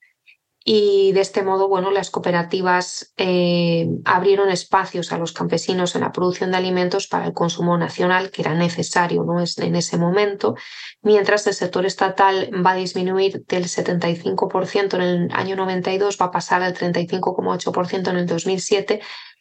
Y 0.62 1.12
de 1.12 1.22
este 1.22 1.42
modo, 1.42 1.68
bueno, 1.68 1.90
las 1.90 2.10
cooperativas 2.10 3.14
eh, 3.16 3.88
abrieron 4.04 4.50
espacios 4.50 5.10
a 5.10 5.18
los 5.18 5.32
campesinos 5.32 5.94
en 5.94 6.02
la 6.02 6.12
producción 6.12 6.50
de 6.50 6.58
alimentos 6.58 7.06
para 7.06 7.26
el 7.26 7.32
consumo 7.32 7.78
nacional, 7.78 8.30
que 8.30 8.42
era 8.42 8.54
necesario 8.54 9.24
¿no? 9.24 9.40
en 9.40 9.76
ese 9.76 9.96
momento, 9.96 10.56
mientras 11.00 11.46
el 11.46 11.54
sector 11.54 11.86
estatal 11.86 12.50
va 12.64 12.72
a 12.72 12.76
disminuir 12.76 13.42
del 13.46 13.64
75% 13.64 14.94
en 14.94 15.00
el 15.00 15.28
año 15.32 15.56
92, 15.56 16.18
va 16.20 16.26
a 16.26 16.30
pasar 16.30 16.62
al 16.62 16.74
35,8% 16.74 18.10
en 18.10 18.16
el 18.16 18.26
2007 18.26 19.00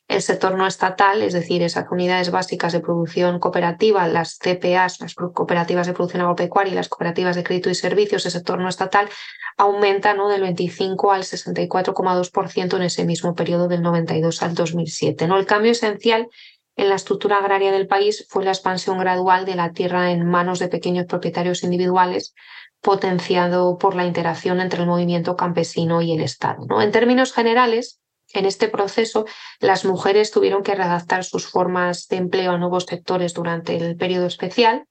el 0.10 0.24
sector 0.24 0.58
no 0.58 0.66
estatal, 0.66 1.22
es 1.22 1.34
decir, 1.34 1.62
esas 1.62 1.86
unidades 1.92 2.32
básicas 2.32 2.74
de 2.74 2.80
producción 2.80 3.40
cooperativa, 3.40 4.08
las 4.08 4.40
CPAs, 4.40 5.00
las 5.02 5.14
cooperativas 5.14 5.86
de 5.86 5.94
producción 5.94 6.22
agropecuaria 6.22 6.74
y 6.74 6.76
las 6.76 6.90
cooperativas 6.90 7.36
de 7.36 7.44
crédito 7.44 7.70
y 7.70 7.76
servicios, 7.76 8.26
el 8.26 8.32
sector 8.32 8.60
no 8.60 8.68
estatal 8.68 9.08
aumenta 9.56 10.16
¿no? 10.16 10.28
del 10.28 10.42
25 10.42 11.12
al 11.12 11.22
64,2% 11.22 12.76
en 12.76 12.82
ese 12.82 13.06
mismo 13.06 13.36
periodo 13.36 13.68
del 13.68 13.84
92 13.84 14.42
al 14.42 14.56
2007. 14.56 15.28
¿no? 15.28 15.38
El 15.38 15.46
cambio 15.46 15.74
esencial 15.74 16.28
en 16.76 16.90
la 16.90 16.96
estructura 16.96 17.38
agraria 17.38 17.72
del 17.72 17.86
país 17.86 18.26
fue 18.30 18.44
la 18.44 18.52
expansión 18.52 18.98
gradual 18.98 19.46
de 19.46 19.54
la 19.54 19.74
tierra 19.74 20.12
en 20.12 20.26
manos 20.26 20.58
de 20.58 20.70
pequeños 20.70 21.06
propietarios 21.06 21.64
individuales, 21.64 22.34
potenciado 22.82 23.78
por 23.78 23.94
la 23.94 24.08
interacción 24.08 24.60
entre 24.60 24.82
el 24.82 24.88
movimiento 24.88 25.36
campesino 25.36 26.02
y 26.02 26.14
el 26.14 26.22
Estado. 26.22 26.66
¿no? 26.68 26.82
En 26.82 26.92
términos 26.92 27.32
generales, 27.32 28.00
en 28.34 28.46
este 28.46 28.68
proceso, 28.68 29.26
las 29.60 29.86
mujeres 29.86 30.32
tuvieron 30.32 30.64
que 30.64 30.76
redactar 30.76 31.24
sus 31.24 31.48
formas 31.48 32.08
de 32.08 32.18
empleo 32.18 32.52
a 32.52 32.58
nuevos 32.58 32.86
sectores 32.86 33.34
durante 33.34 33.76
el 33.76 33.96
periodo 33.98 34.28
especial. 34.28 34.86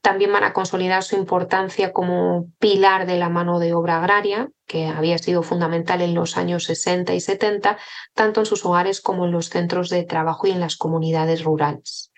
También 0.00 0.32
van 0.32 0.42
a 0.42 0.52
consolidar 0.52 1.04
su 1.04 1.14
importancia 1.14 1.92
como 1.92 2.48
pilar 2.58 3.06
de 3.06 3.18
la 3.18 3.28
mano 3.28 3.60
de 3.60 3.72
obra 3.72 3.98
agraria, 3.98 4.48
que 4.66 4.86
había 4.86 5.16
sido 5.18 5.44
fundamental 5.44 6.02
en 6.02 6.14
los 6.14 6.36
años 6.36 6.64
60 6.64 7.14
y 7.14 7.20
70, 7.20 7.78
tanto 8.14 8.40
en 8.40 8.46
sus 8.46 8.64
hogares 8.64 9.00
como 9.00 9.26
en 9.26 9.30
los 9.30 9.48
centros 9.48 9.88
de 9.88 10.02
trabajo 10.02 10.48
y 10.48 10.50
en 10.50 10.58
las 10.58 10.76
comunidades 10.76 11.44
rurales. 11.44 12.12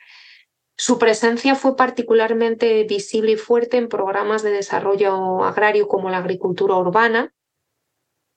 Su 0.77 0.99
presencia 0.99 1.55
fue 1.55 1.77
particularmente 1.77 2.83
visible 2.85 3.33
y 3.33 3.37
fuerte 3.37 3.77
en 3.77 3.89
programas 3.89 4.43
de 4.43 4.51
desarrollo 4.51 5.45
agrario 5.45 5.87
como 5.87 6.11
la 6.11 6.19
agricultura 6.19 6.75
urbana, 6.75 7.33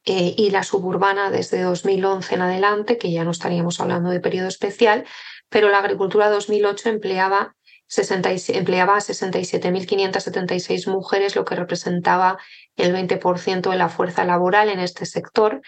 eh, 0.09 0.33
y 0.37 0.51
la 0.51 0.63
suburbana 0.63 1.29
desde 1.31 1.61
2011 1.61 2.35
en 2.35 2.41
adelante, 2.41 2.97
que 2.97 3.11
ya 3.11 3.25
no 3.25 3.31
estaríamos 3.31 3.81
hablando 3.81 4.09
de 4.09 4.21
periodo 4.21 4.47
especial, 4.47 5.03
pero 5.49 5.67
la 5.67 5.79
agricultura 5.79 6.29
2008 6.29 6.87
empleaba, 6.87 7.57
empleaba 8.53 8.95
a 8.95 9.01
67.576 9.01 10.89
mujeres, 10.89 11.35
lo 11.35 11.43
que 11.43 11.55
representaba 11.55 12.37
el 12.77 12.93
20% 12.95 13.69
de 13.69 13.75
la 13.75 13.89
fuerza 13.89 14.23
laboral 14.23 14.69
en 14.69 14.79
este 14.79 15.05
sector, 15.05 15.59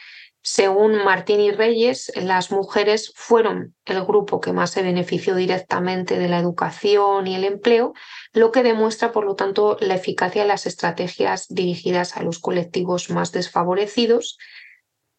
según 0.41 1.03
Martín 1.03 1.41
y 1.41 1.51
Reyes, 1.51 2.13
las 2.15 2.51
mujeres 2.51 3.11
fueron 3.13 3.75
el 3.85 4.03
grupo 4.05 4.39
que 4.39 4.53
más 4.53 4.71
se 4.71 4.81
benefició 4.81 5.35
directamente 5.35 6.17
de 6.17 6.29
la 6.29 6.39
educación 6.39 7.27
y 7.27 7.35
el 7.35 7.43
empleo, 7.43 7.93
lo 8.31 8.51
que 8.51 8.63
demuestra, 8.63 9.11
por 9.11 9.25
lo 9.25 9.35
tanto, 9.35 9.77
la 9.81 9.95
eficacia 9.95 10.43
de 10.43 10.47
las 10.47 10.65
estrategias 10.65 11.47
dirigidas 11.49 12.15
a 12.15 12.23
los 12.23 12.39
colectivos 12.39 13.09
más 13.09 13.33
desfavorecidos. 13.33 14.37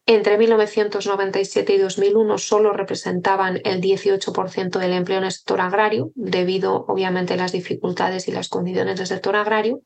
Entre 0.06 0.38
1997 0.38 1.74
y 1.74 1.78
2001 1.78 2.38
solo 2.38 2.72
representaban 2.72 3.60
el 3.64 3.82
18% 3.82 4.78
del 4.78 4.94
empleo 4.94 5.18
en 5.18 5.24
el 5.24 5.32
sector 5.32 5.60
agrario, 5.60 6.12
debido 6.14 6.86
obviamente 6.88 7.34
a 7.34 7.36
las 7.36 7.52
dificultades 7.52 8.26
y 8.26 8.32
las 8.32 8.48
condiciones 8.48 8.96
del 8.96 9.06
sector 9.06 9.36
agrario 9.36 9.82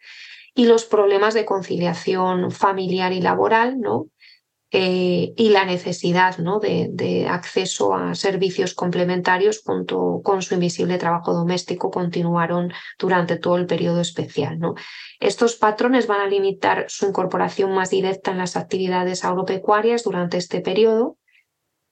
y 0.54 0.66
los 0.66 0.84
problemas 0.84 1.34
de 1.34 1.44
conciliación 1.44 2.52
familiar 2.52 3.12
y 3.12 3.20
laboral, 3.20 3.80
¿no? 3.80 4.06
Eh, 4.76 5.34
y 5.36 5.50
la 5.50 5.64
necesidad 5.64 6.38
¿no? 6.38 6.58
de, 6.58 7.28
acceso 7.30 7.94
a 7.94 8.16
servicios 8.16 8.74
complementarios 8.74 9.62
junto 9.64 10.20
con 10.24 10.42
su 10.42 10.54
invisible 10.54 10.98
trabajo 10.98 11.32
doméstico 11.32 11.92
continuaron 11.92 12.72
durante 12.98 13.36
todo 13.36 13.56
el 13.56 13.66
periodo 13.66 14.00
especial. 14.00 14.58
Estos 15.20 15.54
patrones 15.54 16.08
van 16.08 16.22
a 16.22 16.26
limitar 16.26 16.86
su 16.88 17.06
incorporación 17.06 17.72
más 17.72 17.90
directa 17.90 18.32
en 18.32 18.38
las 18.38 18.56
actividades 18.56 19.24
agropecuarias 19.24 20.02
durante 20.02 20.38
este 20.38 20.60
periodo 20.60 21.18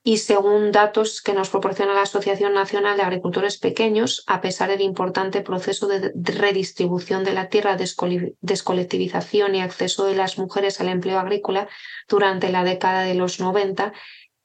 y 0.05 0.17
según 0.17 0.73
datos 0.73 1.23
que 1.23 1.33
nos 1.33 1.51
proporciona 1.51 1.95
la 1.95 2.03
Asociación 2.03 2.55
Nacional 2.55 2.97
de 2.97 3.05
Agricultores 3.05 3.59
Pequeños, 3.59 4.25
a 4.27 4.41
pesar 4.41 4.69
del 4.69 4.81
importante 4.81 5.43
proceso 5.43 5.87
de 5.87 6.13
redistribución 6.15 7.23
de 7.23 7.33
la 7.33 7.49
tierra, 7.49 7.77
descolectivización 7.77 9.55
y 9.55 9.61
acceso 9.61 10.05
de 10.05 10.17
las 10.17 10.39
mujeres 10.39 10.81
al 10.81 10.89
empleo 10.89 11.21
agrícola 11.21 11.69
durante 12.09 12.51
la 12.51 12.65
década 12.65 13.03
de 13.03 13.15
los 13.15 13.39
90, 13.39 13.93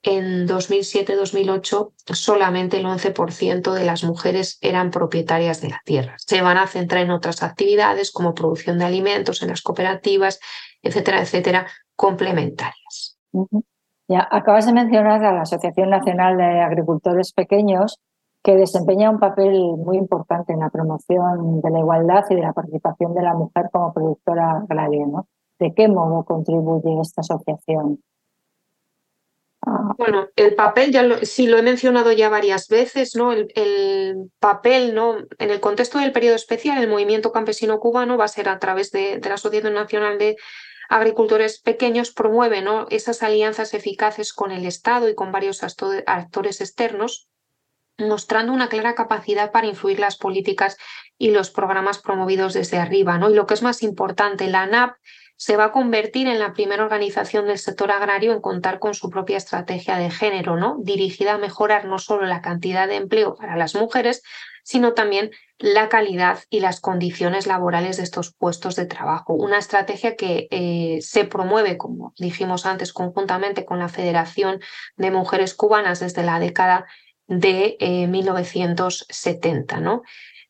en 0.03 0.47
2007-2008 0.47 1.91
solamente 2.13 2.77
el 2.77 2.85
11% 2.85 3.73
de 3.73 3.83
las 3.83 4.03
mujeres 4.03 4.59
eran 4.61 4.91
propietarias 4.91 5.59
de 5.59 5.69
la 5.69 5.81
tierra. 5.83 6.15
Se 6.19 6.41
van 6.41 6.57
a 6.57 6.67
centrar 6.67 7.03
en 7.03 7.11
otras 7.11 7.41
actividades 7.41 8.11
como 8.11 8.35
producción 8.35 8.77
de 8.77 8.85
alimentos 8.85 9.41
en 9.41 9.49
las 9.49 9.63
cooperativas, 9.63 10.39
etcétera, 10.83 11.21
etcétera, 11.21 11.67
complementarias. 11.95 13.17
Ya 14.07 14.27
acabas 14.31 14.65
de 14.65 14.73
mencionar 14.73 15.23
a 15.23 15.33
la 15.33 15.41
Asociación 15.41 15.89
Nacional 15.89 16.37
de 16.37 16.61
Agricultores 16.61 17.33
Pequeños, 17.33 17.99
que 18.41 18.55
desempeña 18.55 19.09
un 19.09 19.19
papel 19.19 19.51
muy 19.77 19.97
importante 19.97 20.53
en 20.53 20.59
la 20.59 20.69
promoción 20.69 21.59
de 21.59 21.69
la 21.69 21.79
igualdad 21.79 22.23
y 22.29 22.35
de 22.35 22.41
la 22.41 22.53
participación 22.53 23.13
de 23.13 23.21
la 23.21 23.33
mujer 23.33 23.65
como 23.71 23.93
productora 23.93 24.59
agraria. 24.59 25.05
¿no? 25.05 25.27
¿De 25.59 25.73
qué 25.73 25.89
modo 25.89 26.23
contribuye 26.23 27.01
esta 27.01 27.21
asociación? 27.21 28.01
Ah. 29.65 29.93
Bueno, 29.97 30.27
el 30.37 30.55
papel, 30.55 30.93
ya 30.93 31.03
lo, 31.03 31.17
sí 31.17 31.47
lo 31.47 31.57
he 31.57 31.61
mencionado 31.61 32.13
ya 32.13 32.29
varias 32.29 32.69
veces, 32.69 33.17
¿no? 33.17 33.33
El, 33.33 33.51
el, 33.55 34.31
papel, 34.39 34.95
¿no? 34.95 35.17
En 35.39 35.49
el 35.49 35.59
contexto 35.59 35.97
del 35.99 36.13
periodo 36.13 36.35
especial, 36.35 36.81
el 36.81 36.89
movimiento 36.89 37.33
campesino 37.33 37.79
cubano 37.79 38.17
va 38.17 38.25
a 38.25 38.29
ser 38.29 38.47
a 38.47 38.59
través 38.59 38.91
de, 38.91 39.17
de 39.17 39.27
la 39.27 39.35
Asociación 39.35 39.73
Nacional 39.73 40.17
de 40.17 40.37
agricultores 40.89 41.59
pequeños 41.59 42.11
promueven 42.11 42.67
esas 42.89 43.23
alianzas 43.23 43.73
eficaces 43.73 44.33
con 44.33 44.51
el 44.51 44.65
Estado 44.65 45.09
y 45.09 45.15
con 45.15 45.31
varios 45.31 45.63
actores 45.63 46.61
externos, 46.61 47.27
mostrando 47.97 48.53
una 48.53 48.69
clara 48.69 48.95
capacidad 48.95 49.51
para 49.51 49.67
influir 49.67 49.99
las 49.99 50.17
políticas 50.17 50.77
y 51.17 51.31
los 51.31 51.49
programas 51.49 51.99
promovidos 51.99 52.53
desde 52.53 52.77
arriba. 52.77 53.17
¿no? 53.17 53.29
Y 53.29 53.33
lo 53.33 53.47
que 53.47 53.55
es 53.55 53.63
más 53.63 53.83
importante, 53.83 54.47
la 54.47 54.63
ANAP 54.63 54.95
se 55.37 55.55
va 55.55 55.65
a 55.65 55.71
convertir 55.71 56.27
en 56.27 56.39
la 56.39 56.53
primera 56.53 56.83
organización 56.83 57.45
del 57.47 57.59
sector 57.59 57.91
agrario 57.91 58.33
en 58.33 58.41
contar 58.41 58.79
con 58.79 58.95
su 58.95 59.09
propia 59.09 59.37
estrategia 59.37 59.97
de 59.97 60.09
género, 60.09 60.57
¿no? 60.57 60.77
dirigida 60.79 61.35
a 61.35 61.37
mejorar 61.37 61.85
no 61.85 61.99
solo 61.99 62.25
la 62.25 62.41
cantidad 62.41 62.87
de 62.87 62.95
empleo 62.95 63.35
para 63.35 63.55
las 63.55 63.75
mujeres, 63.75 64.23
sino 64.63 64.93
también 64.93 65.31
la 65.59 65.89
calidad 65.89 66.39
y 66.49 66.59
las 66.59 66.81
condiciones 66.81 67.45
laborales 67.47 67.97
de 67.97 68.03
estos 68.03 68.33
puestos 68.33 68.75
de 68.75 68.85
trabajo. 68.85 69.33
Una 69.33 69.59
estrategia 69.59 70.15
que 70.15 70.47
eh, 70.51 70.99
se 71.01 71.23
promueve, 71.23 71.77
como 71.77 72.13
dijimos 72.17 72.65
antes, 72.65 72.91
conjuntamente 72.91 73.63
con 73.63 73.79
la 73.79 73.89
Federación 73.89 74.59
de 74.97 75.11
Mujeres 75.11 75.53
Cubanas 75.53 75.99
desde 75.99 76.23
la 76.23 76.39
década 76.39 76.85
de 77.27 77.77
1970. 78.09 79.77
Eh, 79.77 79.81
¿no? 79.81 80.01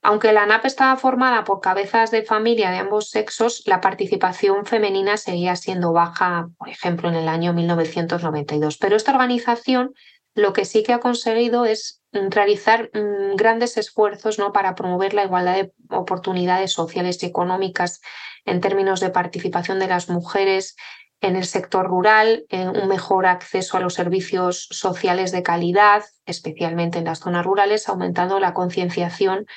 Aunque 0.07 0.31
la 0.31 0.43
ANAP 0.43 0.63
estaba 0.63 0.95
formada 0.95 1.43
por 1.43 1.59
cabezas 1.59 2.11
de 2.11 2.23
familia 2.23 2.71
de 2.71 2.77
ambos 2.77 3.09
sexos, 3.09 3.63
la 3.65 3.81
participación 3.81 4.65
femenina 4.65 5.17
seguía 5.17 5.57
siendo 5.57 5.91
baja, 5.91 6.47
por 6.57 6.69
ejemplo, 6.69 7.09
en 7.09 7.15
el 7.15 7.27
año 7.27 7.51
1992. 7.51 8.77
Pero 8.77 8.95
esta 8.95 9.11
organización 9.11 9.93
lo 10.33 10.53
que 10.53 10.63
sí 10.63 10.81
que 10.81 10.93
ha 10.93 11.01
conseguido 11.01 11.65
es 11.65 12.01
realizar 12.13 12.89
mm, 12.93 13.35
grandes 13.35 13.75
esfuerzos 13.75 14.39
¿no? 14.39 14.53
para 14.53 14.75
promover 14.75 15.13
la 15.13 15.25
igualdad 15.25 15.55
de 15.55 15.73
oportunidades 15.89 16.71
sociales 16.71 17.21
y 17.21 17.25
económicas 17.25 17.99
en 18.45 18.61
términos 18.61 19.01
de 19.01 19.09
participación 19.09 19.77
de 19.77 19.87
las 19.87 20.07
mujeres 20.07 20.77
en 21.19 21.35
el 21.35 21.45
sector 21.45 21.87
rural, 21.87 22.45
un 22.51 22.87
mejor 22.87 23.25
acceso 23.25 23.75
a 23.75 23.79
los 23.79 23.95
servicios 23.95 24.67
sociales 24.69 25.31
de 25.31 25.41
calidad, 25.41 26.03
especialmente 26.27 26.99
en 26.99 27.05
las 27.05 27.19
zonas 27.19 27.43
rurales, 27.43 27.89
aumentando 27.89 28.39
la 28.39 28.53
concienciación 28.53 29.47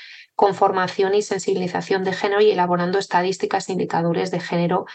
con 0.41 0.55
formación 0.55 1.15
y 1.15 1.21
sensibilización 1.21 2.03
de 2.03 2.15
género 2.15 2.41
y 2.41 2.51
elaborando 2.51 2.99
estadísticas 2.99 3.69
e 3.69 3.73
indicadores 3.73 4.31
de 4.31 4.41
género 4.41 4.87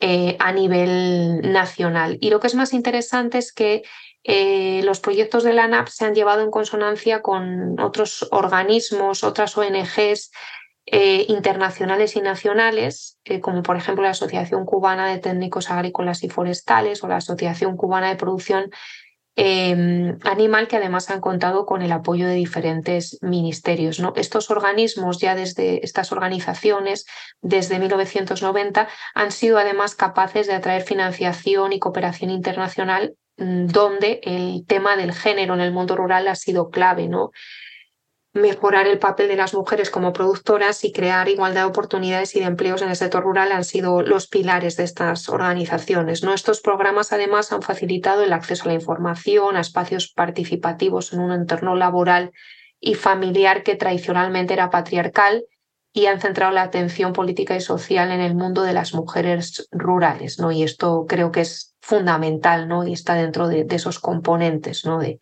eh, 0.00 0.36
a 0.38 0.52
nivel 0.52 1.50
nacional. 1.50 2.18
Y 2.20 2.28
lo 2.28 2.40
que 2.40 2.48
es 2.48 2.54
más 2.54 2.74
interesante 2.74 3.38
es 3.38 3.54
que 3.54 3.84
eh, 4.22 4.82
los 4.84 5.00
proyectos 5.00 5.44
de 5.44 5.54
la 5.54 5.64
ANAP 5.64 5.88
se 5.88 6.04
han 6.04 6.14
llevado 6.14 6.42
en 6.42 6.50
consonancia 6.50 7.22
con 7.22 7.80
otros 7.80 8.28
organismos, 8.32 9.24
otras 9.24 9.56
ONGs 9.56 10.30
eh, 10.84 11.24
internacionales 11.26 12.14
y 12.16 12.20
nacionales, 12.20 13.18
como 13.40 13.62
por 13.62 13.78
ejemplo 13.78 14.04
la 14.04 14.10
Asociación 14.10 14.66
Cubana 14.66 15.08
de 15.08 15.20
Técnicos 15.20 15.70
Agrícolas 15.70 16.22
y 16.22 16.28
Forestales 16.28 17.02
o 17.02 17.08
la 17.08 17.16
Asociación 17.16 17.78
Cubana 17.78 18.10
de 18.10 18.16
Producción 18.16 18.70
eh, 19.36 20.14
animal 20.24 20.68
que 20.68 20.76
además 20.76 21.10
han 21.10 21.20
contado 21.20 21.64
con 21.64 21.82
el 21.82 21.92
apoyo 21.92 22.26
de 22.26 22.34
diferentes 22.34 23.18
ministerios. 23.22 23.98
¿no? 23.98 24.12
Estos 24.16 24.50
organismos, 24.50 25.18
ya 25.18 25.34
desde 25.34 25.84
estas 25.84 26.12
organizaciones, 26.12 27.06
desde 27.40 27.78
1990, 27.78 28.88
han 29.14 29.32
sido 29.32 29.58
además 29.58 29.94
capaces 29.94 30.46
de 30.46 30.54
atraer 30.54 30.82
financiación 30.82 31.72
y 31.72 31.78
cooperación 31.78 32.30
internacional 32.30 33.14
mm, 33.38 33.66
donde 33.66 34.20
el 34.22 34.66
tema 34.66 34.96
del 34.96 35.12
género 35.12 35.54
en 35.54 35.60
el 35.60 35.72
mundo 35.72 35.96
rural 35.96 36.28
ha 36.28 36.34
sido 36.34 36.70
clave, 36.70 37.08
¿no? 37.08 37.30
Mejorar 38.32 38.86
el 38.86 38.98
papel 38.98 39.28
de 39.28 39.36
las 39.36 39.52
mujeres 39.52 39.90
como 39.90 40.12
productoras 40.12 40.84
y 40.84 40.92
crear 40.92 41.28
igualdad 41.28 41.62
de 41.62 41.68
oportunidades 41.68 42.34
y 42.34 42.40
de 42.40 42.46
empleos 42.46 42.80
en 42.80 42.88
el 42.88 42.96
sector 42.96 43.22
rural 43.22 43.52
han 43.52 43.64
sido 43.64 44.02
los 44.02 44.26
pilares 44.26 44.76
de 44.76 44.84
estas 44.84 45.28
organizaciones. 45.28 46.22
¿no? 46.22 46.32
Estos 46.32 46.60
programas 46.60 47.12
además 47.12 47.52
han 47.52 47.62
facilitado 47.62 48.22
el 48.22 48.32
acceso 48.32 48.64
a 48.64 48.68
la 48.68 48.74
información, 48.74 49.56
a 49.56 49.60
espacios 49.60 50.08
participativos 50.08 51.12
en 51.12 51.20
un 51.20 51.32
entorno 51.32 51.76
laboral 51.76 52.32
y 52.80 52.94
familiar 52.94 53.62
que 53.62 53.76
tradicionalmente 53.76 54.54
era 54.54 54.70
patriarcal 54.70 55.44
y 55.92 56.06
han 56.06 56.20
centrado 56.20 56.52
la 56.52 56.62
atención 56.62 57.12
política 57.12 57.54
y 57.54 57.60
social 57.60 58.10
en 58.12 58.20
el 58.20 58.34
mundo 58.34 58.62
de 58.62 58.72
las 58.72 58.94
mujeres 58.94 59.68
rurales, 59.70 60.38
¿no? 60.38 60.50
Y 60.50 60.62
esto 60.62 61.04
creo 61.06 61.30
que 61.30 61.42
es 61.42 61.71
fundamental, 61.82 62.68
¿no? 62.68 62.86
Y 62.86 62.92
está 62.92 63.14
dentro 63.14 63.48
de, 63.48 63.66
esos 63.68 63.98
componentes, 63.98 64.86
¿no? 64.86 64.98
De, 64.98 65.18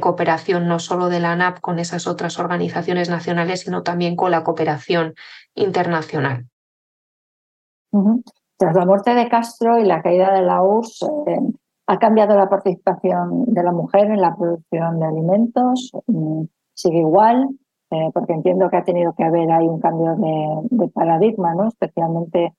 cooperación, 0.00 0.66
no 0.66 0.80
solo 0.80 1.08
de 1.08 1.20
la 1.20 1.32
ANAP 1.32 1.60
con 1.60 1.78
esas 1.78 2.06
otras 2.06 2.38
organizaciones 2.38 3.08
nacionales, 3.08 3.60
sino 3.60 3.82
también 3.82 4.16
con 4.16 4.32
la 4.32 4.42
cooperación 4.42 5.14
internacional. 5.54 6.46
Tras 8.56 8.76
la 8.76 8.84
muerte 8.84 9.14
de 9.14 9.28
Castro 9.28 9.78
y 9.78 9.84
la 9.84 10.02
caída 10.02 10.32
de 10.32 10.42
la 10.42 10.62
URSS, 10.62 11.02
eh, 11.28 11.38
¿ha 11.86 11.98
cambiado 11.98 12.36
la 12.36 12.48
participación 12.48 13.44
de 13.46 13.62
la 13.62 13.72
mujer 13.72 14.10
en 14.10 14.20
la 14.20 14.34
producción 14.36 14.98
de 14.98 15.06
alimentos? 15.06 15.92
Mm, 16.06 16.42
¿Sigue 16.74 16.98
igual? 16.98 17.48
Eh, 17.92 18.10
porque 18.12 18.32
entiendo 18.32 18.68
que 18.68 18.76
ha 18.76 18.84
tenido 18.84 19.12
que 19.14 19.24
haber 19.24 19.50
ahí 19.50 19.66
un 19.66 19.80
cambio 19.80 20.16
de, 20.16 20.88
paradigma, 20.88 21.54
¿no? 21.54 21.68
especialmente 21.68 22.52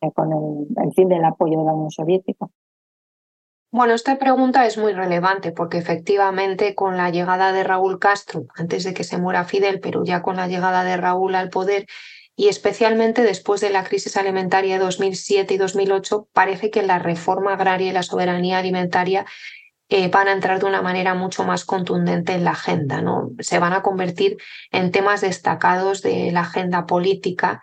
eh, 0.00 0.12
con 0.12 0.32
el, 0.32 0.92
fin 0.92 1.08
del 1.08 1.24
apoyo 1.24 1.58
de 1.58 1.64
la 1.64 1.72
Unión 1.72 1.90
Soviética. 1.90 2.46
Bueno, 3.76 3.94
esta 3.94 4.18
pregunta 4.20 4.66
es 4.66 4.78
muy 4.78 4.92
relevante 4.92 5.50
porque 5.50 5.78
efectivamente 5.78 6.76
con 6.76 6.96
la 6.96 7.10
llegada 7.10 7.52
de 7.52 7.64
Raúl 7.64 7.98
Castro, 7.98 8.46
antes 8.54 8.84
de 8.84 8.94
que 8.94 9.02
se 9.02 9.18
muera 9.18 9.46
Fidel, 9.46 9.80
pero 9.80 10.04
ya 10.04 10.22
con 10.22 10.36
la 10.36 10.46
llegada 10.46 10.84
de 10.84 10.96
Raúl 10.96 11.34
al 11.34 11.48
poder 11.48 11.86
y 12.36 12.46
especialmente 12.46 13.24
después 13.24 13.60
de 13.60 13.70
la 13.70 13.82
crisis 13.82 14.16
alimentaria 14.16 14.78
de 14.78 14.84
2007 14.84 15.54
y 15.54 15.56
2008, 15.56 16.28
parece 16.32 16.70
que 16.70 16.84
la 16.84 17.00
reforma 17.00 17.54
agraria 17.54 17.90
y 17.90 17.92
la 17.92 18.04
soberanía 18.04 18.58
alimentaria 18.58 19.26
eh, 19.88 20.06
van 20.06 20.28
a 20.28 20.32
entrar 20.32 20.60
de 20.60 20.66
una 20.66 20.80
manera 20.80 21.14
mucho 21.14 21.42
más 21.42 21.64
contundente 21.64 22.32
en 22.32 22.44
la 22.44 22.52
agenda, 22.52 23.02
¿no? 23.02 23.30
Se 23.40 23.58
van 23.58 23.72
a 23.72 23.82
convertir 23.82 24.36
en 24.70 24.92
temas 24.92 25.20
destacados 25.20 26.00
de 26.00 26.30
la 26.30 26.42
agenda 26.42 26.86
política, 26.86 27.60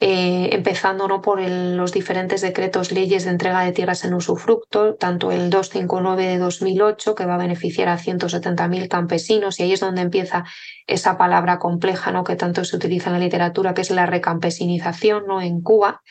eh, 0.00 0.50
empezando 0.52 1.08
¿no? 1.08 1.20
por 1.20 1.40
los 1.40 1.92
diferentes 1.92 2.40
decretos 2.40 2.92
leyes 2.92 3.24
de 3.24 3.30
entrega 3.30 3.62
de 3.62 3.72
tierras 3.72 4.04
en 4.04 4.14
usufructo, 4.14 4.94
tanto 4.94 5.32
el 5.32 5.50
259 5.50 6.26
de 6.26 6.38
2008, 6.38 7.16
que 7.16 7.26
va 7.26 7.34
a 7.34 7.38
beneficiar 7.38 7.88
a 7.88 7.98
170.000 7.98 8.88
campesinos, 8.88 9.58
y 9.58 9.64
ahí 9.64 9.72
es 9.72 9.80
donde 9.80 10.02
empieza 10.02 10.44
esa 10.86 11.18
palabra 11.18 11.58
compleja 11.58 12.12
¿no? 12.12 12.22
que 12.22 12.36
tanto 12.36 12.64
se 12.64 12.76
utiliza 12.76 13.10
en 13.10 13.14
la 13.14 13.24
literatura, 13.24 13.74
que 13.74 13.80
es 13.80 13.90
la 13.90 14.06
recampesinización 14.06 15.26
¿no? 15.26 15.42
en 15.42 15.62
Cuba, 15.62 16.02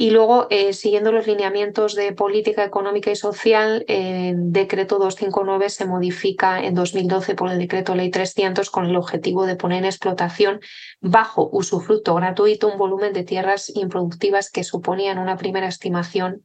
y 0.00 0.10
luego, 0.10 0.46
eh, 0.50 0.74
siguiendo 0.74 1.10
los 1.10 1.26
lineamientos 1.26 1.96
de 1.96 2.12
política 2.12 2.64
económica 2.64 3.10
y 3.10 3.16
social, 3.16 3.84
el 3.88 4.52
decreto 4.52 4.98
259 4.98 5.68
se 5.70 5.86
modifica 5.86 6.62
en 6.62 6.76
2012 6.76 7.34
por 7.34 7.50
el 7.50 7.58
decreto 7.58 7.96
ley 7.96 8.08
300 8.08 8.70
con 8.70 8.86
el 8.86 8.94
objetivo 8.94 9.44
de 9.44 9.56
poner 9.56 9.78
en 9.78 9.86
explotación 9.86 10.60
bajo 11.00 11.50
usufructo 11.50 12.14
gratuito 12.14 12.68
un 12.68 12.78
volumen 12.78 13.12
de 13.12 13.24
tierras 13.24 13.72
improductivas 13.74 14.52
que 14.52 14.62
suponían 14.62 15.18
una 15.18 15.36
primera 15.36 15.66
estimación 15.66 16.44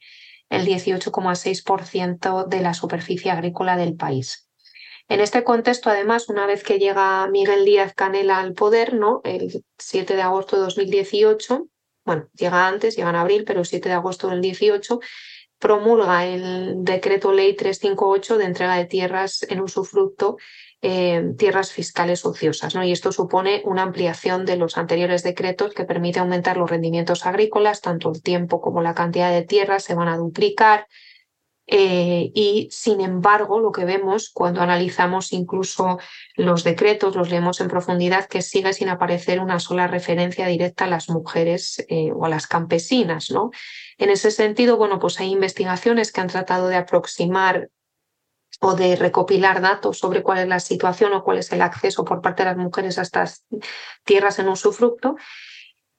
el 0.49 0.65
18,6% 0.65 2.47
de 2.47 2.59
la 2.59 2.73
superficie 2.73 3.29
agrícola 3.29 3.77
del 3.77 3.95
país. 3.95 4.49
En 5.09 5.19
este 5.19 5.43
contexto, 5.43 5.91
además, 5.91 6.27
una 6.27 6.47
vez 6.47 6.63
que 6.63 6.79
llega 6.79 7.27
Miguel 7.27 7.65
Díaz 7.65 7.93
Canela 7.93 8.39
al 8.39 8.53
poder, 8.53 8.95
¿no? 8.95 9.21
el 9.23 9.63
7 9.77 10.15
de 10.15 10.21
agosto 10.23 10.55
de 10.55 10.63
2018, 10.63 11.67
bueno, 12.05 12.27
llega 12.33 12.67
antes, 12.67 12.95
llega 12.95 13.09
en 13.09 13.15
abril, 13.15 13.43
pero 13.45 13.61
el 13.61 13.65
7 13.65 13.89
de 13.89 13.95
agosto 13.95 14.27
del 14.27 14.41
18 14.41 14.99
promulga 15.59 16.25
el 16.25 16.83
decreto 16.83 17.31
ley 17.31 17.55
358 17.55 18.37
de 18.37 18.45
entrega 18.45 18.75
de 18.75 18.85
tierras 18.85 19.45
en 19.49 19.61
usufructo, 19.61 20.35
eh, 20.81 21.33
tierras 21.37 21.71
fiscales 21.71 22.25
ociosas. 22.25 22.75
¿no? 22.75 22.83
Y 22.83 22.91
esto 22.91 23.13
supone 23.13 23.61
una 23.63 23.83
ampliación 23.83 24.45
de 24.45 24.57
los 24.57 24.77
anteriores 24.77 25.23
decretos 25.23 25.73
que 25.73 25.85
permite 25.85 26.19
aumentar 26.19 26.57
los 26.57 26.69
rendimientos 26.69 27.25
agrícolas, 27.25 27.79
tanto 27.79 28.11
el 28.11 28.21
tiempo 28.21 28.59
como 28.59 28.81
la 28.81 28.93
cantidad 28.93 29.31
de 29.31 29.43
tierras 29.43 29.85
se 29.85 29.95
van 29.95 30.09
a 30.09 30.17
duplicar, 30.17 30.87
eh, 31.65 32.31
y 32.33 32.67
sin 32.71 32.99
embargo, 32.99 33.59
lo 33.59 33.71
que 33.71 33.85
vemos 33.85 34.29
cuando 34.33 34.61
analizamos 34.61 35.31
incluso 35.31 35.97
los 36.35 36.63
decretos, 36.63 37.15
los 37.15 37.29
leemos 37.29 37.61
en 37.61 37.69
profundidad, 37.69 38.27
que 38.27 38.41
sigue 38.41 38.73
sin 38.73 38.89
aparecer 38.89 39.39
una 39.39 39.59
sola 39.59 39.87
referencia 39.87 40.47
directa 40.47 40.85
a 40.85 40.89
las 40.89 41.09
mujeres 41.09 41.83
eh, 41.87 42.11
o 42.11 42.25
a 42.25 42.29
las 42.29 42.47
campesinas. 42.47 43.31
¿no? 43.31 43.51
En 43.97 44.09
ese 44.09 44.31
sentido, 44.31 44.77
bueno, 44.77 44.99
pues 44.99 45.19
hay 45.19 45.31
investigaciones 45.31 46.11
que 46.11 46.21
han 46.21 46.27
tratado 46.27 46.67
de 46.67 46.75
aproximar 46.75 47.69
o 48.59 48.75
de 48.75 48.95
recopilar 48.95 49.61
datos 49.61 49.99
sobre 49.99 50.21
cuál 50.21 50.39
es 50.39 50.47
la 50.47 50.59
situación 50.59 51.13
o 51.13 51.23
cuál 51.23 51.39
es 51.39 51.51
el 51.51 51.61
acceso 51.61 52.05
por 52.05 52.21
parte 52.21 52.43
de 52.43 52.49
las 52.49 52.57
mujeres 52.57 52.97
a 52.97 53.01
estas 53.01 53.45
tierras 54.03 54.39
en 54.39 54.49
usufructo. 54.49 55.15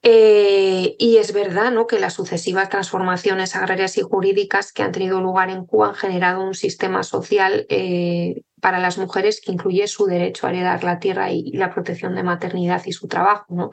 Eh, 0.07 0.97
y 0.99 1.17
es 1.17 1.33
verdad 1.33 1.73
¿no? 1.73 1.87
que 1.87 1.99
las 1.99 2.13
sucesivas 2.13 2.69
transformaciones 2.69 3.57
agrarias 3.57 3.97
y 3.97 4.03
jurídicas 4.03 4.71
que 4.71 4.83
han 4.83 4.93
tenido 4.93 5.23
lugar 5.23 5.49
en 5.49 5.65
Cuba 5.65 5.89
han 5.89 5.95
generado 5.95 6.45
un 6.45 6.53
sistema 6.53 7.03
social 7.03 7.65
eh, 7.71 8.43
para 8.61 8.81
las 8.81 8.99
mujeres 8.99 9.41
que 9.41 9.51
incluye 9.51 9.87
su 9.87 10.05
derecho 10.05 10.47
a 10.47 10.51
heredar 10.51 10.85
la 10.85 10.99
tierra 10.99 11.33
y, 11.33 11.53
la 11.53 11.73
protección 11.73 12.15
de 12.15 12.23
maternidad 12.23 12.83
y 12.85 12.93
su 12.93 13.09
trabajo. 13.09 13.47
¿no? 13.49 13.71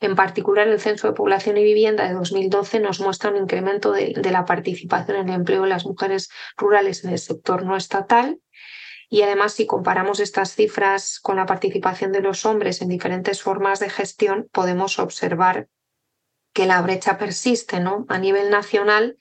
En 0.00 0.16
particular, 0.16 0.66
el 0.66 0.80
Censo 0.80 1.08
de 1.08 1.12
Población 1.12 1.58
y 1.58 1.64
Vivienda 1.64 2.08
de 2.08 2.14
2012 2.14 2.80
nos 2.80 3.00
muestra 3.00 3.30
un 3.30 3.36
incremento 3.36 3.92
de, 3.92 4.14
de 4.16 4.30
la 4.30 4.46
participación 4.46 5.18
en 5.18 5.28
el 5.28 5.34
empleo 5.34 5.64
de 5.64 5.68
las 5.68 5.84
mujeres 5.84 6.30
rurales 6.56 7.04
en 7.04 7.10
el 7.10 7.18
sector 7.18 7.66
no 7.66 7.76
estatal 7.76 8.40
y 9.08 9.22
además, 9.22 9.52
si 9.52 9.66
comparamos 9.66 10.20
estas 10.20 10.54
cifras 10.54 11.20
con 11.20 11.36
la 11.36 11.46
participación 11.46 12.12
de 12.12 12.22
los 12.22 12.44
hombres 12.44 12.82
en 12.82 12.88
diferentes 12.88 13.40
formas 13.40 13.78
de 13.78 13.88
gestión, 13.88 14.48
podemos 14.50 14.98
observar 14.98 15.68
que 16.52 16.66
la 16.66 16.82
brecha 16.82 17.16
persiste. 17.16 17.78
¿no? 17.78 18.04
A 18.08 18.18
nivel 18.18 18.50
nacional, 18.50 19.16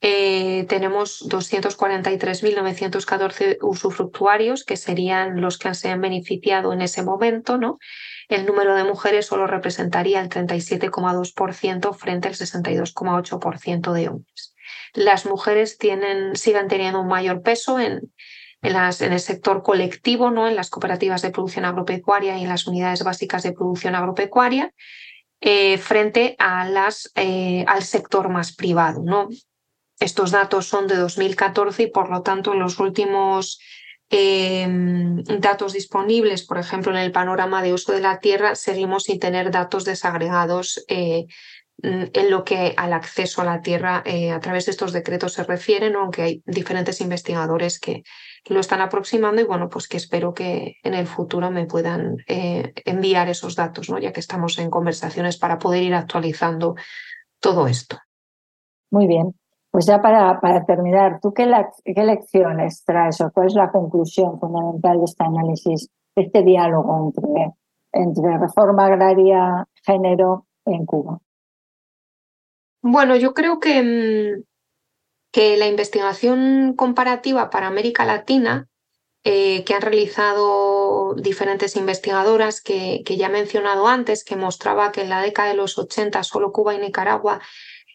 eh, 0.00 0.64
tenemos 0.68 1.28
243.914 1.28 3.58
usufructuarios, 3.60 4.64
que 4.64 4.78
serían 4.78 5.42
los 5.42 5.58
que 5.58 5.74
se 5.74 5.90
han 5.90 6.00
beneficiado 6.00 6.72
en 6.72 6.80
ese 6.80 7.02
momento. 7.02 7.58
¿no? 7.58 7.78
El 8.28 8.46
número 8.46 8.74
de 8.76 8.84
mujeres 8.84 9.26
solo 9.26 9.46
representaría 9.46 10.20
el 10.20 10.30
37,2% 10.30 11.94
frente 11.94 12.28
al 12.28 12.34
62,8% 12.34 13.92
de 13.92 14.08
hombres. 14.08 14.54
Las 14.94 15.26
mujeres 15.26 15.76
tienen, 15.76 16.34
siguen 16.34 16.68
teniendo 16.68 17.02
un 17.02 17.08
mayor 17.08 17.42
peso 17.42 17.78
en, 17.78 18.10
en, 18.62 19.12
el 19.12 19.20
sector 19.20 19.62
colectivo, 19.62 20.30
¿no? 20.30 20.48
en 20.48 20.56
las 20.56 20.70
cooperativas 20.70 21.22
de 21.22 21.30
producción 21.30 21.64
agropecuaria 21.64 22.36
y 22.38 22.42
en 22.42 22.48
las 22.48 22.66
unidades 22.66 23.04
básicas 23.04 23.42
de 23.42 23.52
producción 23.52 23.94
agropecuaria, 23.94 24.72
eh, 25.40 25.78
frente 25.78 26.34
a 26.38 26.68
las, 26.68 27.12
eh, 27.14 27.64
al 27.68 27.82
sector 27.82 28.28
más 28.28 28.54
privado. 28.54 29.02
¿no? 29.04 29.28
Estos 30.00 30.30
datos 30.30 30.66
son 30.66 30.86
de 30.86 30.96
2014 30.96 31.84
y 31.84 31.86
por 31.88 32.10
lo 32.10 32.22
tanto 32.22 32.52
en 32.52 32.60
los 32.60 32.78
últimos 32.80 33.60
em, 34.10 35.22
datos 35.22 35.74
disponibles, 35.74 36.46
por 36.46 36.58
ejemplo 36.58 36.92
en 36.92 36.98
el 36.98 37.12
panorama 37.12 37.62
de 37.62 37.74
uso 37.74 37.92
de 37.92 38.00
la 38.00 38.20
tierra, 38.20 38.54
seguimos 38.54 39.04
sin 39.04 39.18
tener 39.18 39.50
datos 39.50 39.84
desagregados 39.84 40.82
eh, 40.88 41.26
en 41.80 42.30
lo 42.30 42.44
que 42.44 42.74
al 42.76 42.92
acceso 42.92 43.40
a 43.40 43.44
la 43.44 43.60
tierra 43.60 44.02
eh, 44.04 44.32
a 44.32 44.40
través 44.40 44.66
de 44.66 44.72
estos 44.72 44.92
decretos 44.92 45.34
se 45.34 45.44
refieren, 45.44 45.94
aunque 45.94 46.22
hay 46.22 46.42
diferentes 46.44 47.00
investigadores 47.00 47.78
que 47.78 48.02
lo 48.48 48.58
están 48.58 48.80
aproximando 48.80 49.40
y 49.40 49.44
bueno, 49.44 49.68
pues 49.68 49.86
que 49.86 49.96
espero 49.96 50.34
que 50.34 50.76
en 50.82 50.94
el 50.94 51.06
futuro 51.06 51.50
me 51.50 51.66
puedan 51.66 52.16
eh, 52.26 52.72
enviar 52.84 53.28
esos 53.28 53.54
datos, 53.54 53.90
¿no? 53.90 53.98
ya 53.98 54.12
que 54.12 54.20
estamos 54.20 54.58
en 54.58 54.70
conversaciones 54.70 55.38
para 55.38 55.58
poder 55.58 55.84
ir 55.84 55.94
actualizando 55.94 56.74
todo 57.40 57.68
esto. 57.68 57.96
Muy 58.90 59.06
bien. 59.06 59.34
Pues 59.70 59.86
ya 59.86 60.00
para, 60.00 60.40
para 60.40 60.64
terminar, 60.64 61.20
¿tú 61.20 61.32
qué, 61.32 61.46
qué 61.84 62.02
lecciones 62.02 62.82
traes 62.84 63.20
o 63.20 63.30
cuál 63.30 63.46
es 63.46 63.54
la 63.54 63.70
conclusión 63.70 64.40
fundamental 64.40 64.98
de 64.98 65.04
este 65.04 65.24
análisis, 65.24 65.90
de 66.16 66.22
este 66.22 66.42
diálogo 66.42 67.12
entre, 67.14 67.52
entre 67.92 68.38
reforma 68.38 68.86
agraria, 68.86 69.66
género 69.84 70.46
en 70.64 70.86
Cuba? 70.86 71.20
Bueno, 72.90 73.16
yo 73.16 73.34
creo 73.34 73.60
que, 73.60 73.82
mm, 73.82 74.44
que 75.30 75.58
la 75.58 75.66
investigación 75.66 76.74
comparativa 76.74 77.50
para 77.50 77.66
América 77.66 78.06
Latina, 78.06 78.66
eh, 79.24 79.62
que 79.64 79.74
han 79.74 79.82
realizado 79.82 81.14
diferentes 81.14 81.76
investigadoras 81.76 82.62
que, 82.62 83.02
que, 83.04 83.18
ya 83.18 83.26
he 83.26 83.30
mencionado 83.30 83.88
antes, 83.88 84.24
que 84.24 84.36
mostraba 84.36 84.90
que 84.90 85.02
en 85.02 85.10
la 85.10 85.20
década 85.20 85.48
de 85.48 85.56
los 85.56 85.76
80 85.76 86.22
solo 86.22 86.50
Cuba 86.50 86.74
y 86.74 86.78
Nicaragua 86.78 87.40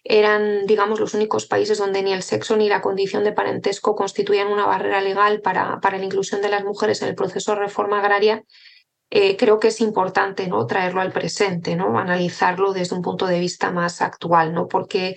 eran, 0.04 0.68
digamos, 0.68 1.00
los 1.00 1.16
únicos 1.16 1.48
países 1.48 1.80
donde 1.80 2.04
ni 2.04 2.14
el 2.14 2.22
sexo 2.22 2.56
ni 2.56 2.70
la 2.70 2.82
condición 2.82 3.24
de 3.24 3.32
parentesco 3.32 3.96
constituían 3.96 4.50
una 4.50 4.68
barrera 4.68 5.02
legal 5.02 5.42
para, 5.42 5.80
para 5.82 5.98
la 5.98 6.06
inclusión 6.06 6.42
de 6.44 6.50
las 6.50 6.64
mujeres 6.64 7.02
en 7.02 7.10
el 7.10 7.16
proceso 7.16 7.54
de 7.54 7.62
reforma 7.62 8.00
agraria, 8.00 8.44
eh, 9.16 9.38
creo 9.38 9.60
que 9.60 9.68
es 9.68 9.80
importante 9.80 10.48
¿no? 10.48 10.66
traerlo 10.66 11.00
al 11.00 11.12
presente, 11.12 11.76
¿no? 11.76 12.00
analizarlo 12.00 12.74
desde 12.74 12.96
un 12.96 13.04
punto 13.04 13.28
de 13.28 13.40
vista 13.40 13.70
más 13.70 14.02
actual, 14.02 14.56
¿no? 14.56 14.68
porque 14.68 15.14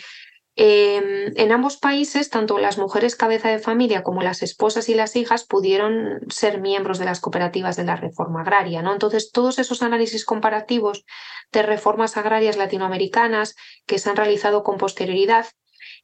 em, 0.54 1.32
en 1.34 1.50
ambos 1.50 1.78
países, 1.78 2.28
tanto 2.28 2.58
las 2.58 2.76
mujeres 2.76 3.16
cabeza 3.16 3.48
de 3.48 3.58
familia 3.58 4.02
como 4.02 4.20
las 4.20 4.42
esposas 4.42 4.90
y 4.90 4.94
las 4.94 5.16
hijas 5.16 5.44
pudieron 5.44 6.20
ser 6.28 6.60
miembros 6.60 6.98
de 6.98 7.06
las 7.06 7.20
cooperativas 7.20 7.76
de 7.76 7.84
la 7.84 7.96
reforma 7.96 8.42
agraria. 8.42 8.82
¿no? 8.82 8.92
Entonces, 8.92 9.30
todos 9.32 9.58
esos 9.58 9.80
análisis 9.80 10.26
comparativos 10.26 11.06
de 11.50 11.62
reformas 11.62 12.18
agrarias 12.18 12.58
latinoamericanas 12.58 13.54
que 13.86 13.98
se 13.98 14.10
han 14.10 14.16
realizado 14.16 14.62
con 14.62 14.76
posterioridad 14.76 15.46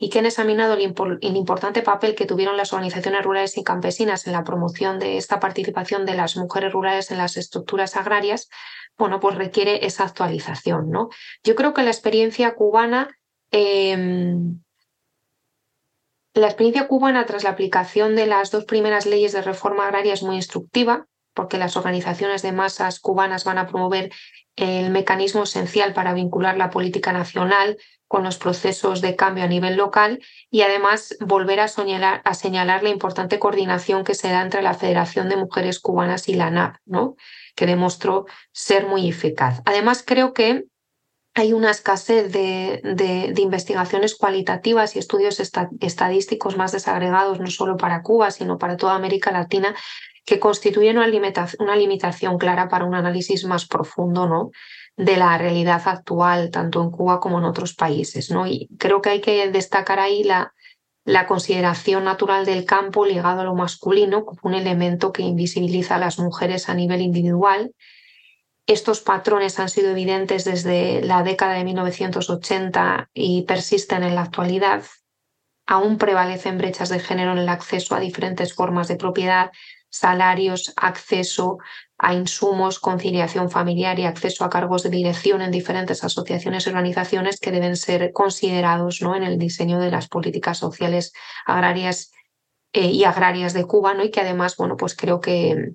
y 0.03 0.09
que 0.11 0.18
han 0.18 0.26
examinado 0.26 0.74
el, 0.74 1.36
importante 1.36 1.80
papel 1.80 2.16
que 2.16 2.26
tuvieron 2.26 2.57
las 2.57 2.72
organizaciones 2.72 3.22
rurales 3.22 3.57
y 3.57 3.62
campesinas 3.62 4.26
en 4.26 4.32
la 4.32 4.42
promoción 4.42 4.98
de 4.98 5.16
esta 5.16 5.38
participación 5.38 6.05
de 6.05 6.14
las 6.14 6.36
mujeres 6.36 6.72
rurales 6.72 7.12
en 7.12 7.18
las 7.18 7.36
estructuras 7.36 7.94
agrarias, 7.96 8.48
bueno, 8.98 9.20
pues 9.20 9.36
requiere 9.36 9.86
esa 9.86 10.03
actualización, 10.03 10.90
¿no? 10.90 11.11
Yo 11.44 11.55
creo 11.55 11.72
que 11.72 11.84
la 11.84 11.90
experiencia 11.90 12.57
cubana 12.57 13.16
em, 13.53 14.61
la 16.34 16.46
experiencia 16.48 16.88
cubana 16.88 17.24
tras 17.24 17.44
la 17.44 17.50
aplicación 17.50 18.16
de 18.16 18.26
las 18.26 18.50
dos 18.50 18.64
primeras 18.64 19.07
leyes 19.07 19.30
de 19.30 19.42
reforma 19.42 19.86
agraria 19.86 20.14
es 20.14 20.24
muy 20.24 20.34
instructiva, 20.34 21.07
porque 21.32 21.59
las 21.59 21.76
organizaciones 21.76 22.42
de 22.42 22.50
masas 22.50 22.98
cubanas 22.98 23.44
van 23.44 23.59
a 23.59 23.68
promover 23.68 24.11
el 24.57 24.90
mecanismo 24.90 25.44
esencial 25.44 25.94
para 25.94 26.12
vincular 26.12 26.57
la 26.57 26.70
política 26.70 27.12
nacional 27.12 27.78
con 28.12 28.24
los 28.24 28.36
procesos 28.36 29.00
de 29.00 29.16
cambio 29.16 29.42
a 29.42 29.46
nivel 29.46 29.74
local 29.76 30.20
y 30.50 30.60
además 30.60 31.16
volver 31.20 31.60
a, 31.60 31.64
a 31.64 32.34
señalar 32.34 32.82
la 32.82 32.90
importante 32.90 33.38
coordinación 33.38 34.04
que 34.04 34.14
se 34.14 34.28
da 34.28 34.42
entre 34.42 34.60
la 34.60 34.74
Federación 34.74 35.30
de 35.30 35.38
Mujeres 35.38 35.80
Cubanas 35.80 36.28
y 36.28 36.34
la 36.34 36.50
NAP, 36.50 36.76
¿no? 36.84 37.16
que 37.56 37.64
demostró 37.64 38.26
ser 38.52 38.86
muy 38.86 39.08
eficaz. 39.08 39.62
Además, 39.64 40.04
creo 40.06 40.34
que 40.34 40.66
hay 41.32 41.54
una 41.54 41.70
escasez 41.70 42.30
de, 42.30 42.82
de, 42.84 43.40
investigaciones 43.40 44.14
cualitativas 44.14 44.94
y 44.94 44.98
estudios 44.98 45.40
estadísticos 45.80 46.58
más 46.58 46.72
desagregados, 46.72 47.40
no 47.40 47.46
solo 47.46 47.78
para 47.78 48.02
Cuba, 48.02 48.30
sino 48.30 48.58
para 48.58 48.76
toda 48.76 48.94
América 48.94 49.32
Latina, 49.32 49.74
que 50.26 50.38
constituyen 50.38 50.98
una, 50.98 51.08
una 51.60 51.76
limitación 51.76 52.36
clara 52.36 52.68
para 52.68 52.84
un 52.84 52.94
análisis 52.94 53.46
más 53.46 53.66
profundo 53.66 54.28
¿no? 54.28 54.50
De 54.97 55.16
la 55.16 55.36
realidad 55.38 55.82
actual, 55.86 56.51
tanto 56.51 56.82
en 56.82 56.90
Cuba 56.90 57.20
como 57.20 57.38
en 57.38 57.45
otros 57.45 57.74
países. 57.74 58.30
¿no? 58.30 58.47
Y 58.47 58.68
creo 58.78 59.01
que 59.01 59.11
hay 59.11 59.20
que 59.20 59.51
destacar 59.51 59.99
ahí 59.99 60.22
la, 60.22 60.53
la 61.05 61.26
consideración 61.26 62.05
natural 62.05 62.45
del 62.45 62.64
campo 62.64 63.05
ligado 63.05 63.40
a 63.40 63.45
lo 63.45 63.55
masculino 63.55 64.24
como 64.24 64.40
un 64.45 64.55
elemento 64.55 65.12
que 65.12 65.22
invisibiliza 65.22 65.97
a 65.97 65.99
las 65.99 66.18
mujeres 66.18 66.68
a 66.68 66.74
nivel 66.74 67.01
individual. 67.01 67.74
Estos 68.66 69.01
patrones 69.01 69.59
han 69.59 69.68
sido 69.68 69.90
evidentes 69.90 70.45
desde 70.45 71.03
la 71.03 71.22
década 71.24 71.55
de 71.55 71.64
1980 71.64 73.11
y 73.12 73.43
persisten 73.43 74.05
en 74.05 74.14
la 74.14 74.22
actualidad. 74.22 74.84
Aún 75.66 75.99
prevalecen 75.99 76.59
brechas 76.59 76.88
de 76.88 77.01
género 77.01 77.32
en 77.32 77.38
el 77.38 77.49
acceso 77.49 77.95
a 77.95 78.01
diferentes 78.01 78.55
formas 78.55 78.86
de 78.86 78.97
propiedad, 78.97 79.51
salarios, 79.88 80.72
acceso 80.76 81.59
a 82.03 82.14
insumos, 82.14 82.80
conciliación 82.80 83.48
familiar 83.48 83.96
y 84.00 84.07
acceso 84.07 84.44
a 84.44 84.50
cargos 84.50 84.82
de 84.82 84.90
dirección 84.90 85.40
en 85.40 85.53
diferentes 85.53 86.03
asociaciones 86.03 86.66
y 86.66 86.70
organizaciones 86.70 87.38
que 87.38 87.53
deben 87.53 87.76
ser 87.76 88.12
considerados 88.12 89.03
¿no? 89.03 89.14
en 89.14 89.22
el 89.22 89.38
diseño 89.38 89.78
de 89.78 89.92
las 89.92 90.09
políticas 90.09 90.59
sociales 90.59 91.12
agrarias 91.46 92.11
eh, 92.72 92.86
y 92.86 93.05
agrarias 93.05 93.53
de 93.53 93.64
Cuba, 93.66 93.94
y 94.03 94.11
que 94.11 94.20
además, 94.20 94.57
bueno, 94.57 94.76
pues 94.76 94.96
creo 94.96 95.20
que, 95.20 95.74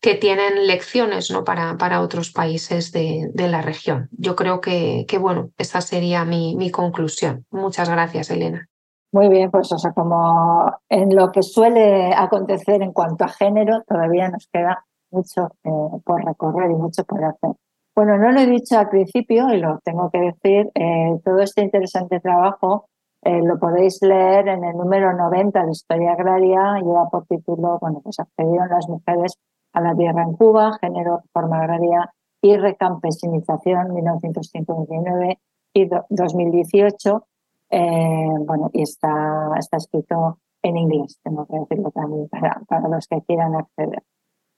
que 0.00 0.16
tienen 0.16 0.66
lecciones 0.66 1.30
¿no? 1.30 1.44
para, 1.44 1.76
para 1.76 2.00
otros 2.00 2.32
países 2.32 2.90
de, 2.90 3.30
de, 3.32 3.48
la 3.48 3.62
región. 3.62 4.08
Yo 4.10 4.34
creo 4.34 4.60
que, 4.60 5.04
que 5.06 5.18
bueno, 5.18 5.50
esa 5.56 5.80
sería 5.80 6.24
mi, 6.24 6.56
mi 6.56 6.72
conclusión. 6.72 7.46
Muchas 7.52 7.88
gracias, 7.88 8.28
Elena. 8.30 8.68
Muy 9.12 9.28
bien, 9.28 9.52
pues 9.52 9.70
o 9.70 9.78
sea, 9.78 9.92
como 9.92 10.80
en 10.88 11.14
lo 11.14 11.30
que 11.30 11.44
suele 11.44 12.12
acontecer 12.12 12.82
en 12.82 12.92
cuanto 12.92 13.22
a 13.22 13.28
género, 13.28 13.84
todavía 13.86 14.28
nos 14.28 14.48
queda 14.52 14.84
mucho 15.14 15.48
eh, 15.64 16.00
por 16.04 16.24
recorrer 16.24 16.70
y 16.70 16.74
mucho 16.74 17.04
por 17.04 17.24
hacer. 17.24 17.52
Bueno, 17.94 18.18
no 18.18 18.32
lo 18.32 18.40
he 18.40 18.46
dicho 18.46 18.78
al 18.78 18.88
principio 18.88 19.54
y 19.54 19.60
lo 19.60 19.78
tengo 19.84 20.10
que 20.10 20.18
decir, 20.18 20.70
eh, 20.74 21.20
todo 21.24 21.38
este 21.38 21.62
interesante 21.62 22.18
trabajo 22.20 22.88
eh, 23.22 23.40
lo 23.42 23.58
podéis 23.58 24.02
leer 24.02 24.48
en 24.48 24.64
el 24.64 24.76
número 24.76 25.12
90 25.12 25.64
de 25.64 25.70
Historia 25.70 26.12
Agraria, 26.12 26.80
lleva 26.80 27.08
por 27.08 27.24
título, 27.26 27.78
bueno, 27.80 28.00
pues 28.02 28.18
accedieron 28.18 28.68
las 28.68 28.88
mujeres 28.88 29.38
a 29.72 29.80
la 29.80 29.94
tierra 29.94 30.22
en 30.24 30.34
Cuba, 30.34 30.76
género, 30.80 31.22
forma 31.32 31.58
agraria 31.58 32.12
y 32.42 32.56
recampesinización 32.56 33.94
1959 33.94 35.38
y 35.72 35.88
2018 36.10 37.26
eh, 37.70 38.28
bueno, 38.46 38.70
y 38.72 38.82
está, 38.82 39.50
está 39.58 39.78
escrito 39.78 40.38
en 40.62 40.76
inglés, 40.76 41.18
tengo 41.22 41.46
que 41.46 41.58
decirlo 41.58 41.90
también 41.90 42.28
para, 42.28 42.60
para 42.68 42.88
los 42.88 43.06
que 43.08 43.20
quieran 43.22 43.56
acceder. 43.56 44.02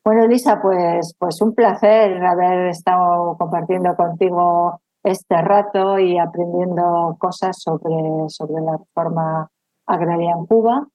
Bueno, 0.07 0.22
Elisa, 0.22 0.62
pues, 0.62 1.16
pues 1.18 1.42
un 1.42 1.52
placer 1.52 2.24
haber 2.24 2.68
estado 2.68 3.36
compartiendo 3.36 3.96
contigo 3.96 4.80
este 5.02 5.42
rato 5.42 5.98
y 5.98 6.16
aprendiendo 6.16 7.16
cosas 7.18 7.57
sobre, 7.61 8.28
sobre 8.28 8.62
la 8.62 8.76
reforma 8.78 9.50
agraria 9.84 10.30
en 10.30 10.46
Cuba. 10.46 10.86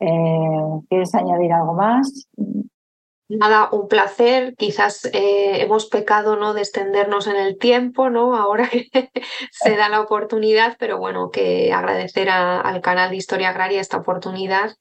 Eh, 0.00 0.80
¿Quieres 0.90 1.14
añadir 1.14 1.50
algo 1.50 1.72
más? 1.72 2.28
Nada, 3.30 3.70
un 3.72 3.88
placer. 3.88 4.54
Quizás 4.54 5.06
eh, 5.14 5.62
hemos 5.62 5.86
pecado 5.86 6.36
¿no? 6.36 6.52
de 6.52 6.60
extendernos 6.60 7.26
en 7.26 7.36
el 7.36 7.56
tiempo, 7.56 8.10
¿no? 8.10 8.36
Ahora 8.36 8.68
que 8.68 8.90
se 9.50 9.76
da 9.76 9.88
la 9.88 10.02
oportunidad, 10.02 10.76
pero 10.78 10.98
bueno, 10.98 11.30
que 11.30 11.72
agradecer 11.72 12.28
al 12.28 12.82
canal 12.82 13.08
de 13.08 13.16
Historia 13.16 13.48
Agraria 13.48 13.80
esta 13.80 13.96
oportunidad. 13.96 14.72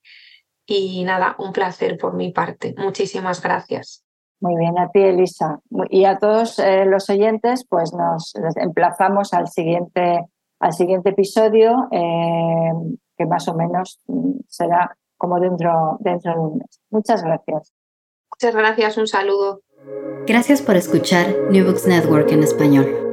Y 0.67 1.03
nada, 1.05 1.35
un 1.39 1.53
placer 1.53 1.97
por 1.97 2.13
mi 2.13 2.31
parte. 2.31 2.75
Muchísimas 2.77 3.41
gracias. 3.41 4.03
Muy 4.39 4.55
bien, 4.57 4.77
a 4.77 4.89
ti, 4.91 4.99
Elisa. 4.99 5.61
Y 5.89 6.03
a 6.03 6.19
todos 6.19 6.59
eh, 6.59 6.85
los 6.85 7.09
oyentes, 7.09 7.65
pues 7.67 7.93
nos 7.93 8.33
emplazamos 8.57 9.33
al 9.33 9.47
siguiente, 9.47 10.25
al 10.59 10.73
siguiente 10.73 11.11
episodio, 11.11 11.87
eh, 11.91 12.71
que 13.17 13.25
más 13.25 13.47
o 13.47 13.55
menos 13.55 13.99
mm, 14.07 14.41
será 14.47 14.95
como 15.15 15.39
dentro, 15.39 15.97
dentro 16.01 16.33
de 16.33 16.39
un 16.39 16.57
mes. 16.59 16.81
Muchas 16.91 17.23
gracias. 17.23 17.73
Muchas 18.29 18.55
gracias, 18.55 18.97
un 18.97 19.07
saludo. 19.07 19.61
Gracias 20.27 20.61
por 20.61 20.75
escuchar 20.75 21.27
New 21.49 21.65
Books 21.65 21.87
Network 21.87 22.29
en 22.31 22.43
español. 22.43 23.06